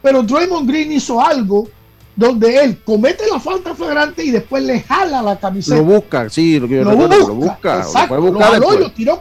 pero 0.00 0.22
Draymond 0.22 0.68
Green 0.68 0.92
hizo 0.92 1.20
algo 1.20 1.68
donde 2.16 2.62
él 2.62 2.78
comete 2.84 3.24
la 3.30 3.40
falta 3.40 3.74
flagrante 3.74 4.24
y 4.24 4.30
después 4.30 4.62
le 4.62 4.80
jala 4.80 5.22
la 5.22 5.38
camiseta. 5.38 5.76
Lo 5.76 5.84
busca, 5.84 6.28
sí, 6.30 6.60
lo, 6.60 6.68
que 6.68 6.84
lo, 6.84 6.96
busca, 6.96 7.16
lo 7.16 7.34
busca. 7.34 7.78
Exacto, 7.78 8.16
lo, 8.20 8.38
jaló 8.38 8.74
y 8.74 8.78
lo 8.78 8.92
tiró, 8.92 9.20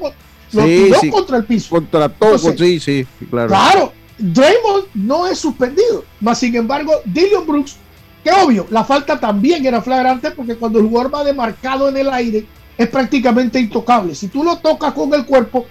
lo 0.52 0.64
tiró 0.64 1.12
contra 1.12 1.38
el 1.38 1.46
piso. 1.46 1.70
Contra 1.70 2.10
todo, 2.10 2.38
sí, 2.38 2.80
sí, 2.80 3.08
claro. 3.30 3.48
Claro, 3.48 3.94
Draymond 4.20 4.86
no 4.94 5.28
es 5.28 5.40
suspendido, 5.40 6.06
más 6.20 6.38
sin 6.38 6.56
embargo, 6.56 6.94
Dylan 7.06 7.48
Brooks, 7.48 7.78
que 8.24 8.32
obvio, 8.32 8.68
la 8.70 8.84
falta 8.84 9.20
también 9.20 9.66
era 9.66 9.82
flagrante 9.82 10.32
porque 10.32 10.56
cuando 10.56 10.80
el 10.80 10.88
jugador 10.88 11.14
va 11.14 11.24
demarcado 11.24 11.90
en 11.90 11.98
el 11.98 12.10
aire, 12.10 12.46
es 12.84 12.90
prácticamente 12.90 13.60
intocable. 13.60 14.16
Si 14.16 14.28
tú 14.28 14.44
lo 14.44 14.58
tocas 14.58 14.94
con 14.94 15.14
el 15.14 15.26
cuerpo, 15.26 15.66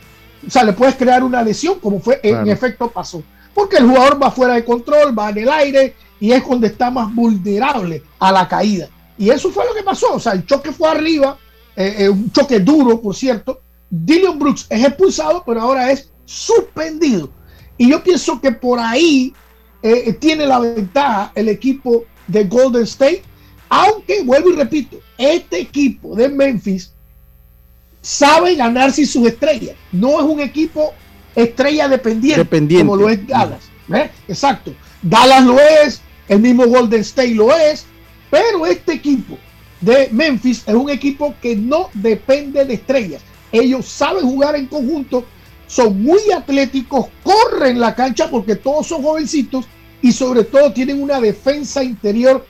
o 0.46 0.50
sea, 0.50 0.64
le 0.64 0.72
puedes 0.72 0.96
crear 0.96 1.22
una 1.22 1.42
lesión, 1.42 1.78
como 1.78 2.00
fue 2.00 2.20
en 2.22 2.48
efecto 2.48 2.90
pasó. 2.90 3.22
Porque 3.54 3.76
el 3.76 3.86
jugador 3.86 4.22
va 4.22 4.30
fuera 4.30 4.54
de 4.54 4.64
control, 4.64 5.16
va 5.16 5.30
en 5.30 5.38
el 5.38 5.48
aire 5.48 5.94
y 6.18 6.32
es 6.32 6.46
donde 6.46 6.68
está 6.68 6.90
más 6.90 7.14
vulnerable 7.14 8.02
a 8.18 8.32
la 8.32 8.48
caída. 8.48 8.88
Y 9.18 9.30
eso 9.30 9.50
fue 9.50 9.64
lo 9.66 9.74
que 9.74 9.82
pasó. 9.82 10.14
O 10.14 10.20
sea, 10.20 10.32
el 10.32 10.46
choque 10.46 10.72
fue 10.72 10.88
arriba, 10.88 11.36
eh, 11.76 11.96
eh, 11.98 12.08
un 12.08 12.30
choque 12.32 12.60
duro, 12.60 13.00
por 13.00 13.14
cierto. 13.14 13.60
Dylan 13.90 14.38
Brooks 14.38 14.66
es 14.70 14.84
expulsado, 14.84 15.42
pero 15.44 15.60
ahora 15.60 15.90
es 15.90 16.10
suspendido. 16.24 17.30
Y 17.76 17.90
yo 17.90 18.02
pienso 18.02 18.40
que 18.40 18.52
por 18.52 18.78
ahí 18.78 19.34
eh, 19.82 20.12
tiene 20.14 20.46
la 20.46 20.60
ventaja 20.60 21.32
el 21.34 21.48
equipo 21.48 22.04
de 22.26 22.44
Golden 22.44 22.84
State. 22.84 23.22
Aunque, 23.68 24.22
vuelvo 24.22 24.50
y 24.50 24.56
repito, 24.56 24.98
este 25.18 25.60
equipo 25.60 26.14
de 26.14 26.28
Memphis 26.28 26.92
sabe 28.02 28.56
ganarse 28.56 29.06
sus 29.06 29.26
estrellas. 29.26 29.76
No 29.92 30.18
es 30.18 30.24
un 30.26 30.40
equipo 30.40 30.92
estrella 31.34 31.88
dependiente, 31.88 32.44
como 32.80 32.96
lo 32.96 33.08
es 33.08 33.26
Dallas. 33.26 33.70
Exacto. 34.28 34.74
Dallas 35.00 35.44
lo 35.44 35.58
es, 35.58 36.02
el 36.28 36.40
mismo 36.40 36.66
Golden 36.66 37.00
State 37.00 37.34
lo 37.34 37.54
es, 37.54 37.86
pero 38.30 38.66
este 38.66 38.92
equipo 38.94 39.38
de 39.80 40.08
Memphis 40.12 40.62
es 40.66 40.74
un 40.74 40.90
equipo 40.90 41.34
que 41.40 41.56
no 41.56 41.88
depende 41.94 42.64
de 42.64 42.74
estrellas. 42.74 43.22
Ellos 43.50 43.86
saben 43.86 44.24
jugar 44.24 44.56
en 44.56 44.66
conjunto, 44.66 45.24
son 45.66 46.02
muy 46.02 46.30
atléticos, 46.34 47.06
corren 47.22 47.80
la 47.80 47.94
cancha 47.94 48.30
porque 48.30 48.56
todos 48.56 48.86
son 48.86 49.02
jovencitos 49.02 49.66
y 50.00 50.12
sobre 50.12 50.44
todo 50.44 50.72
tienen 50.72 51.02
una 51.02 51.20
defensa 51.20 51.82
interior 51.82 52.46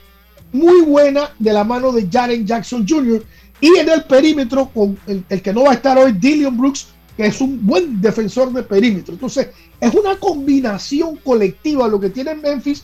muy 0.51 0.81
buena 0.81 1.31
de 1.39 1.51
la 1.51 1.63
mano 1.63 1.91
de 1.91 2.07
Jaren 2.09 2.45
Jackson 2.45 2.85
Jr. 2.87 3.23
Y 3.63 3.77
en 3.77 3.87
el 3.87 4.03
perímetro, 4.03 4.69
con 4.73 4.99
el, 5.07 5.41
que 5.41 5.53
no 5.53 5.63
va 5.63 5.71
a 5.71 5.75
estar 5.75 5.97
hoy, 5.97 6.11
Dillion 6.11 6.57
Brooks, 6.57 6.87
que 7.15 7.27
es 7.27 7.39
un 7.39 7.65
buen 7.65 8.01
defensor 8.01 8.51
de 8.51 8.61
perímetro. 8.61 9.13
Entonces, 9.13 9.51
es 9.79 9.93
una 9.93 10.17
combinación 10.17 11.15
colectiva 11.23 11.87
lo 11.87 11.97
que 11.97 12.09
tiene 12.09 12.35
Memphis, 12.35 12.83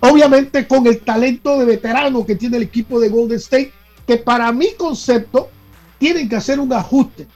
obviamente 0.00 0.68
con 0.68 0.86
el 0.86 1.00
talento 1.00 1.58
de 1.58 1.64
veterano 1.64 2.26
que 2.26 2.34
tiene 2.34 2.58
el 2.58 2.64
equipo 2.64 3.00
de 3.00 3.08
Golden 3.08 3.38
State, 3.38 3.72
que 4.06 4.18
para 4.18 4.52
mi 4.52 4.74
concepto 4.74 5.48
tienen 5.98 6.28
que 6.28 6.36
hacer 6.36 6.60
un 6.60 6.74
ajuste. 6.74 7.26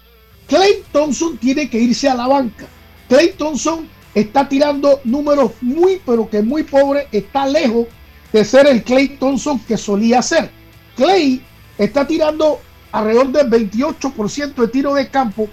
Clay 0.47 0.85
Thompson 0.93 1.39
tiene 1.39 1.71
que 1.71 1.81
irse 1.81 2.11
a 2.11 2.15
la 2.15 2.27
banca. 2.27 2.67
Clay 3.09 3.33
Thompson 3.39 3.89
está 4.15 4.47
tirando 4.47 5.01
números 5.05 5.53
muy, 5.63 5.99
pero 6.05 6.29
que 6.29 6.43
muy 6.43 6.63
pobres, 6.63 7.07
está 7.11 7.47
lejos 7.47 7.87
de 8.35 8.45
ser 8.45 8.67
el 8.67 8.83
Clay 8.83 9.17
Thompson 9.19 9.59
que 9.61 9.79
solía 9.79 10.21
ser. 10.21 10.51
Clay 10.95 11.43
está 11.79 12.07
tirando 12.07 12.61
alrededor 12.93 13.33
del 13.33 13.51
28% 13.51 14.55
de 14.55 14.69
tiro 14.69 14.95
de 14.95 15.09
campo 15.09 15.49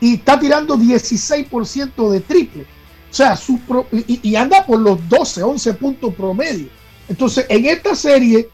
y 0.00 0.14
está 0.14 0.38
tirando 0.38 0.76
16% 0.76 2.10
de 2.10 2.20
triple. 2.20 2.62
O 3.10 3.14
sea, 3.14 3.36
su 3.36 3.60
y, 3.92 4.34
anda 4.34 4.64
por 4.66 4.80
los 4.80 5.08
12, 5.08 5.42
11 5.42 5.74
puntos 5.74 6.14
promedio. 6.14 6.68
Entonces, 7.08 7.46
en 7.48 7.66
esta 7.66 7.94
serie, 7.94 8.48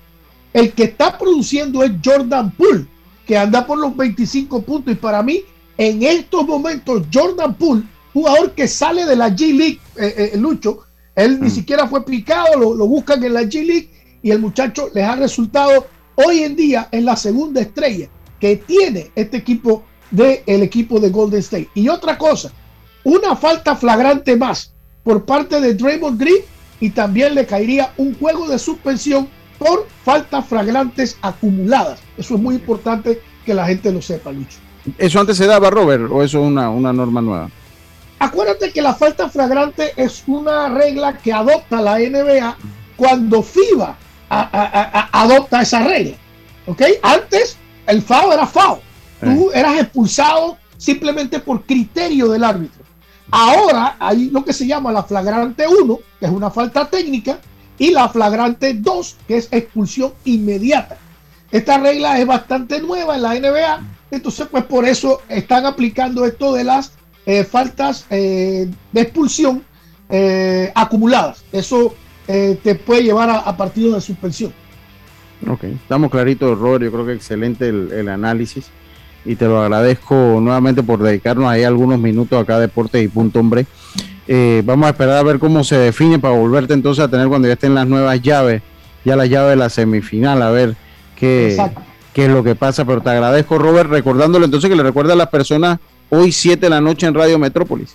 el 0.52 0.72
que 0.72 0.84
está 0.84 1.16
produciendo 1.16 1.82
es 1.82 1.92
Jordan 2.04 2.50
Poole, 2.52 2.86
que 3.26 3.38
anda 3.38 3.66
por 3.66 3.78
los 3.78 3.96
25 3.96 4.62
puntos. 4.62 4.92
Y 4.92 4.96
para 4.96 5.22
mí, 5.22 5.42
en 5.78 6.02
estos 6.02 6.46
momentos, 6.46 7.04
Jordan 7.12 7.54
Poole, 7.54 7.84
jugador 8.12 8.52
que 8.52 8.68
sale 8.68 9.06
de 9.06 9.16
la 9.16 9.30
G 9.30 9.54
League, 9.54 9.80
eh, 9.96 10.32
eh, 10.34 10.36
Lucho, 10.36 10.80
él 11.14 11.40
ni 11.40 11.48
mm. 11.48 11.52
siquiera 11.52 11.88
fue 11.88 12.04
picado, 12.04 12.58
lo, 12.58 12.74
lo, 12.74 12.86
buscan 12.86 13.22
en 13.24 13.34
la 13.34 13.42
G 13.42 13.64
League 13.64 13.90
y 14.22 14.30
el 14.30 14.40
muchacho 14.40 14.90
les 14.94 15.04
ha 15.04 15.16
resultado 15.16 15.86
hoy 16.16 16.40
en 16.40 16.54
día 16.54 16.88
en 16.92 17.04
la 17.04 17.16
segunda 17.16 17.60
estrella 17.60 18.08
que 18.40 18.56
tiene 18.56 19.10
este 19.14 19.36
equipo 19.36 19.84
del 20.10 20.40
el 20.46 20.62
equipo 20.62 20.98
de 20.98 21.10
Golden 21.10 21.40
State. 21.40 21.68
Y 21.74 21.88
otra 21.88 22.18
cosa, 22.18 22.50
una 23.04 23.36
falta 23.36 23.76
flagrante 23.76 24.36
más 24.36 24.72
por 25.04 25.24
parte 25.24 25.60
de 25.60 25.74
Draymond 25.74 26.18
Green 26.18 26.42
y 26.80 26.90
también 26.90 27.34
le 27.34 27.46
caería 27.46 27.92
un 27.96 28.14
juego 28.18 28.48
de 28.48 28.58
suspensión 28.58 29.28
por 29.58 29.86
faltas 30.04 30.46
flagrantes 30.46 31.18
acumuladas. 31.20 32.00
Eso 32.16 32.34
es 32.34 32.40
muy 32.40 32.54
importante 32.56 33.20
que 33.44 33.54
la 33.54 33.66
gente 33.66 33.92
lo 33.92 34.00
sepa, 34.00 34.32
Lucho. 34.32 34.58
¿Eso 34.96 35.20
antes 35.20 35.36
se 35.36 35.46
daba, 35.46 35.68
Robert, 35.68 36.04
o 36.10 36.22
eso 36.22 36.40
es 36.40 36.46
una, 36.46 36.70
una 36.70 36.92
norma 36.92 37.20
nueva? 37.20 37.50
Acuérdate 38.18 38.72
que 38.72 38.82
la 38.82 38.94
falta 38.94 39.28
flagrante 39.28 39.92
es 39.96 40.24
una 40.26 40.68
regla 40.68 41.18
que 41.18 41.32
adopta 41.32 41.80
la 41.80 41.98
NBA 41.98 42.56
cuando 42.96 43.42
FIBA 43.42 43.96
adopta 44.30 45.62
esa 45.62 45.82
regla. 45.82 46.16
¿Ok? 46.66 46.82
Antes 47.02 47.56
el 47.90 48.02
FAO 48.02 48.32
era 48.32 48.46
FAO. 48.46 48.80
Tú 49.20 49.50
eras 49.52 49.78
expulsado 49.80 50.56
simplemente 50.78 51.40
por 51.40 51.64
criterio 51.64 52.28
del 52.28 52.44
árbitro. 52.44 52.82
Ahora 53.30 53.96
hay 53.98 54.30
lo 54.30 54.44
que 54.44 54.52
se 54.52 54.66
llama 54.66 54.92
la 54.92 55.02
flagrante 55.02 55.66
1, 55.66 55.98
que 56.18 56.26
es 56.26 56.32
una 56.32 56.50
falta 56.50 56.88
técnica, 56.88 57.38
y 57.78 57.90
la 57.90 58.08
flagrante 58.08 58.74
2, 58.74 59.16
que 59.28 59.36
es 59.36 59.48
expulsión 59.52 60.12
inmediata. 60.24 60.96
Esta 61.50 61.78
regla 61.78 62.18
es 62.18 62.26
bastante 62.26 62.80
nueva 62.80 63.16
en 63.16 63.22
la 63.22 63.34
NBA, 63.34 63.80
entonces 64.10 64.46
pues 64.50 64.64
por 64.64 64.86
eso 64.86 65.20
están 65.28 65.66
aplicando 65.66 66.24
esto 66.24 66.52
de 66.52 66.64
las 66.64 66.92
eh, 67.26 67.44
faltas 67.44 68.06
eh, 68.10 68.68
de 68.92 69.00
expulsión 69.00 69.64
eh, 70.08 70.72
acumuladas. 70.74 71.44
Eso 71.52 71.94
te 72.26 72.76
puede 72.76 73.02
llevar 73.02 73.28
a, 73.28 73.56
partidos 73.56 73.96
de 73.96 74.00
suspensión. 74.00 74.54
Ok, 75.48 75.64
estamos 75.64 76.10
claritos, 76.10 76.58
Robert. 76.58 76.84
Yo 76.84 76.92
creo 76.92 77.06
que 77.06 77.12
excelente 77.12 77.68
el, 77.68 78.08
análisis 78.08 78.66
y 79.24 79.36
te 79.36 79.46
lo 79.46 79.60
agradezco 79.60 80.14
nuevamente 80.40 80.82
por 80.82 81.02
dedicarnos 81.02 81.46
ahí 81.46 81.62
algunos 81.64 81.98
minutos 81.98 82.40
acá 82.40 82.56
a 82.56 82.60
Deportes 82.60 83.02
y 83.04 83.08
Punto 83.08 83.40
Hombre. 83.40 83.66
vamos 84.64 84.86
a 84.86 84.90
esperar 84.90 85.18
a 85.18 85.22
ver 85.22 85.38
cómo 85.38 85.64
se 85.64 85.76
define 85.76 86.18
para 86.18 86.34
volverte 86.34 86.74
entonces 86.74 87.04
a 87.04 87.08
tener 87.08 87.28
cuando 87.28 87.48
ya 87.48 87.54
estén 87.54 87.74
las 87.74 87.86
nuevas 87.86 88.20
llaves, 88.22 88.62
ya 89.04 89.16
la 89.16 89.26
llave 89.26 89.50
de 89.50 89.56
la 89.56 89.70
semifinal, 89.70 90.42
a 90.42 90.50
ver 90.50 90.76
qué, 91.16 91.56
qué 92.12 92.26
es 92.26 92.30
lo 92.30 92.44
que 92.44 92.54
pasa. 92.54 92.84
Pero 92.84 93.00
te 93.00 93.10
agradezco, 93.10 93.58
Robert, 93.58 93.90
recordándole 93.90 94.44
entonces 94.44 94.68
que 94.68 94.76
le 94.76 94.82
recuerda 94.82 95.14
a 95.14 95.16
las 95.16 95.28
personas 95.28 95.78
hoy 96.10 96.32
7 96.32 96.60
de 96.60 96.70
la 96.70 96.80
noche 96.80 97.06
en 97.06 97.14
Radio 97.14 97.38
Metrópolis. 97.38 97.94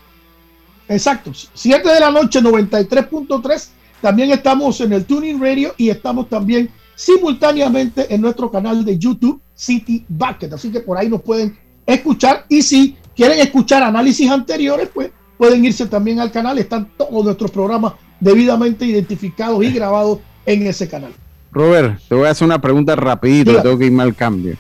Exacto, 0.88 1.32
7 1.54 1.88
de 1.88 2.00
la 2.00 2.12
noche 2.12 2.42
93.3. 2.42 3.68
También 4.02 4.32
estamos 4.32 4.80
en 4.82 4.94
el 4.94 5.06
Tuning 5.06 5.40
Radio 5.40 5.74
y 5.78 5.90
estamos 5.90 6.30
también 6.30 6.70
simultáneamente 6.96 8.14
en 8.14 8.22
nuestro 8.22 8.50
canal 8.50 8.84
de 8.84 8.98
YouTube 8.98 9.42
City 9.54 10.06
Bucket. 10.08 10.54
Así 10.54 10.72
que 10.72 10.80
por 10.80 10.98
ahí 10.98 11.10
nos 11.10 11.22
pueden 11.22 11.58
escuchar 11.86 12.46
y 12.50 12.62
si 12.62 12.98
quieren 13.16 13.40
escuchar 13.40 13.84
análisis 13.84 14.30
anteriores, 14.30 14.90
pues 14.94 15.12
pueden 15.38 15.64
irse 15.66 15.86
también 15.86 16.20
al 16.20 16.32
canal. 16.32 16.58
Están 16.58 16.90
todos 16.98 17.24
nuestros 17.24 17.52
programas 17.52 17.94
debidamente 18.20 18.86
identificados 18.86 19.64
y 19.64 19.72
grabados 19.72 20.20
en 20.46 20.66
ese 20.68 20.88
canal. 20.88 21.12
Robert, 21.52 22.00
te 22.08 22.16
voy 22.16 22.28
a 22.28 22.32
hacer 22.32 22.46
una 22.46 22.60
pregunta 22.60 22.96
rapidito, 22.96 23.62
tengo 23.62 23.78
que 23.78 23.86
irme 23.86 24.04
al 24.04 24.16
cambio. 24.16 24.58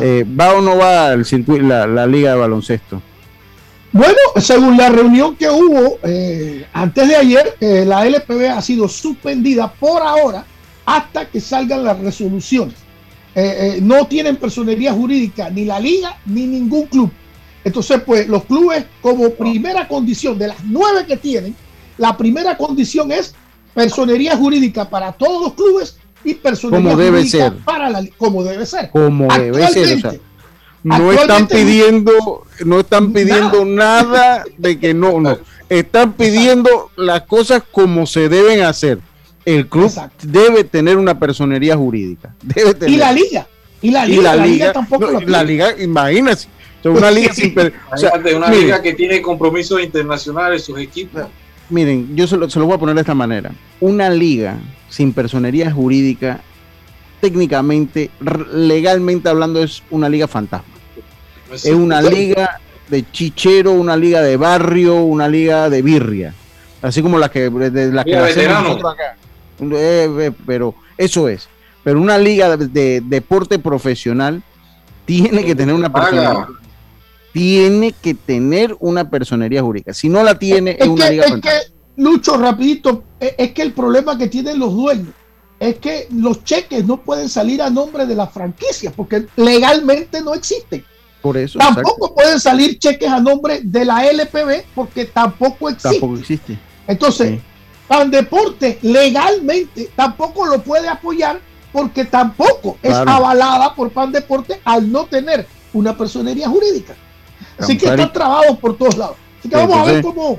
Eh, 0.00 0.24
¿Va 0.38 0.54
o 0.54 0.60
no 0.60 0.76
va 0.76 1.12
el 1.12 1.24
circuito, 1.24 1.64
la, 1.64 2.06
liga 2.06 2.32
de 2.32 2.36
baloncesto? 2.38 3.02
Bueno, 3.90 4.16
según 4.36 4.76
la 4.76 4.88
reunión 4.88 5.34
que 5.36 5.50
hubo 5.50 5.98
eh, 6.04 6.64
antes 6.72 7.08
de 7.08 7.16
ayer, 7.16 7.56
eh, 7.60 7.84
la 7.84 8.06
LPB 8.06 8.50
ha 8.56 8.62
sido 8.62 8.88
suspendida 8.88 9.70
por 9.72 10.00
ahora 10.00 10.46
hasta 10.84 11.26
que 11.26 11.40
salgan 11.40 11.84
las 11.84 11.98
resoluciones. 11.98 12.76
no 13.82 14.06
tienen 14.06 14.36
personería 14.36 14.92
jurídica 14.92 15.48
ni 15.50 15.64
la 15.64 15.80
liga 15.80 16.18
ni 16.26 16.46
ningún 16.46 16.86
club. 16.86 17.10
Entonces, 17.64 18.02
pues 18.04 18.28
los 18.28 18.44
clubes 18.44 18.84
como 19.00 19.30
primera 19.30 19.86
condición 19.86 20.38
de 20.38 20.48
las 20.48 20.64
nueve 20.64 21.06
que 21.06 21.16
tienen, 21.16 21.54
la 21.96 22.16
primera 22.16 22.56
condición 22.56 23.12
es 23.12 23.34
personería 23.74 24.36
jurídica 24.36 24.88
para 24.88 25.12
todos 25.12 25.42
los 25.42 25.54
clubes 25.54 25.96
y 26.24 26.34
personalidad 26.34 26.90
como 26.90 27.02
debe 27.02 27.26
ser. 27.26 27.52
para 27.64 27.90
la 27.90 28.04
como 28.16 28.44
debe 28.44 28.66
ser. 28.66 28.90
Como 28.90 29.28
debe 29.28 29.66
ser. 29.68 30.20
no 30.82 31.12
están 31.12 31.46
pidiendo, 31.46 32.44
no 32.64 32.80
están 32.80 33.12
pidiendo 33.12 33.64
nada. 33.64 34.44
de 34.58 34.78
que 34.78 34.94
no, 34.94 35.20
no. 35.20 35.38
Están 35.68 36.12
pidiendo 36.14 36.90
las 36.96 37.22
cosas 37.22 37.62
como 37.70 38.06
se 38.06 38.28
deben 38.28 38.62
hacer. 38.62 38.98
El 39.44 39.68
club 39.68 39.92
debe 40.22 40.64
tener 40.64 40.96
una 40.96 41.18
personería 41.18 41.76
jurídica. 41.76 42.34
Debe 42.42 42.74
tener. 42.74 42.94
Y 42.94 42.96
la 42.96 43.12
liga. 43.12 43.46
Y 43.80 43.90
la 43.90 44.36
liga, 44.36 44.72
tampoco 44.72 45.20
La 45.26 45.42
liga, 45.42 45.74
imagínate. 45.78 46.46
una 46.84 47.10
liga 47.10 47.34
sin 47.34 47.52
una 48.36 48.50
liga 48.50 48.80
que 48.80 48.94
tiene 48.94 49.20
compromisos 49.20 49.82
internacionales, 49.82 50.64
sus 50.64 50.78
equipos. 50.78 51.24
Miren, 51.68 52.14
yo 52.14 52.26
se 52.26 52.36
lo, 52.36 52.48
se 52.48 52.58
lo 52.58 52.66
voy 52.66 52.76
a 52.76 52.78
poner 52.78 52.94
de 52.94 53.00
esta 53.00 53.14
manera. 53.14 53.50
Una 53.80 54.10
liga 54.10 54.56
sin 54.88 55.12
personería 55.12 55.72
jurídica, 55.72 56.40
técnicamente, 57.20 58.10
legalmente 58.52 59.28
hablando, 59.28 59.62
es 59.62 59.82
una 59.90 60.08
liga 60.08 60.28
fantasma. 60.28 60.72
Es 61.52 61.66
una 61.66 62.00
liga 62.00 62.60
de 62.88 63.10
chichero, 63.10 63.72
una 63.72 63.96
liga 63.96 64.20
de 64.20 64.36
barrio, 64.36 64.96
una 64.96 65.28
liga 65.28 65.68
de 65.70 65.82
birria. 65.82 66.34
Así 66.82 67.00
como 67.02 67.18
la 67.18 67.30
que, 67.30 67.48
de 67.48 67.92
la 67.92 68.04
que 68.04 68.16
nosotros 68.16 68.92
acá. 68.92 69.16
Pero 70.46 70.74
eso 70.96 71.28
es. 71.28 71.48
Pero 71.84 72.00
una 72.00 72.18
liga 72.18 72.56
de, 72.56 73.00
deporte 73.00 73.58
profesional 73.58 74.42
tiene 75.04 75.44
que 75.44 75.54
tener 75.54 75.74
una 75.74 75.92
personería. 75.92 76.48
Tiene 77.32 77.92
que 77.92 78.14
tener 78.14 78.76
una 78.78 79.08
personería 79.08 79.62
jurídica. 79.62 79.94
Si 79.94 80.08
no 80.08 80.22
la 80.22 80.38
tiene, 80.38 80.76
es, 80.78 80.86
una 80.86 81.10
liga 81.10 81.28
fantasma. 81.28 81.60
Lucho, 81.96 82.36
rapidito, 82.36 83.04
es 83.20 83.52
que 83.52 83.62
el 83.62 83.72
problema 83.72 84.16
que 84.16 84.28
tienen 84.28 84.58
los 84.58 84.74
dueños 84.74 85.14
es 85.62 85.78
que 85.78 86.08
los 86.10 86.42
cheques 86.42 86.84
no 86.84 86.96
pueden 86.96 87.28
salir 87.28 87.62
a 87.62 87.70
nombre 87.70 88.04
de 88.04 88.16
la 88.16 88.26
franquicia 88.26 88.90
porque 88.90 89.26
legalmente 89.36 90.20
no 90.20 90.34
existen. 90.34 90.84
Por 91.20 91.36
eso. 91.36 91.60
Tampoco 91.60 92.14
pueden 92.16 92.40
salir 92.40 92.80
cheques 92.80 93.08
a 93.08 93.20
nombre 93.20 93.60
de 93.62 93.84
la 93.84 94.10
LPB 94.10 94.64
porque 94.74 95.04
tampoco 95.04 95.68
existe. 95.68 96.00
Tampoco 96.00 96.18
existe. 96.18 96.58
Entonces, 96.88 97.40
Deporte 98.10 98.78
legalmente 98.82 99.90
tampoco 99.94 100.46
lo 100.46 100.62
puede 100.62 100.88
apoyar 100.88 101.40
porque 101.72 102.04
tampoco 102.04 102.78
es 102.82 102.94
avalada 102.94 103.74
por 103.74 103.90
Pan 103.90 104.12
Deporte 104.12 104.60
al 104.64 104.90
no 104.90 105.06
tener 105.06 105.46
una 105.72 105.96
personería 105.96 106.48
jurídica. 106.48 106.94
Así 107.58 107.76
que 107.76 107.86
están 107.86 108.12
trabados 108.12 108.58
por 108.58 108.76
todos 108.76 108.96
lados. 108.96 109.16
Así 109.38 109.48
que 109.48 109.56
vamos 109.56 109.76
a 109.76 109.84
ver 109.84 110.02
cómo, 110.02 110.38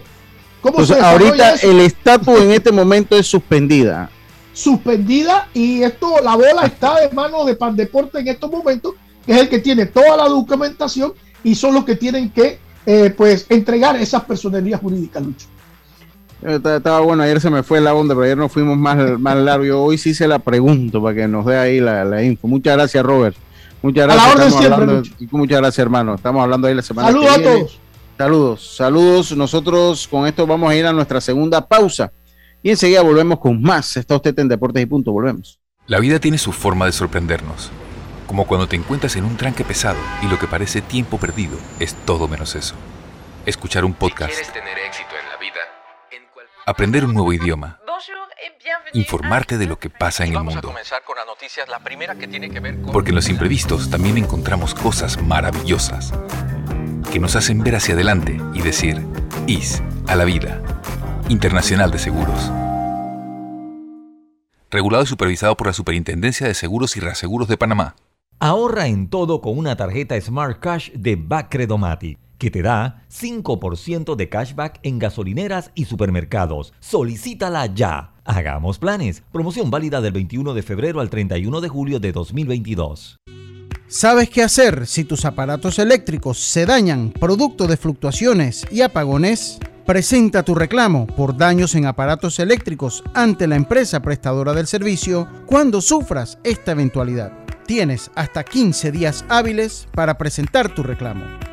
ahorita 1.02 1.56
el 1.56 1.80
estatus 1.82 2.40
en 2.40 2.52
este 2.52 2.72
momento 2.72 3.18
es 3.18 3.28
suspendida. 3.28 4.10
Suspendida 4.54 5.50
y 5.54 5.82
esto, 5.82 6.16
la 6.24 6.36
bola 6.36 6.66
está 6.66 7.04
en 7.04 7.16
manos 7.16 7.46
de 7.46 7.56
Pandeporte 7.56 8.20
en 8.20 8.28
estos 8.28 8.52
momentos, 8.52 8.94
que 9.26 9.32
es 9.34 9.40
el 9.40 9.50
que 9.50 9.60
tiene 9.60 9.88
toda 9.88 10.16
la 10.16 10.28
documentación 10.28 11.14
y 11.44 11.56
son 11.56 11.74
los 11.74 11.86
que 11.86 11.96
tienen 11.96 12.30
que 12.30 12.60
eh, 12.86 13.14
pues 13.16 13.46
entregar 13.50 13.96
esas 13.96 14.24
personerías 14.26 14.80
jurídicas, 14.80 15.24
Lucho. 15.24 15.48
Eh, 16.46 16.60
estaba 16.64 17.00
bueno, 17.00 17.24
ayer 17.24 17.40
se 17.40 17.50
me 17.50 17.64
fue 17.64 17.80
la 17.80 17.94
onda, 17.94 18.14
pero 18.14 18.26
ayer 18.26 18.38
nos 18.38 18.52
fuimos 18.52 18.78
más, 18.78 19.20
más 19.20 19.38
largo. 19.38 19.84
Hoy 19.84 19.98
sí 19.98 20.14
se 20.14 20.28
la 20.28 20.40
pregunto 20.40 21.02
para 21.02 21.16
que 21.16 21.28
nos 21.28 21.46
dé 21.46 21.58
ahí 21.58 21.80
la, 21.80 22.24
info. 22.24 22.48
Muchas 22.48 22.76
gracias, 22.76 23.04
Robert. 23.04 23.36
Muchas 23.82 24.08
gracias. 24.08 25.32
muchas 25.32 25.60
gracias, 25.60 25.80
hermano. 25.80 26.16
Estamos 26.16 26.42
hablando 26.44 26.68
ahí 26.68 26.74
la 26.74 26.82
semana 26.82 27.10
Saludos 27.10 27.38
a 27.38 27.42
todos. 27.42 27.80
Saludos, 28.18 28.76
saludos. 28.78 29.38
Nosotros 29.38 30.08
con 30.08 30.28
esto 30.28 30.46
vamos 30.46 30.70
a 30.70 30.76
ir 30.76 30.86
a 30.86 30.94
nuestra 30.94 31.20
segunda 31.20 31.68
pausa 31.68 32.12
y 32.62 32.70
enseguida 32.70 33.02
volvemos 33.02 33.40
con 33.40 33.62
más. 33.62 33.98
Está 33.98 34.16
usted 34.16 34.38
en 34.40 34.48
Deportes 34.48 34.84
y 34.84 34.86
Punto, 34.86 35.12
volvemos. 35.12 35.60
La 35.88 36.00
vida 36.00 36.20
tiene 36.20 36.38
su 36.38 36.54
forma 36.54 36.86
de 36.86 36.94
sorprendernos, 36.94 37.72
como 38.28 38.46
cuando 38.48 38.68
te 38.68 38.76
encuentras 38.76 39.16
en 39.16 39.26
un 39.26 39.36
tranque 39.36 39.66
pesado 39.66 40.00
y 40.22 40.28
lo 40.28 40.40
que 40.40 40.48
parece 40.48 40.82
tiempo 40.82 41.18
perdido 41.18 41.58
es 41.80 41.96
todo 42.06 42.28
menos 42.28 42.56
eso. 42.56 42.76
Escuchar 43.46 43.84
un 43.84 43.94
podcast. 43.94 44.34
tener 44.54 44.78
éxito 44.88 45.10
la 45.12 45.13
aprender 46.66 47.06
un 47.06 47.14
nuevo 47.14 47.34
idioma. 47.34 47.80
Informarte 48.94 49.58
de 49.58 49.66
lo 49.66 49.80
que 49.80 49.90
pasa 49.90 50.26
en 50.26 50.34
el 50.34 50.44
mundo. 50.44 50.74
Porque 52.92 53.10
en 53.10 53.16
los 53.16 53.30
imprevistos 53.30 53.90
también 53.90 54.18
encontramos 54.18 54.74
cosas 54.74 55.22
maravillosas 55.22 56.14
que 57.12 57.20
nos 57.20 57.36
hacen 57.36 57.64
ver 57.64 57.76
hacia 57.76 57.94
adelante 57.94 58.40
y 58.54 58.62
decir, 58.62 59.06
IS 59.48 59.82
a 60.08 60.16
la 60.16 60.26
vida. 60.26 60.62
Internacional 61.30 61.92
de 61.92 62.00
Seguros. 62.00 62.52
Regulado 64.70 65.04
y 65.04 65.08
supervisado 65.08 65.56
por 65.56 65.68
la 65.68 65.74
Superintendencia 65.74 66.48
de 66.48 66.54
Seguros 66.54 66.98
y 66.98 67.00
Reaseguros 67.00 67.48
de 67.48 67.58
Panamá. 67.58 67.96
Ahorra 68.40 68.88
en 68.88 69.10
todo 69.10 69.42
con 69.42 69.58
una 69.58 69.76
tarjeta 69.76 70.20
Smart 70.20 70.60
Cash 70.60 70.92
de 70.94 71.16
Bacredomatic 71.16 72.23
que 72.44 72.52
te 72.52 72.62
da 72.62 73.06
5% 73.10 74.18
de 74.18 74.28
cashback 74.28 74.82
en 74.84 75.00
gasolineras 75.00 75.72
y 75.76 75.86
supermercados. 75.86 76.74
Solicítala 76.82 77.68
ya. 77.68 78.12
Hagamos 78.26 78.80
planes. 78.80 79.24
Promoción 79.32 79.72
válida 79.72 80.02
del 80.02 80.12
21 80.12 80.54
de 80.54 80.62
febrero 80.62 81.00
al 81.00 81.10
31 81.10 81.62
de 81.62 81.70
julio 81.70 82.02
de 82.02 82.12
2022. 82.12 83.16
¿Sabes 83.88 84.30
qué 84.30 84.44
hacer 84.44 84.88
si 84.88 85.06
tus 85.06 85.24
aparatos 85.24 85.80
eléctricos 85.80 86.38
se 86.38 86.66
dañan 86.66 87.12
producto 87.12 87.66
de 87.66 87.78
fluctuaciones 87.78 88.66
y 88.70 88.82
apagones? 88.82 89.58
Presenta 89.86 90.44
tu 90.44 90.54
reclamo 90.54 91.08
por 91.08 91.38
daños 91.38 91.76
en 91.76 91.86
aparatos 91.86 92.40
eléctricos 92.40 93.06
ante 93.14 93.48
la 93.48 93.56
empresa 93.56 94.02
prestadora 94.02 94.52
del 94.54 94.68
servicio 94.68 95.30
cuando 95.46 95.80
sufras 95.80 96.40
esta 96.44 96.74
eventualidad. 96.74 97.32
Tienes 97.66 98.12
hasta 98.16 98.44
15 98.44 98.92
días 98.92 99.24
hábiles 99.30 99.88
para 99.94 100.18
presentar 100.18 100.76
tu 100.76 100.84
reclamo. 100.84 101.53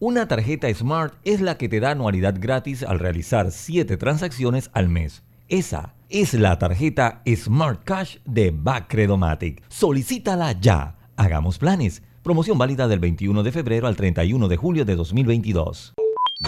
Una 0.00 0.28
tarjeta 0.28 0.72
Smart 0.72 1.14
es 1.24 1.40
la 1.40 1.58
que 1.58 1.68
te 1.68 1.80
da 1.80 1.90
anualidad 1.90 2.36
gratis 2.38 2.84
al 2.84 3.00
realizar 3.00 3.50
7 3.50 3.96
transacciones 3.96 4.70
al 4.72 4.88
mes. 4.88 5.24
Esa 5.48 5.96
es 6.08 6.34
la 6.34 6.56
tarjeta 6.56 7.20
Smart 7.26 7.82
Cash 7.82 8.18
de 8.24 8.52
Bacredomatic. 8.56 9.60
Solicítala 9.68 10.52
ya. 10.52 10.94
Hagamos 11.16 11.58
planes. 11.58 12.04
Promoción 12.22 12.58
válida 12.58 12.86
del 12.86 13.00
21 13.00 13.42
de 13.42 13.50
febrero 13.50 13.88
al 13.88 13.96
31 13.96 14.46
de 14.46 14.56
julio 14.56 14.84
de 14.84 14.94
2022. 14.94 15.94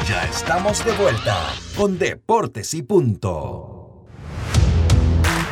Ya 0.06 0.24
estamos 0.26 0.84
de 0.84 0.92
vuelta 0.92 1.36
con 1.76 1.98
Deportes 1.98 2.72
y 2.74 2.82
Punto. 2.82 4.06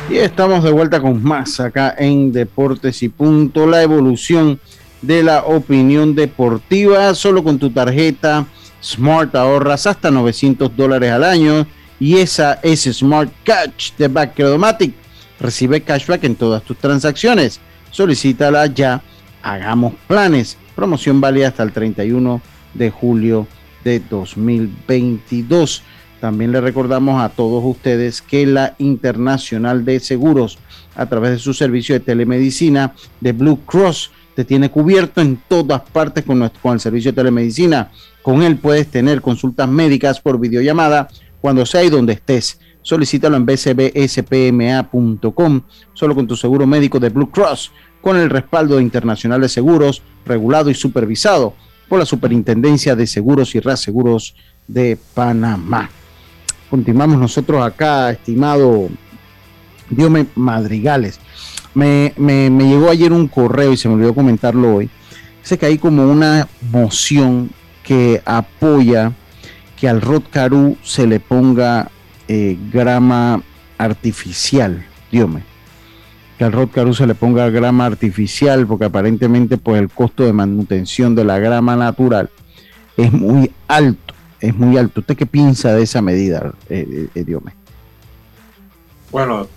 Y 0.09 0.19
estamos 0.19 0.63
de 0.63 0.71
vuelta 0.71 1.01
con 1.01 1.21
más 1.21 1.59
acá 1.59 1.93
en 1.97 2.31
Deportes 2.31 3.03
y 3.03 3.09
Punto. 3.09 3.67
La 3.67 3.83
evolución 3.83 4.57
de 5.01 5.23
la 5.23 5.45
opinión 5.45 6.15
deportiva. 6.15 7.13
Solo 7.15 7.43
con 7.43 7.59
tu 7.59 7.69
tarjeta 7.69 8.45
Smart 8.81 9.35
ahorras 9.35 9.87
hasta 9.87 10.11
900 10.11 10.75
dólares 10.75 11.11
al 11.11 11.23
año. 11.23 11.67
Y 11.99 12.17
esa 12.17 12.59
es 12.63 12.83
Smart 12.83 13.31
Catch 13.43 13.93
de 13.97 14.07
Backcredomatic. 14.07 14.93
Recibe 15.39 15.81
cashback 15.81 16.23
en 16.23 16.35
todas 16.35 16.63
tus 16.63 16.77
transacciones. 16.77 17.59
Solicítala 17.91 18.65
ya. 18.67 19.01
Hagamos 19.41 19.93
planes. 20.07 20.57
Promoción 20.75 21.19
válida 21.19 21.49
hasta 21.49 21.63
el 21.63 21.71
31 21.71 22.41
de 22.73 22.89
julio 22.89 23.47
de 23.83 23.99
2022. 23.99 25.83
También 26.19 26.51
le 26.51 26.61
recordamos 26.61 27.21
a 27.21 27.29
todos 27.29 27.63
ustedes 27.63 28.21
que 28.21 28.45
la 28.45 28.75
Internacional 28.77 29.85
de 29.85 29.99
Seguros, 29.99 30.57
a 30.95 31.05
través 31.05 31.31
de 31.31 31.39
su 31.39 31.53
servicio 31.53 31.95
de 31.95 32.01
telemedicina 32.01 32.93
de 33.21 33.31
Blue 33.31 33.59
Cross, 33.65 34.11
te 34.39 34.45
tiene 34.45 34.71
cubierto 34.71 35.19
en 35.19 35.35
todas 35.49 35.81
partes 35.81 36.23
con, 36.23 36.39
nuestro, 36.39 36.61
con 36.61 36.75
el 36.75 36.79
servicio 36.79 37.11
de 37.11 37.17
telemedicina. 37.17 37.91
Con 38.21 38.41
él 38.41 38.55
puedes 38.55 38.87
tener 38.87 39.19
consultas 39.19 39.67
médicas 39.67 40.21
por 40.21 40.39
videollamada 40.39 41.09
cuando 41.41 41.65
sea 41.65 41.83
y 41.83 41.89
donde 41.89 42.13
estés. 42.13 42.57
Solicítalo 42.81 43.35
en 43.35 43.45
bcbspma.com, 43.45 44.53
solo 45.91 46.15
con 46.15 46.25
tu 46.25 46.37
seguro 46.37 46.65
médico 46.65 47.01
de 47.01 47.09
Blue 47.09 47.29
Cross, 47.29 47.73
con 47.99 48.15
el 48.15 48.29
respaldo 48.29 48.79
internacional 48.79 49.41
de 49.41 49.49
seguros, 49.49 50.01
regulado 50.25 50.69
y 50.69 50.73
supervisado 50.73 51.53
por 51.89 51.99
la 51.99 52.05
Superintendencia 52.05 52.95
de 52.95 53.07
Seguros 53.07 53.55
y 53.55 53.59
Reaseguros 53.59 54.37
de 54.69 54.97
Panamá. 55.13 55.89
Continuamos 56.69 57.17
nosotros 57.17 57.61
acá, 57.61 58.11
estimado 58.11 58.87
Diome 59.89 60.27
Madrigales. 60.35 61.19
Me, 61.73 62.13
me, 62.17 62.49
llegó 62.49 62.89
ayer 62.89 63.13
un 63.13 63.27
correo 63.27 63.73
y 63.73 63.77
se 63.77 63.87
me 63.87 63.95
olvidó 63.95 64.13
comentarlo 64.13 64.75
hoy. 64.75 64.89
Dice 65.41 65.57
que 65.57 65.65
hay 65.65 65.77
como 65.77 66.03
una 66.09 66.47
moción 66.71 67.51
que 67.83 68.21
apoya 68.25 69.13
que 69.79 69.87
al 69.87 70.01
Rod 70.01 70.23
Caru 70.29 70.77
se 70.83 71.07
le 71.07 71.19
ponga 71.19 71.89
eh, 72.27 72.57
grama 72.71 73.41
artificial, 73.77 74.85
Diome. 75.11 75.43
Que 76.37 76.43
al 76.43 76.51
Rod 76.51 76.69
Caru 76.69 76.93
se 76.93 77.07
le 77.07 77.15
ponga 77.15 77.49
grama 77.49 77.85
artificial, 77.85 78.67
porque 78.67 78.85
aparentemente 78.85 79.57
pues 79.57 79.81
el 79.81 79.89
costo 79.89 80.23
de 80.23 80.33
manutención 80.33 81.15
de 81.15 81.23
la 81.23 81.39
grama 81.39 81.75
natural 81.75 82.29
es 82.97 83.13
muy 83.13 83.51
alto, 83.67 84.13
es 84.39 84.55
muy 84.55 84.77
alto. 84.77 84.99
¿Usted 85.01 85.15
qué 85.15 85.25
piensa 85.25 85.73
de 85.73 85.83
esa 85.83 86.01
medida, 86.01 86.53
eh, 86.69 87.07
eh, 87.15 87.23
Diome? 87.23 87.53
Bueno, 89.11 89.47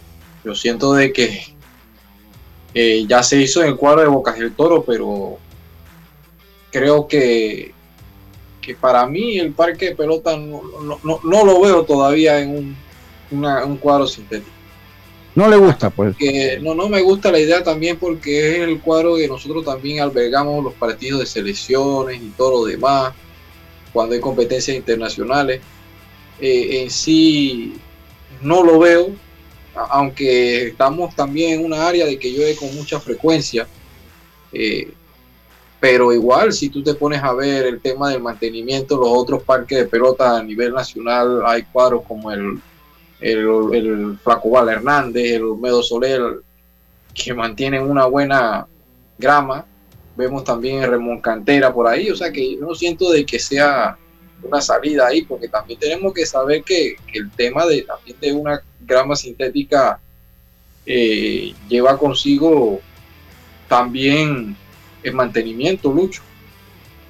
yo 0.45 0.55
siento 0.55 0.95
de 0.95 1.13
que 1.13 1.52
eh, 2.75 3.05
ya 3.07 3.23
se 3.23 3.41
hizo 3.41 3.63
en 3.63 3.69
el 3.69 3.77
cuadro 3.77 4.03
de 4.03 4.09
Bocas 4.09 4.39
del 4.39 4.55
Toro, 4.55 4.83
pero 4.85 5.39
creo 6.71 7.07
que, 7.07 7.73
que 8.61 8.75
para 8.75 9.07
mí 9.07 9.39
el 9.39 9.53
parque 9.53 9.91
de 9.91 9.97
pelota 9.97 10.37
no, 10.37 10.63
no, 11.03 11.21
no 11.23 11.45
lo 11.45 11.61
veo 11.61 11.85
todavía 11.85 12.41
en 12.41 12.57
un, 12.57 12.77
una, 13.31 13.65
un, 13.65 13.77
cuadro 13.77 14.07
sintético. 14.07 14.51
No 15.35 15.49
le 15.49 15.57
gusta, 15.57 15.91
pues. 15.91 16.17
Que 16.17 16.59
no, 16.61 16.75
no 16.75 16.89
me 16.89 17.01
gusta 17.01 17.33
la 17.33 17.39
idea 17.39 17.63
también 17.63 17.99
porque 17.99 18.57
es 18.57 18.69
el 18.69 18.81
cuadro 18.81 19.17
que 19.17 19.29
nosotros 19.29 19.65
también 19.65 20.01
albergamos 20.01 20.63
los 20.63 20.75
partidos 20.75 21.21
de 21.21 21.27
selecciones 21.27 22.21
y 22.23 22.31
todo 22.37 22.63
lo 22.63 22.65
demás, 22.65 23.13
cuando 23.93 24.15
hay 24.15 24.21
competencias 24.21 24.77
internacionales. 24.77 25.61
Eh, 26.41 26.83
en 26.83 26.91
sí 26.91 27.75
no 28.43 28.63
lo 28.65 28.79
veo, 28.79 29.11
aunque 29.75 30.69
estamos 30.69 31.15
también 31.15 31.61
en 31.61 31.67
una 31.67 31.87
área 31.87 32.07
de 32.07 32.19
que 32.19 32.33
llueve 32.33 32.57
con 32.57 32.75
mucha 32.75 33.01
frecuencia, 33.01 33.67
eh, 34.53 34.93
pero 35.81 36.13
igual 36.13 36.53
si 36.53 36.69
tú 36.69 36.83
te 36.83 36.95
pones 36.95 37.23
a 37.23 37.33
ver 37.33 37.67
el 37.67 37.81
tema 37.81 38.11
del 38.11 38.23
mantenimiento, 38.23 38.99
los 38.99 39.09
otros 39.09 39.43
parques 39.43 39.79
de 39.79 39.87
pelota 39.87 40.39
a 40.39 40.43
nivel 40.43 40.73
nacional, 40.73 41.43
hay 41.45 41.65
cuadros 41.65 42.03
como 42.07 42.31
el, 42.31 42.61
el, 43.21 43.49
el 43.73 44.19
Flaco 44.23 44.51
Val 44.51 44.69
Hernández, 44.69 45.33
el 45.33 45.45
Olmedo 45.45 45.83
Soler, 45.83 46.41
que 47.15 47.35
mantienen 47.35 47.83
una 47.83 48.07
buena 48.07 48.67
grama, 49.19 49.67
vemos 50.17 50.45
también 50.45 50.83
el 50.83 50.91
Remón 50.91 51.21
Cantera 51.21 51.73
por 51.73 51.89
ahí, 51.89 52.11
o 52.11 52.17
sea 52.17 52.31
que 52.31 52.57
yo 52.57 52.61
no 52.61 52.75
siento 52.75 53.11
de 53.11 53.25
que 53.25 53.39
sea 53.39 53.99
una 54.43 54.61
salida 54.61 55.07
ahí, 55.07 55.23
porque 55.23 55.49
también 55.49 55.79
tenemos 55.79 56.13
que 56.13 56.27
saber 56.27 56.63
que, 56.63 56.97
que 57.11 57.19
el 57.19 57.31
tema 57.31 57.67
de 57.67 57.83
también 57.83 58.17
de 58.21 58.33
una 58.33 58.63
grama 58.81 59.17
sintética 59.17 60.01
eh, 60.85 61.55
lleva 61.69 61.97
consigo 61.97 62.81
también 63.69 64.57
el 65.03 65.15
mantenimiento, 65.15 65.93
Lucho. 65.93 66.23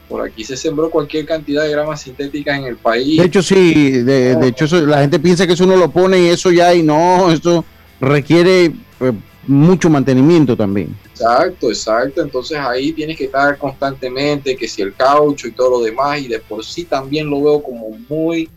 Por 0.08 0.26
aquí 0.26 0.44
se 0.44 0.56
sembró 0.56 0.90
cualquier 0.90 1.24
cantidad 1.24 1.62
de 1.62 1.70
grama 1.70 1.96
sintética 1.96 2.56
en 2.56 2.64
el 2.64 2.76
país. 2.76 3.18
De 3.18 3.26
hecho, 3.26 3.42
sí, 3.42 3.90
de, 3.90 4.36
de 4.36 4.48
hecho, 4.48 4.66
eso, 4.66 4.80
la 4.82 5.00
gente 5.00 5.18
piensa 5.18 5.46
que 5.46 5.54
eso 5.54 5.64
uno 5.64 5.76
lo 5.76 5.90
pone 5.90 6.20
y 6.20 6.26
eso 6.26 6.50
ya, 6.50 6.74
y 6.74 6.82
no, 6.82 7.30
eso 7.30 7.64
requiere 7.98 8.72
pues, 8.98 9.14
mucho 9.47 9.90
mantenimiento 9.90 10.57
también. 10.57 10.97
Exacto, 11.11 11.68
exacto. 11.68 12.22
Entonces 12.22 12.59
ahí 12.59 12.93
tienes 12.93 13.16
que 13.16 13.24
estar 13.24 13.59
constantemente, 13.59 14.57
que 14.57 14.68
si 14.68 14.82
el 14.82 14.95
caucho 14.95 15.49
y 15.49 15.53
todo 15.53 15.70
lo 15.70 15.80
demás, 15.80 16.20
y 16.20 16.28
de 16.28 16.40
por 16.40 16.64
sí 16.64 16.84
también 16.84 17.28
lo 17.28 17.43
veo 17.43 17.62
como 17.62 17.90
muy 18.09 18.49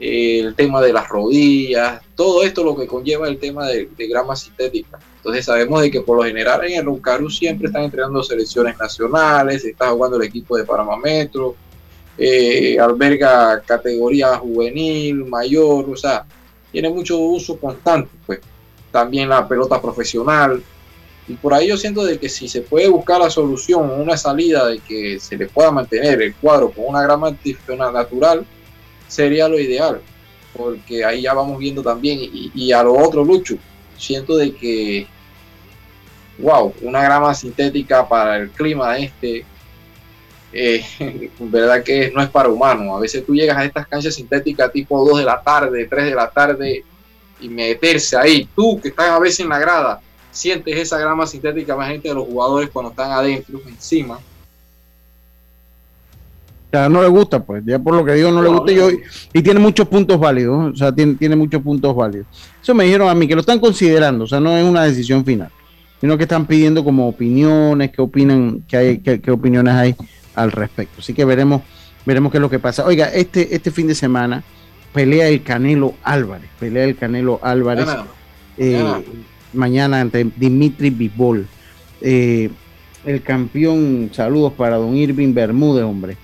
eh, 0.00 0.40
el 0.40 0.54
tema 0.54 0.80
de 0.80 0.92
las 0.92 1.08
rodillas, 1.08 2.00
todo 2.14 2.42
esto 2.42 2.62
lo 2.62 2.76
que 2.76 2.86
conlleva 2.86 3.28
el 3.28 3.38
tema 3.38 3.66
de, 3.66 3.88
de, 3.96 4.08
grama 4.08 4.36
sintética. 4.36 4.98
Entonces 5.16 5.44
sabemos 5.44 5.82
de 5.82 5.90
que 5.90 6.00
por 6.00 6.16
lo 6.18 6.24
general 6.24 6.64
en 6.64 6.78
el 6.78 6.84
Runcaru 6.84 7.28
siempre 7.28 7.66
están 7.66 7.84
entrenando 7.84 8.22
selecciones 8.22 8.78
nacionales, 8.78 9.64
está 9.64 9.90
jugando 9.90 10.16
el 10.16 10.22
equipo 10.22 10.56
de 10.56 10.64
Paramametro, 10.64 11.56
eh, 12.20 12.76
alberga 12.80 13.60
categoría 13.64 14.36
juvenil, 14.38 15.24
mayor, 15.24 15.88
o 15.88 15.96
sea, 15.96 16.26
tiene 16.72 16.90
mucho 16.90 17.16
uso 17.16 17.56
constante, 17.58 18.10
pues 18.26 18.40
también 18.98 19.28
la 19.28 19.46
pelota 19.46 19.80
profesional. 19.80 20.62
Y 21.28 21.34
por 21.34 21.54
ahí 21.54 21.68
yo 21.68 21.76
siento 21.76 22.04
de 22.04 22.18
que 22.18 22.28
si 22.28 22.48
se 22.48 22.62
puede 22.62 22.88
buscar 22.88 23.20
la 23.20 23.30
solución, 23.30 23.90
una 23.90 24.16
salida 24.16 24.66
de 24.66 24.78
que 24.80 25.20
se 25.20 25.36
le 25.36 25.46
pueda 25.46 25.70
mantener 25.70 26.20
el 26.22 26.34
cuadro 26.34 26.70
con 26.70 26.86
una 26.86 27.02
grama 27.02 27.36
natural, 27.92 28.44
sería 29.06 29.48
lo 29.48 29.58
ideal, 29.58 30.00
porque 30.56 31.04
ahí 31.04 31.22
ya 31.22 31.34
vamos 31.34 31.58
viendo 31.58 31.82
también, 31.82 32.18
y, 32.20 32.50
y, 32.54 32.72
a 32.72 32.82
lo 32.82 32.94
otro, 32.94 33.24
Lucho, 33.24 33.56
siento 33.96 34.36
de 34.36 34.54
que, 34.54 35.06
wow, 36.38 36.74
una 36.82 37.02
grama 37.02 37.34
sintética 37.34 38.08
para 38.08 38.38
el 38.38 38.50
clima 38.50 38.98
este, 38.98 39.44
eh, 40.52 40.82
verdad 41.38 41.82
que 41.82 42.10
no 42.10 42.22
es 42.22 42.30
para 42.30 42.48
humanos, 42.48 42.96
a 42.96 43.00
veces 43.00 43.24
tú 43.24 43.34
llegas 43.34 43.58
a 43.58 43.64
estas 43.64 43.86
canchas 43.86 44.14
sintéticas 44.14 44.72
tipo 44.72 45.04
2 45.08 45.18
de 45.18 45.24
la 45.24 45.40
tarde, 45.42 45.86
3 45.86 46.04
de 46.06 46.14
la 46.14 46.30
tarde, 46.30 46.84
y 47.40 47.48
meterse 47.48 48.16
ahí, 48.16 48.48
tú 48.54 48.80
que 48.80 48.88
estás 48.88 49.08
a 49.10 49.18
veces 49.18 49.40
en 49.40 49.48
la 49.48 49.58
grada, 49.58 50.00
sientes 50.30 50.76
esa 50.76 50.98
grama 50.98 51.26
sintética 51.26 51.76
más 51.76 51.88
gente 51.88 52.08
de 52.08 52.14
los 52.14 52.26
jugadores 52.26 52.70
cuando 52.70 52.90
están 52.90 53.10
adentro, 53.10 53.60
encima, 53.66 54.18
ya 56.70 56.88
no 56.88 57.00
le 57.00 57.08
gusta, 57.08 57.42
pues, 57.42 57.62
ya 57.64 57.78
por 57.78 57.94
lo 57.94 58.04
que 58.04 58.12
digo, 58.12 58.30
no, 58.30 58.36
no 58.36 58.42
le 58.42 58.48
gusta. 58.50 58.72
No. 58.72 58.90
Y, 58.90 59.02
y, 59.32 59.42
tiene 59.42 59.58
muchos 59.58 59.88
puntos 59.88 60.20
válidos, 60.20 60.74
o 60.74 60.76
sea, 60.76 60.92
tiene, 60.92 61.14
tiene, 61.14 61.34
muchos 61.34 61.62
puntos 61.62 61.96
válidos. 61.96 62.26
Eso 62.62 62.74
me 62.74 62.84
dijeron 62.84 63.08
a 63.08 63.14
mí, 63.14 63.26
que 63.26 63.34
lo 63.34 63.40
están 63.40 63.58
considerando, 63.58 64.24
o 64.24 64.26
sea, 64.26 64.38
no 64.38 64.54
es 64.56 64.64
una 64.64 64.84
decisión 64.84 65.24
final, 65.24 65.50
sino 66.00 66.18
que 66.18 66.24
están 66.24 66.46
pidiendo 66.46 66.84
como 66.84 67.08
opiniones, 67.08 67.90
qué 67.90 68.02
opinan, 68.02 68.64
qué, 68.68 68.76
hay, 68.76 68.98
qué, 68.98 69.20
qué 69.20 69.30
opiniones 69.30 69.74
hay 69.74 69.96
al 70.34 70.52
respecto. 70.52 71.00
Así 71.00 71.14
que 71.14 71.24
veremos, 71.24 71.62
veremos 72.04 72.30
qué 72.30 72.36
es 72.36 72.42
lo 72.42 72.50
que 72.50 72.58
pasa. 72.58 72.84
Oiga, 72.84 73.06
este, 73.06 73.54
este 73.54 73.70
fin 73.70 73.86
de 73.86 73.94
semana 73.94 74.44
pelea 74.98 75.28
el 75.28 75.44
Canelo 75.44 75.94
Álvarez, 76.02 76.50
pelea 76.58 76.82
el 76.82 76.96
Canelo 76.96 77.38
Álvarez 77.40 77.86
Mañana, 77.86 78.06
eh, 78.56 79.04
mañana 79.52 80.00
ante 80.00 80.26
Dimitri 80.36 80.90
Bivol. 80.90 81.46
Eh, 82.00 82.50
el 83.06 83.22
campeón. 83.22 84.10
Saludos 84.12 84.54
para 84.54 84.76
don 84.76 84.96
Irving 84.96 85.32
Bermúdez, 85.32 85.84
hombre. 85.84 86.16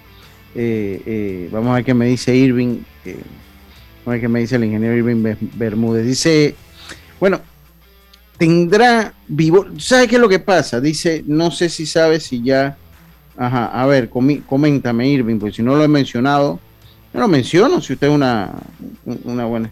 Eh, 0.57 1.01
eh, 1.07 1.49
vamos 1.53 1.71
a 1.71 1.75
ver 1.75 1.85
qué 1.85 1.95
me 1.95 2.07
dice 2.07 2.35
Irving. 2.35 2.79
Vamos 3.05 4.07
a 4.07 4.11
ver 4.11 4.21
qué 4.21 4.29
me 4.29 4.41
dice 4.41 4.57
el 4.57 4.65
ingeniero 4.65 4.97
Irving 4.97 5.37
Bermúdez. 5.55 6.05
Dice, 6.05 6.57
bueno, 7.21 7.41
tendrá 8.37 9.15
vivo. 9.29 9.67
¿Sabes 9.79 10.09
qué 10.09 10.17
es 10.17 10.21
lo 10.21 10.29
que 10.29 10.41
pasa? 10.41 10.81
Dice, 10.81 11.23
no 11.29 11.53
sé 11.53 11.69
si 11.69 11.87
sabes 11.87 12.25
si 12.25 12.43
ya. 12.43 12.77
Ajá, 13.37 13.67
a 13.67 13.87
ver, 13.87 14.11
coméntame, 14.11 15.09
Irving, 15.11 15.39
porque 15.39 15.55
si 15.55 15.63
no 15.63 15.77
lo 15.77 15.85
he 15.85 15.89
mencionado, 15.89 16.59
no 17.15 17.21
lo 17.21 17.29
menciono. 17.29 17.81
Si 17.81 17.95
usted 17.95 18.09
es 18.09 18.13
una, 18.13 18.51
una 19.25 19.47
buena. 19.47 19.71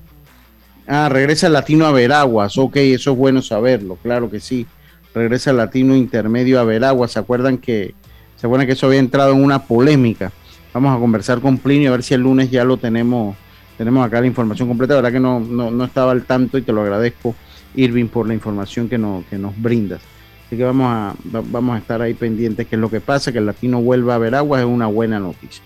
Ah, 0.87 1.09
regresa 1.09 1.49
el 1.49 1.53
latino 1.53 1.87
a 1.87 1.93
Veraguas. 1.93 2.57
Ok, 2.57 2.77
eso 2.77 3.13
es 3.13 3.17
bueno 3.17 3.43
saberlo, 3.43 3.97
claro 3.97 4.31
que 4.31 4.41
sí. 4.41 4.67
Regresa 5.15 5.51
el 5.51 5.59
latino 5.59 5.95
intermedio 5.95 6.61
a 6.61 6.65
Veraguas. 6.65 7.13
¿Se 7.13 7.19
acuerdan 7.19 7.59
que, 7.59 7.95
se 8.37 8.47
acuerdan 8.47 8.67
que 8.67 8.73
eso 8.73 8.87
había 8.87 9.01
entrado 9.01 9.33
en 9.33 9.43
una 9.43 9.65
polémica? 9.65 10.33
Vamos 10.73 10.97
a 10.97 11.01
conversar 11.01 11.41
con 11.41 11.59
Plinio 11.59 11.91
a 11.91 11.93
ver 11.93 12.03
si 12.03 12.15
el 12.15 12.23
lunes 12.23 12.51
ya 12.51 12.65
lo 12.65 12.79
tenemos, 12.79 13.37
tenemos 13.77 14.07
acá 14.07 14.21
la 14.21 14.27
información 14.27 14.69
completa. 14.69 14.95
La 14.95 15.03
verdad 15.03 15.13
que 15.13 15.21
no, 15.21 15.41
no, 15.41 15.85
estaba 15.85 16.13
al 16.13 16.25
tanto 16.25 16.57
y 16.57 16.63
te 16.63 16.73
lo 16.73 16.81
agradezco, 16.81 17.35
Irving, 17.75 18.07
por 18.07 18.27
la 18.27 18.35
información 18.35 18.89
que, 18.89 18.99
no, 18.99 19.25
que 19.29 19.37
nos 19.37 19.61
brindas. 19.61 20.01
Así 20.47 20.57
que 20.57 20.65
vamos 20.65 20.87
a, 20.89 21.15
vamos 21.25 21.75
a 21.75 21.79
estar 21.79 22.01
ahí 22.01 22.15
pendientes 22.15 22.67
qué 22.69 22.77
es 22.77 22.81
lo 22.81 22.89
que 22.89 23.01
pasa, 23.01 23.33
que 23.33 23.39
el 23.39 23.47
latino 23.47 23.83
vuelva 23.83 24.15
a 24.15 24.19
Veraguas 24.19 24.61
es 24.61 24.67
una 24.67 24.87
buena 24.87 25.19
noticia. 25.19 25.63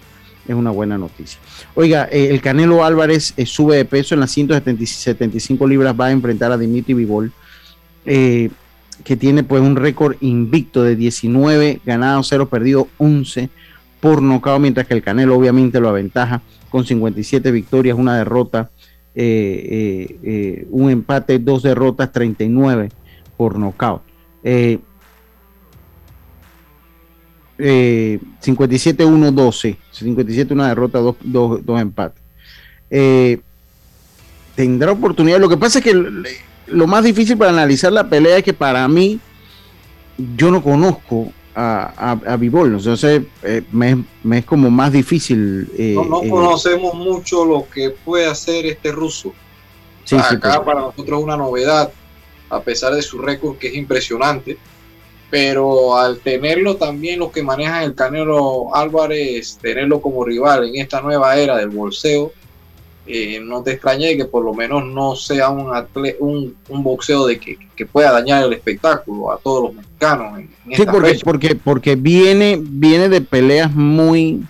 Es 0.49 0.55
una 0.55 0.71
buena 0.71 0.97
noticia. 0.97 1.41
Oiga, 1.75 2.09
eh, 2.11 2.29
el 2.31 2.41
Canelo 2.41 2.85
Álvarez 2.85 3.35
eh, 3.37 3.47
sube 3.47 3.77
de 3.77 3.85
peso 3.85 4.15
en 4.15 4.21
las 4.21 4.31
175 4.31 5.67
libras, 5.67 5.99
va 5.99 6.07
a 6.07 6.13
enfrentar 6.13 6.53
a 6.53 6.59
Dimitri 6.59 6.95
Vivol, 6.95 7.33
eh, 8.05 8.51
que 9.03 9.17
tiene 9.17 9.43
pues 9.43 9.61
un 9.63 9.77
récord 9.77 10.17
invicto 10.21 10.83
de 10.83 10.95
19 10.95 11.81
ganados, 11.85 12.29
0 12.29 12.49
perdidos, 12.49 12.87
11 12.99 13.51
por 14.01 14.23
nocaut, 14.23 14.61
mientras 14.61 14.87
que 14.87 14.95
el 14.95 15.03
Canelo 15.03 15.37
obviamente 15.37 15.81
lo 15.81 15.89
aventaja 15.89 16.43
con 16.71 16.85
57 16.85 17.51
victorias, 17.51 17.99
una 17.99 18.17
derrota, 18.17 18.71
un 19.15 20.91
empate, 20.91 21.39
dos 21.39 21.63
derrotas, 21.63 22.13
39 22.13 22.91
por 23.37 23.59
nocaut. 27.59 28.21
57-1-12, 28.43 29.77
57 29.93 30.53
una 30.53 30.69
derrota, 30.69 30.99
dos, 30.99 31.17
dos, 31.23 31.65
dos 31.65 31.81
empates. 31.81 32.21
tendrá 34.55 34.93
oportunidad. 34.93 35.39
Lo 35.39 35.49
que 35.49 35.57
pasa 35.57 35.79
es 35.79 35.85
que 35.85 35.95
lo 36.67 36.87
más 36.87 37.05
difícil 37.05 37.37
para 37.37 37.51
analizar 37.51 37.93
la 37.93 38.09
pelea 38.09 38.39
es 38.39 38.45
que 38.45 38.53
para 38.53 38.87
mí 38.89 39.21
yo 40.37 40.51
no 40.51 40.63
conozco 40.63 41.33
a, 41.55 42.19
a, 42.27 42.37
Bivol. 42.37 42.75
Entonces 42.75 43.23
eh, 43.43 43.63
me, 43.73 44.05
es 44.33 44.45
como 44.45 44.71
más 44.71 44.93
difícil. 44.93 45.71
Eh, 45.77 45.97
no, 45.97 46.23
eh, 46.23 46.29
conocemos 46.29 46.95
mucho 46.95 47.45
lo 47.45 47.69
que 47.69 47.91
puede 47.91 48.27
hacer 48.27 48.67
este 48.67 48.93
ruso. 48.93 49.33
Acá 50.13 50.65
para 50.65 50.81
nosotros 50.81 51.19
es 51.19 51.25
una 51.25 51.37
novedad, 51.37 51.91
a 52.51 52.61
pesar 52.61 52.95
de 52.95 53.03
su 53.03 53.19
récord 53.19 53.57
que 53.57 53.69
es 53.69 53.75
impresionante. 53.75 54.59
Pero 55.37 55.99
al 55.99 56.21
tenerlo 56.21 56.77
también 56.77 57.19
los 57.19 57.31
que 57.31 57.43
manejan 57.43 57.83
el 57.83 57.95
Canelo 57.95 58.75
Álvarez, 58.75 59.59
tenerlo 59.61 60.01
como 60.01 60.25
rival 60.25 60.67
en 60.67 60.77
esta 60.77 61.03
nueva 61.03 61.37
era 61.37 61.59
del 61.59 61.69
bolseo, 61.69 62.33
eh, 63.07 63.39
no 63.43 63.63
te 63.63 63.73
extrañe 63.73 64.17
que 64.17 64.25
por 64.25 64.43
lo 64.43 64.55
menos 64.55 64.87
no 64.87 65.15
sea 65.15 65.51
un, 65.51 65.75
un, 66.71 66.83
boxeo 66.83 67.27
de 67.27 67.39
que, 67.39 67.85
pueda 67.85 68.13
dañar 68.13 68.45
el 68.45 68.55
espectáculo 68.55 69.31
a 69.31 69.37
todos 69.37 69.65
los 69.65 69.75
mexicanos. 69.75 70.41
sí, 70.73 70.87
porque, 70.87 71.21
porque, 71.23 71.55
porque 71.55 71.97
viene, 71.97 72.59
viene 72.59 73.11
de 73.11 73.21
peleas 73.21 73.71
muy, 73.75 74.43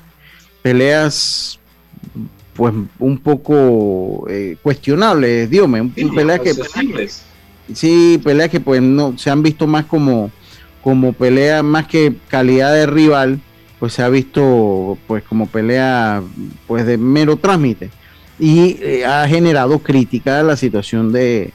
peleas 0.62 1.58
pues 2.54 2.72
un 3.00 3.18
poco 3.18 4.28
eh, 4.30 4.56
cuestionables, 4.62 5.50
Dios 5.50 5.68
mío, 5.68 5.90
peleas 6.14 6.38
que 6.38 6.54
sí, 7.74 8.20
peleas 8.22 8.50
que 8.50 8.60
pues 8.60 8.80
no 8.80 9.18
se 9.18 9.30
han 9.30 9.42
visto 9.42 9.66
más 9.66 9.86
como 9.86 10.30
como 10.86 11.14
pelea 11.14 11.64
más 11.64 11.88
que 11.88 12.14
calidad 12.28 12.72
de 12.72 12.86
rival, 12.86 13.40
pues 13.80 13.94
se 13.94 14.04
ha 14.04 14.08
visto 14.08 14.96
pues 15.08 15.24
como 15.24 15.48
pelea 15.48 16.22
pues 16.68 16.86
de 16.86 16.96
mero 16.96 17.38
trámite 17.38 17.90
y 18.38 18.78
eh, 18.80 19.04
ha 19.04 19.26
generado 19.26 19.80
crítica 19.80 20.38
a 20.38 20.44
la 20.44 20.56
situación 20.56 21.10
de, 21.10 21.52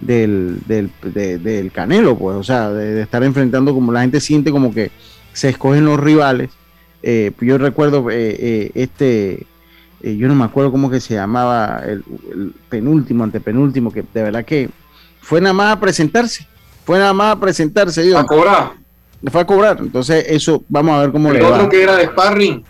del, 0.00 0.58
del, 0.66 1.72
Canelo, 1.72 2.18
pues, 2.18 2.36
o 2.36 2.42
sea, 2.42 2.68
de, 2.72 3.00
estar 3.00 3.24
enfrentando 3.24 3.72
como 3.72 3.90
la 3.90 4.02
gente 4.02 4.20
siente 4.20 4.50
como 4.50 4.74
que 4.74 4.90
se 5.32 5.48
escogen 5.48 5.86
los 5.86 5.98
rivales. 5.98 6.50
Eh, 7.02 7.32
yo 7.40 7.56
recuerdo 7.56 8.08
eh, 8.10 8.70
este, 8.74 9.46
yo 10.02 10.28
no 10.28 10.34
me 10.34 10.44
acuerdo 10.44 10.70
cómo 10.70 10.90
que 10.90 11.00
se 11.00 11.14
llamaba 11.14 11.82
el, 11.86 12.04
penúltimo, 12.68 13.24
antepenúltimo, 13.24 13.90
que 13.90 14.04
de 14.12 14.22
verdad 14.22 14.44
que 14.44 14.68
fue 15.22 15.40
nada 15.40 15.54
más 15.54 15.74
a 15.74 15.80
presentarse, 15.80 16.46
fue 16.84 16.98
nada 16.98 17.12
más 17.12 17.36
a 17.36 17.40
presentarse. 17.40 18.16
a 18.16 18.24
cobrar. 18.24 18.72
Fue 19.30 19.40
a 19.40 19.46
cobrar, 19.46 19.78
entonces 19.80 20.26
eso 20.28 20.62
vamos 20.68 20.94
a 20.94 21.00
ver 21.00 21.12
cómo 21.12 21.30
el 21.30 21.38
le 21.38 21.44
otro 21.44 21.68
que 21.68 21.82
era 21.82 21.96
de 21.96 22.04
sparring. 22.06 22.62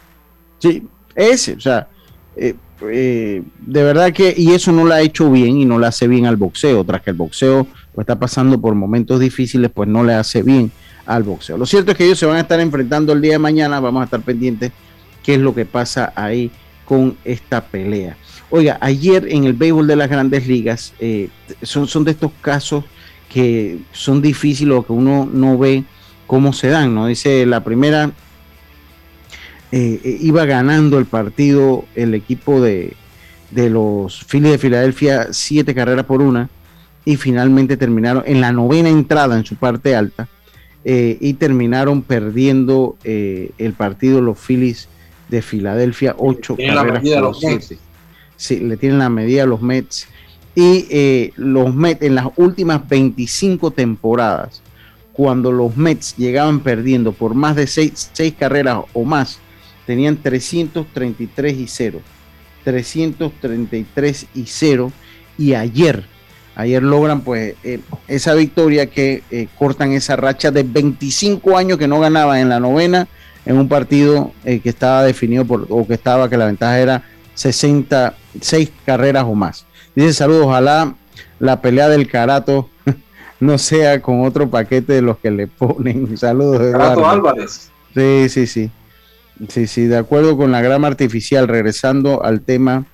Sí, 0.59 0.87
ese, 1.17 1.55
o 1.55 1.61
sea, 1.61 1.89
eh, 2.37 3.43
de 3.61 3.83
verdad 3.83 4.13
que, 4.13 4.35
y 4.37 4.53
eso 4.53 4.73
no 4.73 4.85
la 4.85 4.97
ha 4.97 5.01
hecho 5.01 5.31
bien 5.31 5.59
y 5.59 5.65
no 5.65 5.79
le 5.79 5.87
hace 5.87 6.07
bien 6.07 6.27
al 6.27 6.37
boxeo, 6.37 6.85
tras 6.85 7.03
que 7.03 7.11
el 7.11 7.17
boxeo 7.17 7.67
pues, 7.95 8.05
está 8.05 8.19
pasando 8.19 8.61
por 8.61 8.75
momentos 8.75 9.21
difíciles, 9.21 9.71
pues 9.73 9.89
no 9.89 10.05
le 10.05 10.15
hace 10.15 10.43
bien 10.43 10.71
al 11.07 11.23
boxeo. 11.23 11.57
Lo 11.57 11.67
cierto 11.67 11.93
es 11.93 11.97
que 11.97 12.05
ellos 12.05 12.19
se 12.19 12.27
van 12.27 12.37
a 12.37 12.41
estar 12.41 12.61
enfrentando 12.61 13.13
el 13.13 13.21
día 13.21 13.33
de 13.33 13.39
mañana, 13.39 13.81
vamos 13.81 14.03
a 14.03 14.05
estar 14.05 14.21
pendientes 14.21 14.73
qué 15.23 15.35
es 15.35 15.41
lo 15.41 15.55
que 15.55 15.65
pasa 15.65 16.13
ahí 16.15 16.51
con 16.85 17.17
esta 17.25 17.65
pelea. 17.65 18.17
Oiga, 18.51 18.79
ayer 18.81 19.27
en 19.29 19.45
el 19.45 19.55
béisbol 19.55 19.87
de 19.87 19.97
las 19.97 20.11
grandes 20.11 20.47
ligas, 20.47 20.93
eh, 21.01 21.29
son, 21.63 21.89
son 21.89 22.05
de 22.05 22.13
estos 22.13 22.31
casos 22.41 22.85
que 23.35 23.81
son 23.91 24.23
difíciles 24.23 24.79
o 24.79 24.87
que 24.87 24.93
uno 24.93 25.29
no 25.31 25.59
ve 25.59 25.83
cómo 26.29 26.53
se 26.53 26.69
dan, 26.69 26.95
¿no? 26.95 27.09
Dice 27.09 27.45
la 27.47 27.65
primera 27.65 28.13
eh, 29.73 30.01
eh, 30.05 30.19
iba 30.21 30.45
ganando 30.45 30.99
el 30.99 31.07
partido 31.07 31.85
el 31.97 32.15
equipo 32.15 32.61
de, 32.61 32.95
los 33.51 34.25
Phillies 34.25 34.53
de 34.53 34.59
Filadelfia 34.59 35.33
siete 35.33 35.75
carreras 35.75 36.07
por 36.07 36.23
una 36.23 36.49
y 37.05 37.17
finalmente 37.17 37.77
terminaron 37.77 38.23
en 38.25 38.41
la 38.41 38.53
novena 38.53 38.89
entrada 38.89 39.37
en 39.37 39.45
su 39.45 39.57
parte 39.57 39.97
alta 39.97 40.29
eh, 40.85 41.19
y 41.21 41.35
terminaron 41.35 42.03
perdiendo 42.03 42.97
el 43.03 43.73
partido 43.77 44.21
los 44.21 44.39
Phillies 44.39 44.89
de 45.29 45.43
Filadelfia 45.43 46.15
ocho 46.19 46.57
carreras 46.57 47.03
por 47.03 47.35
siete. 47.35 47.79
Sí, 48.37 48.61
le 48.61 48.77
tienen 48.77 49.01
la 49.01 49.09
medida 49.09 49.43
a 49.43 49.47
los 49.47 49.61
Mets 49.61 50.07
y 50.55 51.33
los 51.37 51.75
Mets 51.75 52.03
en 52.03 52.15
las 52.15 52.29
últimas 52.37 52.89
25 52.89 53.73
temporadas 53.73 54.63
cuando 55.15 55.53
los 55.53 55.77
Mets 55.77 56.17
llegaban 56.17 56.61
perdiendo 56.61 57.13
por 57.13 57.35
más 57.35 57.57
de 57.57 57.67
seis, 57.67 58.11
seis 58.13 58.35
carreras 58.39 58.79
o 58.93 59.05
más 59.05 59.39
tenían 59.87 60.17
333 60.17 61.57
y 61.57 61.67
0. 61.67 62.01
333 62.65 64.27
y 64.35 64.45
0. 64.47 64.93
Y 65.39 65.55
ayer, 65.55 66.05
ayer 66.57 66.83
logran 66.83 67.21
pues 67.21 67.55
eh, 67.63 67.81
esa 68.09 68.35
victoria 68.35 68.87
que 68.87 69.23
eh, 69.31 69.49
cortan 69.59 69.93
esa 69.93 70.17
racha 70.17 70.51
de 70.51 70.63
25 70.63 71.57
años 71.57 71.79
que 71.79 71.89
no 71.89 72.01
ganaban 72.01 72.39
en 72.39 72.49
la 72.49 72.61
novena 72.61 73.09
en 73.47 73.59
un 73.59 73.69
partido 73.69 74.33
eh, 74.45 74.61
que 74.61 74.71
estaba 74.71 75.05
definido 75.05 75.45
por, 75.45 75.67
o 75.69 75.87
que 75.87 75.95
estaba 75.95 76.31
que 76.31 76.37
la 76.37 76.47
ventaja 76.47 76.79
era 76.79 77.05
66 77.35 78.73
carreras 78.87 79.25
o 79.25 79.35
más. 79.35 79.67
Dice 79.95 80.13
saludos, 80.13 80.47
ojalá 80.47 80.95
la 81.39 81.61
pelea 81.61 81.89
del 81.89 82.09
Carato 82.09 82.69
no 83.41 83.59
sea 83.59 84.01
con 84.01 84.25
otro 84.25 84.51
paquete 84.51 84.95
de 84.95 85.03
los 85.03 85.19
que 85.19 85.31
le 85.31 85.47
ponen. 85.47 86.17
Saludos. 86.19 86.73
Carato 86.73 87.09
Álvarez. 87.09 87.71
Sí, 87.95 88.29
sí, 88.29 88.47
sí. 88.47 88.71
Sí, 89.49 89.67
sí, 89.67 89.87
de 89.87 89.97
acuerdo 89.97 90.37
con 90.37 90.53
la 90.53 90.63
grama 90.63 90.87
artificial, 90.87 91.49
regresando 91.49 92.23
al 92.23 92.41
tema, 92.41 92.87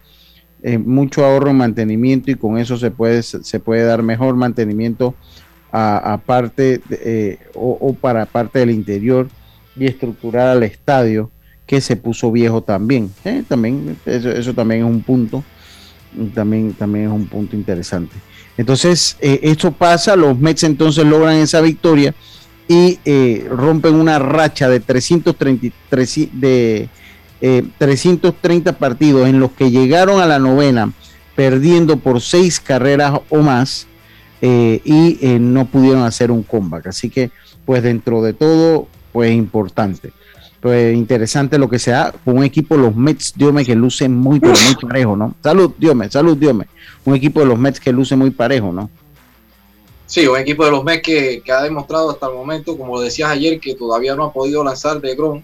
eh, 0.62 0.78
mucho 0.78 1.24
ahorro 1.24 1.50
en 1.50 1.56
mantenimiento 1.56 2.30
y 2.30 2.34
con 2.34 2.58
eso 2.58 2.76
se 2.78 2.90
puede, 2.90 3.22
se 3.22 3.60
puede 3.60 3.84
dar 3.84 4.02
mejor 4.02 4.36
mantenimiento 4.36 5.14
a, 5.72 6.20
parte 6.24 6.80
eh, 6.90 7.38
o, 7.54 7.94
para 7.94 8.26
parte 8.26 8.58
del 8.58 8.70
interior 8.70 9.28
y 9.76 9.86
estructurar 9.86 10.48
al 10.48 10.62
estadio 10.62 11.30
que 11.66 11.80
se 11.80 11.96
puso 11.96 12.32
viejo 12.32 12.62
también. 12.62 13.10
Eh, 13.24 13.44
también 13.46 13.96
eso, 14.04 14.30
eso, 14.30 14.52
también 14.54 14.80
es 14.80 14.86
un 14.86 15.02
punto, 15.02 15.44
también, 16.34 16.74
también 16.74 17.06
es 17.06 17.12
un 17.12 17.26
punto 17.26 17.56
interesante. 17.56 18.16
Entonces, 18.56 19.16
esto 19.20 19.72
pasa, 19.72 20.16
los 20.16 20.38
Mets 20.38 20.64
entonces 20.64 21.06
logran 21.06 21.36
esa 21.36 21.60
victoria 21.60 22.14
y 22.70 23.00
eh, 23.04 23.48
rompen 23.50 23.96
una 23.96 24.20
racha 24.20 24.68
de 24.68 24.78
333 24.78 26.28
de 26.34 26.88
330 27.78 28.70
eh, 28.70 28.72
partidos 28.74 29.28
en 29.28 29.40
los 29.40 29.50
que 29.50 29.72
llegaron 29.72 30.20
a 30.20 30.26
la 30.26 30.38
novena 30.38 30.92
perdiendo 31.34 31.96
por 31.96 32.20
seis 32.20 32.60
carreras 32.60 33.22
o 33.28 33.38
más 33.38 33.88
eh, 34.40 34.80
y 34.84 35.18
no 35.40 35.66
pudieron 35.66 36.04
hacer 36.04 36.30
un 36.30 36.44
comeback. 36.44 36.86
Así 36.86 37.10
que, 37.10 37.32
pues 37.66 37.82
dentro 37.82 38.22
de 38.22 38.34
todo, 38.34 38.86
pues 39.12 39.32
importante. 39.32 40.12
Pues 40.60 40.94
interesante 40.94 41.58
lo 41.58 41.68
que 41.70 41.78
sea 41.78 42.12
con 42.24 42.36
un 42.36 42.44
equipo 42.44 42.76
de 42.76 42.82
los 42.82 42.94
Mets, 42.94 43.32
Dios 43.34 43.54
que 43.64 43.74
luce 43.74 44.08
muy, 44.08 44.38
pero 44.38 44.52
muy 44.52 44.74
parejo, 44.74 45.16
¿no? 45.16 45.34
Salud, 45.42 45.72
Dios 45.78 45.96
salud, 46.10 46.36
Dios 46.36 46.54
Un 47.04 47.14
equipo 47.14 47.40
de 47.40 47.46
los 47.46 47.58
Mets 47.58 47.80
que 47.80 47.92
luce 47.92 48.14
muy 48.14 48.30
parejo, 48.30 48.70
¿no? 48.70 48.90
Sí, 50.04 50.26
un 50.26 50.38
equipo 50.38 50.64
de 50.66 50.72
los 50.72 50.84
Mets 50.84 51.02
que, 51.02 51.42
ha 51.50 51.62
demostrado 51.62 52.10
hasta 52.10 52.26
el 52.26 52.34
momento, 52.34 52.76
como 52.76 52.96
lo 52.96 53.00
decías 53.00 53.30
ayer, 53.30 53.58
que 53.58 53.74
todavía 53.74 54.14
no 54.14 54.24
ha 54.24 54.32
podido 54.32 54.62
lanzar 54.62 55.00
de 55.00 55.14
Grom. 55.14 55.42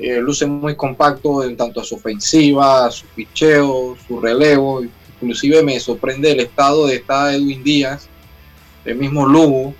Eh, 0.00 0.20
luce 0.20 0.46
muy 0.46 0.76
compacto 0.76 1.42
en 1.42 1.56
tanto 1.56 1.80
a 1.80 1.84
su 1.84 1.96
ofensiva, 1.96 2.90
su 2.90 3.04
picheo, 3.08 3.96
su 4.06 4.20
relevo. 4.20 4.82
Inclusive 5.20 5.62
me 5.62 5.78
sorprende 5.78 6.30
el 6.30 6.40
estado 6.40 6.86
de 6.86 6.96
esta 6.96 7.34
Edwin 7.34 7.62
Díaz, 7.62 8.08
el 8.84 8.96
mismo 8.96 9.26
Lugo, 9.26 9.74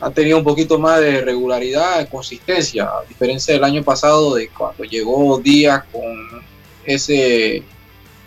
ha 0.00 0.10
tenido 0.10 0.38
un 0.38 0.44
poquito 0.44 0.78
más 0.78 1.00
de 1.00 1.20
regularidad, 1.22 1.98
de 1.98 2.08
consistencia, 2.08 2.84
a 2.84 3.04
diferencia 3.08 3.54
del 3.54 3.64
año 3.64 3.82
pasado 3.82 4.34
de 4.34 4.48
cuando 4.48 4.84
llegó 4.84 5.38
Díaz 5.38 5.84
con 5.90 6.42
ese 6.84 7.62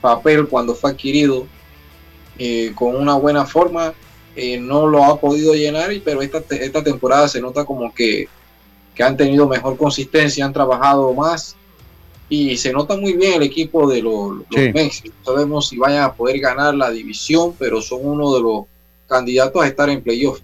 papel 0.01 0.47
cuando 0.47 0.75
fue 0.75 0.91
adquirido 0.91 1.47
eh, 2.37 2.73
con 2.75 2.95
una 2.95 3.15
buena 3.15 3.45
forma, 3.45 3.93
eh, 4.35 4.57
no 4.57 4.87
lo 4.87 5.03
ha 5.03 5.19
podido 5.19 5.53
llenar, 5.53 5.91
pero 6.03 6.21
esta, 6.21 6.43
esta 6.55 6.83
temporada 6.83 7.27
se 7.27 7.41
nota 7.41 7.65
como 7.65 7.93
que, 7.93 8.27
que 8.95 9.03
han 9.03 9.15
tenido 9.15 9.47
mejor 9.47 9.77
consistencia, 9.77 10.45
han 10.45 10.53
trabajado 10.53 11.13
más 11.13 11.55
y 12.29 12.55
se 12.55 12.71
nota 12.71 12.95
muy 12.95 13.13
bien 13.13 13.33
el 13.33 13.43
equipo 13.43 13.89
de 13.89 14.01
los, 14.01 14.37
los 14.49 14.73
No 14.73 15.23
sabemos 15.25 15.67
si 15.67 15.77
vayan 15.77 16.03
a 16.03 16.13
poder 16.13 16.39
ganar 16.39 16.73
la 16.73 16.89
división, 16.89 17.53
pero 17.59 17.81
son 17.81 17.99
uno 18.03 18.33
de 18.33 18.41
los 18.41 18.65
candidatos 19.07 19.61
a 19.61 19.67
estar 19.67 19.89
en 19.89 20.01
playoff. 20.01 20.39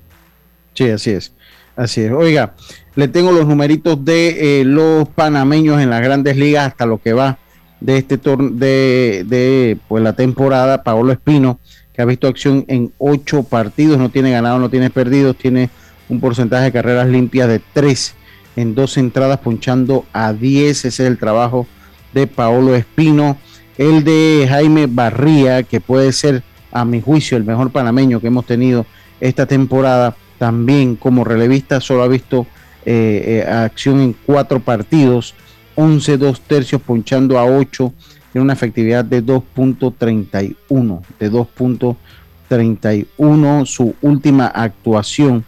Sí, 0.77 0.87
así 0.91 1.09
es. 1.09 1.33
Así 1.75 2.01
es. 2.01 2.11
Oiga, 2.11 2.53
le 2.93 3.07
tengo 3.07 3.31
los 3.31 3.47
numeritos 3.47 4.05
de 4.05 4.61
eh, 4.61 4.63
los 4.63 5.09
panameños 5.09 5.81
en 5.81 5.89
las 5.89 6.01
grandes 6.01 6.37
ligas 6.37 6.67
hasta 6.67 6.85
lo 6.85 6.99
que 6.99 7.13
va 7.13 7.39
de 7.79 7.97
este 7.97 8.17
de, 8.17 9.25
de 9.27 9.77
pues, 9.87 10.03
la 10.03 10.13
temporada. 10.13 10.83
Paolo 10.83 11.11
Espino, 11.11 11.59
que 11.93 12.03
ha 12.03 12.05
visto 12.05 12.27
acción 12.27 12.63
en 12.67 12.93
ocho 12.99 13.41
partidos, 13.41 13.97
no 13.97 14.09
tiene 14.09 14.29
ganado, 14.29 14.59
no 14.59 14.69
tiene 14.69 14.91
perdidos, 14.91 15.35
tiene 15.35 15.71
un 16.09 16.19
porcentaje 16.19 16.65
de 16.65 16.71
carreras 16.71 17.07
limpias 17.07 17.47
de 17.47 17.59
tres 17.73 18.13
en 18.55 18.75
dos 18.75 18.97
entradas, 18.97 19.39
punchando 19.39 20.05
a 20.13 20.31
10. 20.31 20.85
Ese 20.85 20.87
es 20.89 20.99
el 20.99 21.17
trabajo 21.17 21.65
de 22.13 22.27
Paolo 22.27 22.75
Espino. 22.75 23.35
El 23.79 24.03
de 24.03 24.45
Jaime 24.47 24.85
Barría, 24.85 25.63
que 25.63 25.81
puede 25.81 26.11
ser, 26.11 26.43
a 26.71 26.85
mi 26.85 27.01
juicio, 27.01 27.35
el 27.35 27.45
mejor 27.45 27.71
panameño 27.71 28.21
que 28.21 28.27
hemos 28.27 28.45
tenido 28.45 28.85
esta 29.19 29.47
temporada 29.47 30.15
también 30.37 30.95
como 30.95 31.23
relevista 31.23 31.81
solo 31.81 32.03
ha 32.03 32.07
visto 32.07 32.45
eh, 32.85 33.43
eh, 33.45 33.49
acción 33.49 34.01
en 34.01 34.13
cuatro 34.13 34.59
partidos, 34.59 35.33
11 35.75 36.17
dos 36.17 36.41
tercios 36.41 36.81
ponchando 36.81 37.37
a 37.37 37.45
8, 37.45 37.93
tiene 38.31 38.43
una 38.43 38.53
efectividad 38.53 39.05
de 39.05 39.23
2.31, 39.23 41.01
de 41.19 41.31
2.31. 41.31 43.65
Su 43.65 43.93
última 44.01 44.47
actuación 44.47 45.45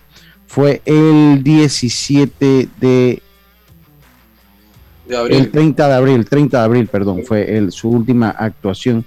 fue 0.47 0.81
el 0.85 1.43
17 1.43 2.69
de, 2.79 3.21
El 5.29 5.51
30 5.51 5.87
de 5.87 5.93
abril, 5.93 6.25
30 6.25 6.57
de 6.57 6.63
abril, 6.63 6.87
perdón, 6.87 7.21
fue 7.25 7.57
el, 7.57 7.71
su 7.71 7.89
última 7.89 8.31
actuación 8.31 9.05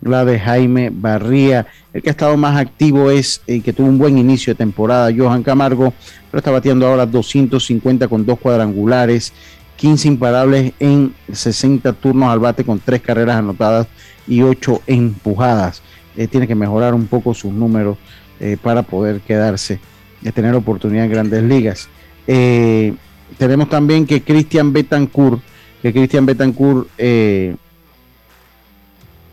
la 0.00 0.24
de 0.24 0.38
Jaime 0.38 0.90
Barría. 0.92 1.66
El 1.92 2.02
que 2.02 2.10
ha 2.10 2.12
estado 2.12 2.36
más 2.36 2.56
activo 2.56 3.10
es 3.10 3.40
el 3.46 3.62
que 3.62 3.72
tuvo 3.72 3.88
un 3.88 3.98
buen 3.98 4.18
inicio 4.18 4.52
de 4.52 4.58
temporada, 4.58 5.10
Johan 5.16 5.42
Camargo, 5.42 5.92
pero 6.30 6.38
está 6.38 6.50
batiendo 6.50 6.86
ahora 6.86 7.06
250 7.06 8.08
con 8.08 8.24
dos 8.24 8.38
cuadrangulares, 8.38 9.32
15 9.76 10.08
imparables 10.08 10.72
en 10.80 11.14
60 11.32 11.92
turnos 11.94 12.30
al 12.30 12.40
bate 12.40 12.64
con 12.64 12.80
tres 12.80 13.00
carreras 13.00 13.36
anotadas 13.36 13.86
y 14.26 14.42
8 14.42 14.82
empujadas. 14.86 15.82
Eh, 16.16 16.26
tiene 16.26 16.46
que 16.46 16.54
mejorar 16.54 16.94
un 16.94 17.06
poco 17.06 17.32
sus 17.32 17.52
números 17.52 17.96
eh, 18.40 18.56
para 18.60 18.82
poder 18.82 19.20
quedarse 19.20 19.78
y 20.20 20.30
tener 20.32 20.54
oportunidad 20.54 21.04
en 21.04 21.10
grandes 21.10 21.42
ligas. 21.44 21.88
Eh, 22.26 22.94
tenemos 23.38 23.68
también 23.68 24.04
que 24.04 24.22
Cristian 24.22 24.72
Betancourt, 24.72 25.40
que 25.80 25.92
Cristian 25.92 26.26
Betancourt 26.26 26.88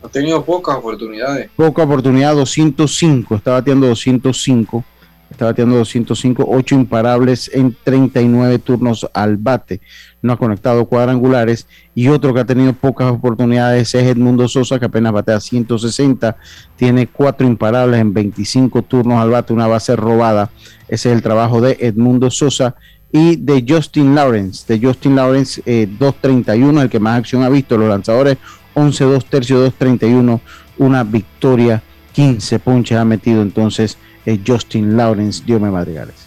ha 0.06 0.10
tenido 0.10 0.44
pocas 0.44 0.76
oportunidades. 0.76 1.50
Poca 1.56 1.82
oportunidad, 1.82 2.34
205, 2.34 3.36
está 3.36 3.52
bateando 3.52 3.86
205, 3.88 4.84
está 5.30 5.46
bateando 5.46 5.76
205, 5.76 6.44
8 6.48 6.74
imparables 6.74 7.50
en 7.52 7.76
39 7.84 8.58
turnos 8.60 9.06
al 9.12 9.36
bate. 9.36 9.80
No 10.22 10.32
ha 10.32 10.36
conectado 10.36 10.86
cuadrangulares. 10.86 11.66
Y 11.94 12.08
otro 12.08 12.32
que 12.32 12.40
ha 12.40 12.44
tenido 12.44 12.72
pocas 12.72 13.10
oportunidades 13.12 13.94
es 13.94 14.04
Edmundo 14.04 14.48
Sosa, 14.48 14.78
que 14.78 14.86
apenas 14.86 15.12
batea 15.12 15.40
160, 15.40 16.36
tiene 16.76 17.06
4 17.06 17.46
imparables 17.46 18.00
en 18.00 18.14
25 18.14 18.82
turnos 18.82 19.18
al 19.18 19.30
bate, 19.30 19.52
una 19.52 19.66
base 19.66 19.96
robada. 19.96 20.50
Ese 20.88 21.10
es 21.10 21.16
el 21.16 21.22
trabajo 21.22 21.60
de 21.60 21.76
Edmundo 21.80 22.30
Sosa 22.30 22.76
y 23.12 23.36
de 23.36 23.64
Justin 23.66 24.14
Lawrence. 24.14 24.64
De 24.72 24.84
Justin 24.84 25.16
Lawrence, 25.16 25.62
2.31, 25.64 26.78
eh, 26.78 26.82
el 26.82 26.90
que 26.90 27.00
más 27.00 27.18
acción 27.18 27.42
ha 27.42 27.48
visto. 27.48 27.78
Los 27.78 27.88
lanzadores 27.88 28.38
11, 28.76 29.04
2 29.04 29.24
tercios, 29.24 29.72
2.31, 29.78 30.38
una 30.76 31.02
victoria, 31.02 31.82
15 32.12 32.58
ponches 32.58 32.98
ha 32.98 33.06
metido 33.06 33.40
entonces 33.40 33.96
eh, 34.26 34.38
Justin 34.46 34.98
Lawrence, 34.98 35.42
Diome 35.46 35.70
Madrigales. 35.70 36.26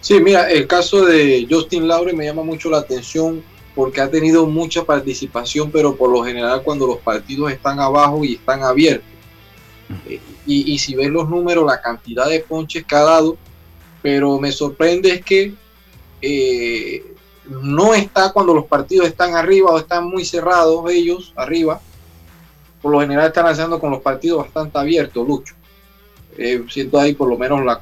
Sí, 0.00 0.18
mira, 0.20 0.50
el 0.50 0.66
caso 0.66 1.04
de 1.06 1.46
Justin 1.48 1.86
Lawrence 1.86 2.16
me 2.16 2.24
llama 2.24 2.42
mucho 2.42 2.68
la 2.68 2.78
atención 2.78 3.42
porque 3.76 4.00
ha 4.00 4.10
tenido 4.10 4.46
mucha 4.46 4.84
participación, 4.84 5.70
pero 5.70 5.94
por 5.94 6.10
lo 6.10 6.24
general 6.24 6.62
cuando 6.64 6.84
los 6.84 6.98
partidos 6.98 7.52
están 7.52 7.78
abajo 7.78 8.24
y 8.24 8.34
están 8.34 8.64
abiertos. 8.64 9.06
Y, 10.44 10.78
si 10.78 10.96
ves 10.96 11.10
los 11.10 11.28
números, 11.28 11.64
la 11.64 11.80
cantidad 11.80 12.28
de 12.28 12.40
ponches 12.40 12.84
que 12.84 12.96
ha 12.96 13.02
dado, 13.02 13.36
pero 14.02 14.40
me 14.40 14.50
sorprende 14.50 15.10
es 15.10 15.24
que 15.24 15.54
eh, 16.20 17.04
no 17.48 17.94
está 17.94 18.32
cuando 18.32 18.54
los 18.54 18.66
partidos 18.66 19.06
están 19.06 19.34
arriba 19.34 19.70
o 19.70 19.78
están 19.78 20.06
muy 20.06 20.24
cerrados 20.24 20.90
ellos 20.90 21.32
arriba. 21.36 21.80
Por 22.82 22.92
lo 22.92 23.00
general 23.00 23.26
están 23.26 23.46
lanzando 23.46 23.80
con 23.80 23.90
los 23.90 24.02
partidos 24.02 24.44
bastante 24.44 24.78
abiertos, 24.78 25.26
Lucho. 25.26 25.54
Eh, 26.36 26.62
siento 26.68 27.00
ahí 27.00 27.14
por 27.14 27.28
lo 27.28 27.36
menos 27.36 27.64
la, 27.64 27.80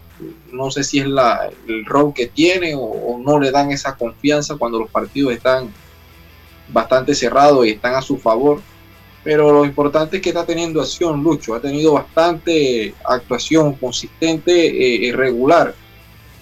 no 0.50 0.70
sé 0.70 0.82
si 0.82 1.00
es 1.00 1.06
la, 1.06 1.50
el 1.68 1.84
rol 1.84 2.14
que 2.14 2.26
tiene 2.28 2.74
o, 2.74 3.18
no 3.18 3.38
le 3.38 3.50
dan 3.50 3.70
esa 3.70 3.96
confianza 3.96 4.56
cuando 4.56 4.78
los 4.78 4.90
partidos 4.90 5.34
están 5.34 5.70
bastante 6.68 7.14
cerrados 7.14 7.66
y 7.66 7.70
están 7.70 7.94
a 7.94 8.02
su 8.02 8.16
favor. 8.16 8.60
Pero 9.22 9.52
lo 9.52 9.64
importante 9.64 10.16
es 10.16 10.22
que 10.22 10.28
está 10.28 10.46
teniendo 10.46 10.80
acción, 10.80 11.22
Lucho. 11.22 11.54
Ha 11.54 11.60
tenido 11.60 11.92
bastante 11.92 12.94
actuación 13.04 13.74
consistente 13.74 14.52
e 14.52 15.06
irregular 15.06 15.74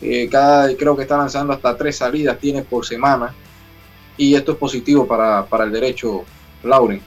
eh, 0.01 0.28
cada, 0.30 0.74
creo 0.76 0.97
que 0.97 1.03
está 1.03 1.16
lanzando 1.16 1.53
hasta 1.53 1.76
tres 1.76 1.97
salidas, 1.97 2.38
tiene 2.38 2.62
por 2.62 2.84
semana. 2.86 3.34
Y 4.16 4.34
esto 4.34 4.53
es 4.53 4.59
positivo 4.59 5.07
para, 5.07 5.47
el 5.64 5.72
derecho, 5.72 6.24
Lauren. 6.62 7.01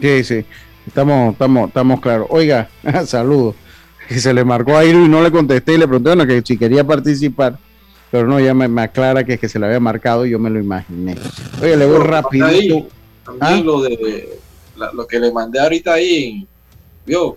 Sí, 0.00 0.24
sí, 0.24 0.44
estamos, 0.86 1.32
estamos, 1.32 1.68
estamos 1.68 2.00
claros. 2.00 2.26
Oiga, 2.30 2.68
saludos. 3.06 3.54
Que 4.08 4.18
se 4.18 4.34
le 4.34 4.44
marcó 4.44 4.76
a 4.76 4.84
Iru 4.84 5.04
y 5.04 5.08
no 5.08 5.22
le 5.22 5.30
contesté 5.30 5.74
y 5.74 5.78
le 5.78 5.86
pregunté 5.86 6.10
bueno, 6.10 6.26
que 6.26 6.42
si 6.44 6.58
quería 6.58 6.84
participar. 6.84 7.58
Pero 8.10 8.28
no, 8.28 8.38
ya 8.38 8.54
me, 8.54 8.82
aclara 8.82 9.24
que 9.24 9.34
es 9.34 9.40
que 9.40 9.48
se 9.48 9.58
le 9.58 9.66
había 9.66 9.80
marcado 9.80 10.24
y 10.24 10.30
yo 10.30 10.38
me 10.38 10.50
lo 10.50 10.60
imaginé. 10.60 11.16
Oye, 11.60 11.76
le 11.76 11.86
voy 11.86 11.98
rápido. 11.98 12.46
También 12.46 12.88
¿Ah? 13.40 13.62
lo 13.64 13.80
de 13.82 14.38
lo 14.92 15.06
que 15.06 15.18
le 15.18 15.32
mandé 15.32 15.60
ahorita 15.60 15.94
ahí, 15.94 16.46
¿vio? 17.06 17.36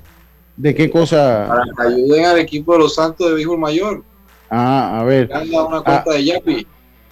¿De 0.55 0.73
qué 0.73 0.89
cosa? 0.89 1.45
Para 1.47 1.63
que 1.63 1.95
ayuden 1.95 2.25
al 2.25 2.39
equipo 2.39 2.73
de 2.73 2.79
los 2.79 2.95
Santos 2.95 3.27
de 3.29 3.35
Béisbol 3.35 3.59
Mayor. 3.59 4.03
Ah, 4.49 4.99
a 4.99 5.03
ver. 5.03 5.29
una 5.31 5.81
ah, 5.85 6.03
de 6.05 6.23
Yapi. 6.23 6.67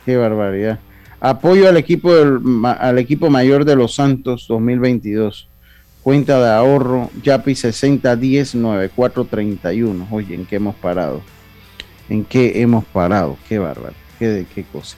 Qué 0.06 0.18
barbaridad. 0.18 0.80
Apoyo 1.20 1.68
al 1.68 1.78
equipo, 1.78 2.14
del, 2.14 2.40
al 2.66 3.00
equipo 3.00 3.30
mayor 3.30 3.66
de 3.66 3.76
los 3.76 3.96
Santos 3.96 4.46
2022. 4.48 5.48
Cuenta 6.04 6.40
de 6.40 6.52
ahorro 6.52 7.10
Yapi 7.24 7.56
6010 7.56 8.56
9431. 8.56 10.08
Oye, 10.12 10.36
¿en 10.36 10.46
qué 10.46 10.58
hemos 10.58 10.76
parado? 10.76 11.22
¿En 12.10 12.24
qué 12.24 12.62
hemos 12.62 12.86
parado? 12.86 13.38
Qué 13.50 13.58
bárbaro. 13.58 13.96
Qué, 14.20 14.46
qué 14.54 14.64
cosa. 14.64 14.98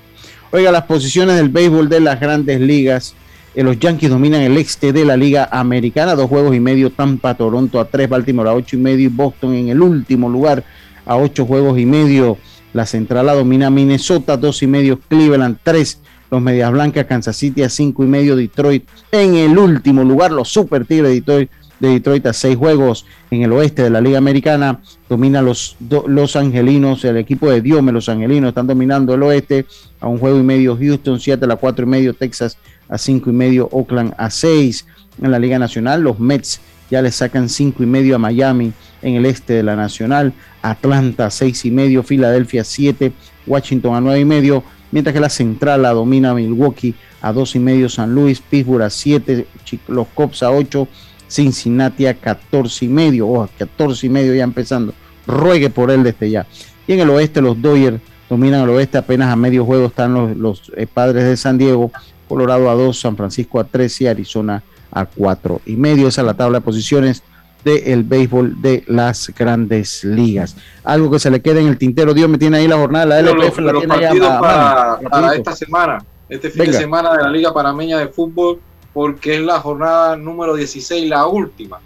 Oiga, 0.52 0.72
las 0.72 0.84
posiciones 0.84 1.38
del 1.38 1.50
béisbol 1.50 1.90
de 1.90 2.02
las 2.02 2.20
grandes 2.20 2.60
ligas. 2.60 3.16
Eh, 3.56 3.64
los 3.64 3.80
Yankees 3.80 4.10
dominan 4.10 4.42
el 4.42 4.58
este 4.58 4.94
de 4.94 5.04
la 5.04 5.18
Liga 5.18 5.50
Americana, 5.52 6.14
dos 6.14 6.30
juegos 6.30 6.56
y 6.56 6.60
medio, 6.60 6.92
Tampa, 6.92 7.34
Toronto 7.34 7.80
a 7.80 7.86
tres, 7.86 8.08
Baltimore 8.08 8.50
a 8.50 8.54
ocho 8.54 8.76
y 8.76 8.80
medio 8.80 9.06
y 9.06 9.08
Boston 9.08 9.56
en 9.56 9.70
el 9.70 9.82
último 9.82 10.30
lugar 10.30 10.64
a 11.08 11.18
ocho 11.18 11.46
juegos 11.46 11.80
y 11.80 11.86
medio. 11.86 12.38
La 12.74 12.86
central 12.86 13.28
domina 13.28 13.70
Minnesota, 13.70 14.38
dos 14.38 14.62
y 14.62 14.68
medio 14.68 15.00
Cleveland, 15.00 15.58
tres. 15.64 16.00
Los 16.30 16.42
Medias 16.42 16.72
Blancas, 16.72 17.06
Kansas 17.06 17.38
City 17.38 17.64
a 17.64 17.70
cinco 17.70 18.04
y 18.04 18.08
medio, 18.08 18.36
Detroit 18.36 18.86
en 19.12 19.36
el 19.36 19.58
último 19.58 20.04
lugar. 20.04 20.32
Los 20.32 20.50
Super 20.50 20.86
Tigres 20.86 21.10
de 21.10 21.16
Detroit, 21.16 21.50
de 21.80 21.90
Detroit 21.90 22.26
a 22.26 22.34
seis 22.34 22.58
juegos 22.58 23.06
en 23.32 23.44
el 23.44 23.54
oeste 23.54 23.84
de 23.84 23.90
la 23.90 24.02
Liga 24.02 24.18
Americana. 24.18 24.82
Domina 25.08 25.42
los, 25.42 25.78
los 26.08 26.36
Angelinos, 26.36 27.06
el 27.06 27.16
equipo 27.16 27.50
de 27.50 27.62
Diome, 27.62 27.94
los 27.94 28.10
Angelinos 28.10 28.50
están 28.50 28.68
dominando 28.68 29.14
el 29.14 29.24
oeste. 29.24 29.66
a 30.02 30.08
un 30.08 30.20
juego 30.20 30.38
y 30.38 30.44
medio 30.44 30.78
Houston, 30.78 31.20
Seattle 31.20 31.54
a 31.54 31.56
cuatro 31.56 31.86
y 31.86 31.90
medio, 31.90 32.14
Texas 32.14 32.58
a 32.90 32.98
cinco 32.98 33.30
y 33.30 33.34
medio, 33.34 33.70
Oakland 33.72 34.14
a 34.18 34.30
seis. 34.30 34.86
En 35.22 35.32
la 35.32 35.40
Liga 35.40 35.58
Nacional, 35.58 36.02
los 36.02 36.20
Mets 36.20 36.62
ya 36.90 37.02
le 37.02 37.12
sacan 37.12 37.50
cinco 37.50 37.84
y 37.84 37.86
medio 37.86 38.16
a 38.16 38.20
Miami 38.20 38.72
en 39.02 39.16
el 39.16 39.26
este 39.26 39.54
de 39.54 39.64
la 39.64 39.76
Nacional, 39.76 40.34
Atlanta 40.62 41.30
seis 41.30 41.66
y 41.66 41.72
medio, 41.72 42.04
Filadelfia 42.04 42.64
siete, 42.64 43.12
Washington 43.46 43.96
a 43.96 44.02
nueve 44.02 44.20
y 44.20 44.26
medio, 44.26 44.64
mientras 44.92 45.14
que 45.14 45.20
la 45.20 45.30
Central 45.30 45.82
la 45.82 45.92
domina 45.92 46.34
Milwaukee 46.34 46.96
a 47.22 47.34
dos 47.34 47.56
y 47.56 47.60
medio, 47.60 47.90
San 47.90 48.14
Luis, 48.14 48.42
Pittsburgh 48.42 48.84
a 48.84 48.90
siete, 48.90 49.48
los 49.88 50.08
Cops 50.14 50.44
a 50.44 50.52
ocho, 50.52 50.88
Cincinnati 51.30 52.06
a 52.06 52.14
catorce 52.14 52.86
y 52.86 52.88
medio, 52.88 53.28
o 53.28 53.44
a 53.44 53.48
14 53.48 54.08
y 54.08 54.10
medio 54.10 54.34
ya 54.34 54.44
empezando, 54.44 54.94
ruegue 55.26 55.70
por 55.70 55.92
él 55.92 56.04
desde 56.04 56.30
ya. 56.30 56.48
Y 56.88 56.94
en 56.94 57.02
el 57.02 57.10
oeste 57.10 57.42
los 57.42 57.62
Dodgers 57.62 58.00
dominan 58.30 58.64
el 58.64 58.70
oeste, 58.70 58.98
apenas 58.98 59.32
a 59.32 59.36
medio 59.36 59.66
juego 59.66 59.88
están 59.88 60.14
los, 60.14 60.38
los 60.38 60.72
eh, 60.76 60.88
padres 60.88 61.26
de 61.26 61.38
San 61.38 61.58
Diego, 61.58 61.92
Colorado 62.28 62.70
a 62.70 62.74
2, 62.74 63.00
San 63.00 63.16
Francisco 63.16 63.60
a 63.60 63.64
3 63.64 64.02
y 64.02 64.08
Arizona 64.08 64.64
a 64.92 65.06
4 65.06 65.62
y 65.66 65.76
medio. 65.76 66.08
Esa 66.08 66.22
es 66.22 66.28
la 66.28 66.34
tabla 66.34 66.60
de 66.60 66.66
posiciones 66.66 67.24
del 67.64 68.04
béisbol 68.04 68.62
de 68.62 68.84
las 68.88 69.32
grandes 69.38 70.04
ligas. 70.04 70.56
Algo 70.84 71.12
que 71.12 71.20
se 71.20 71.30
le 71.30 71.42
queda 71.42 71.60
en 71.60 71.68
el 71.68 71.78
tintero, 71.78 72.14
Dios 72.14 72.30
me 72.30 72.38
tiene 72.38 72.58
ahí 72.58 72.68
la 72.68 72.78
jornada, 72.78 73.06
la 73.06 73.20
LPF 73.20 73.60
la 73.60 73.74
tiene 73.74 74.02
ya 74.02 74.40
para, 74.40 75.36
esta 75.36 75.56
semana, 75.56 76.04
este 76.30 76.50
fin 76.50 76.66
de 76.66 76.74
semana 76.74 77.14
de 77.14 77.24
la 77.24 77.30
Liga 77.30 77.54
Panameña 77.54 77.98
de 77.98 78.08
Fútbol, 78.08 78.60
porque 78.94 79.36
es 79.36 79.42
la 79.42 79.60
jornada 79.60 80.16
número 80.16 80.56
16, 80.56 81.10
la 81.10 81.28
última. 81.28 81.80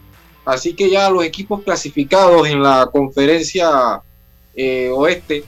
Así 0.46 0.74
que 0.74 0.90
ya 0.90 1.10
los 1.10 1.24
equipos 1.24 1.62
clasificados 1.64 2.48
en 2.48 2.62
la 2.62 2.90
conferencia 2.92 4.02
eh, 4.56 4.92
oeste 4.94 5.44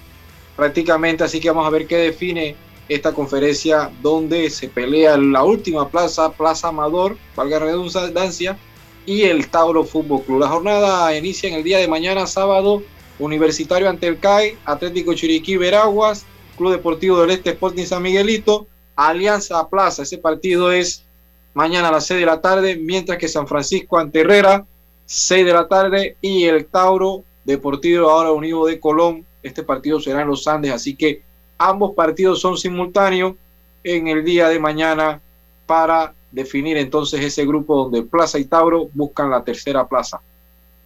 prácticamente, 0.56 1.24
así 1.24 1.40
que 1.40 1.50
vamos 1.50 1.66
a 1.66 1.70
ver 1.70 1.88
qué 1.88 1.98
define 1.98 2.56
esta 2.90 3.14
conferencia 3.14 3.92
donde 4.02 4.50
se 4.50 4.68
pelea 4.68 5.18
la 5.18 5.44
última 5.44 5.90
plaza, 5.90 6.32
Plaza 6.32 6.70
Amador, 6.70 7.18
valga 7.36 7.60
redundancia, 7.60 8.58
y 9.06 9.24
el 9.24 9.50
Tauro 9.50 9.84
Fútbol 9.84 10.24
Club. 10.24 10.40
La 10.40 10.48
jornada 10.48 11.16
inicia 11.18 11.50
en 11.50 11.56
el 11.56 11.64
día 11.64 11.78
de 11.78 11.88
mañana, 11.88 12.28
sábado, 12.28 12.84
Universitario 13.20 13.90
ante 13.90 14.08
el 14.08 14.20
CAI, 14.20 14.58
Atlético 14.66 15.14
Chiriquí, 15.14 15.58
Veraguas, 15.58 16.26
Club 16.58 16.72
Deportivo 16.72 17.20
del 17.22 17.32
Este, 17.32 17.52
Sporting 17.52 17.86
San 17.86 18.02
Miguelito, 18.02 18.68
Alianza 18.96 19.68
Plaza. 19.70 20.04
Ese 20.04 20.18
partido 20.18 20.72
es 20.72 21.06
mañana 21.54 21.90
a 21.90 21.92
las 21.92 22.06
6 22.08 22.20
de 22.20 22.26
la 22.26 22.42
tarde, 22.42 22.76
mientras 22.76 23.18
que 23.18 23.28
San 23.28 23.48
Francisco 23.48 23.98
ante 23.98 24.22
Herrera, 24.22 24.66
6 25.06 25.46
de 25.46 25.54
la 25.54 25.68
tarde, 25.68 26.18
y 26.22 26.46
el 26.46 26.66
Tauro 26.66 27.24
Deportivo 27.44 28.10
ahora 28.10 28.32
unido 28.32 28.66
de 28.66 28.80
Colón. 28.80 29.26
Este 29.42 29.64
partido 29.64 30.00
será 30.00 30.22
en 30.22 30.30
los 30.30 30.48
Andes, 30.48 30.72
así 30.72 30.96
que 30.96 31.22
ambos 31.58 31.94
partidos 31.96 32.40
son 32.42 32.58
simultáneos 32.58 33.36
en 33.84 34.08
el 34.08 34.24
día 34.24 34.50
de 34.50 34.60
mañana 34.60 35.20
para 35.66 36.14
definir 36.32 36.78
entonces 36.78 37.22
ese 37.22 37.46
grupo 37.46 37.84
donde 37.84 38.04
Plaza 38.04 38.40
y 38.40 38.46
Tauro 38.46 38.90
buscan 38.94 39.30
la 39.30 39.44
tercera 39.44 39.88
plaza. 39.88 40.20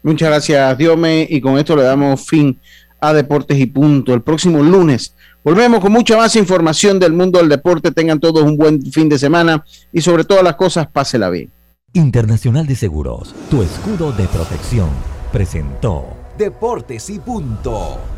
Muchas 0.03 0.30
gracias, 0.30 0.78
Diome, 0.78 1.28
y 1.30 1.41
con 1.41 1.57
esto 1.57 1.76
le 1.76 1.84
damos 1.84 2.26
fin 2.26 2.59
a 2.99 3.13
Deportes 3.13 3.57
y 3.57 3.65
Punto. 3.65 4.13
El 4.13 4.22
próximo 4.22 4.61
lunes 4.61 5.15
volvemos 5.43 5.80
con 5.80 5.91
mucha 5.91 6.18
más 6.18 6.36
información 6.36 6.99
del 6.99 7.13
mundo 7.13 7.39
del 7.39 7.49
deporte. 7.49 7.91
Tengan 7.91 8.20
todos 8.20 8.43
un 8.43 8.57
buen 8.57 8.82
fin 8.91 9.09
de 9.09 9.18
semana 9.18 9.65
y 9.91 10.01
sobre 10.01 10.24
todas 10.24 10.43
las 10.43 10.55
cosas, 10.55 10.88
pásela 10.88 11.30
bien. 11.30 11.51
Internacional 11.93 12.68
de 12.68 12.76
Seguros, 12.76 13.34
tu 13.49 13.63
escudo 13.63 14.11
de 14.11 14.28
protección, 14.28 14.89
presentó 15.32 16.05
Deportes 16.38 17.09
y 17.09 17.20
Punto. 17.20 18.16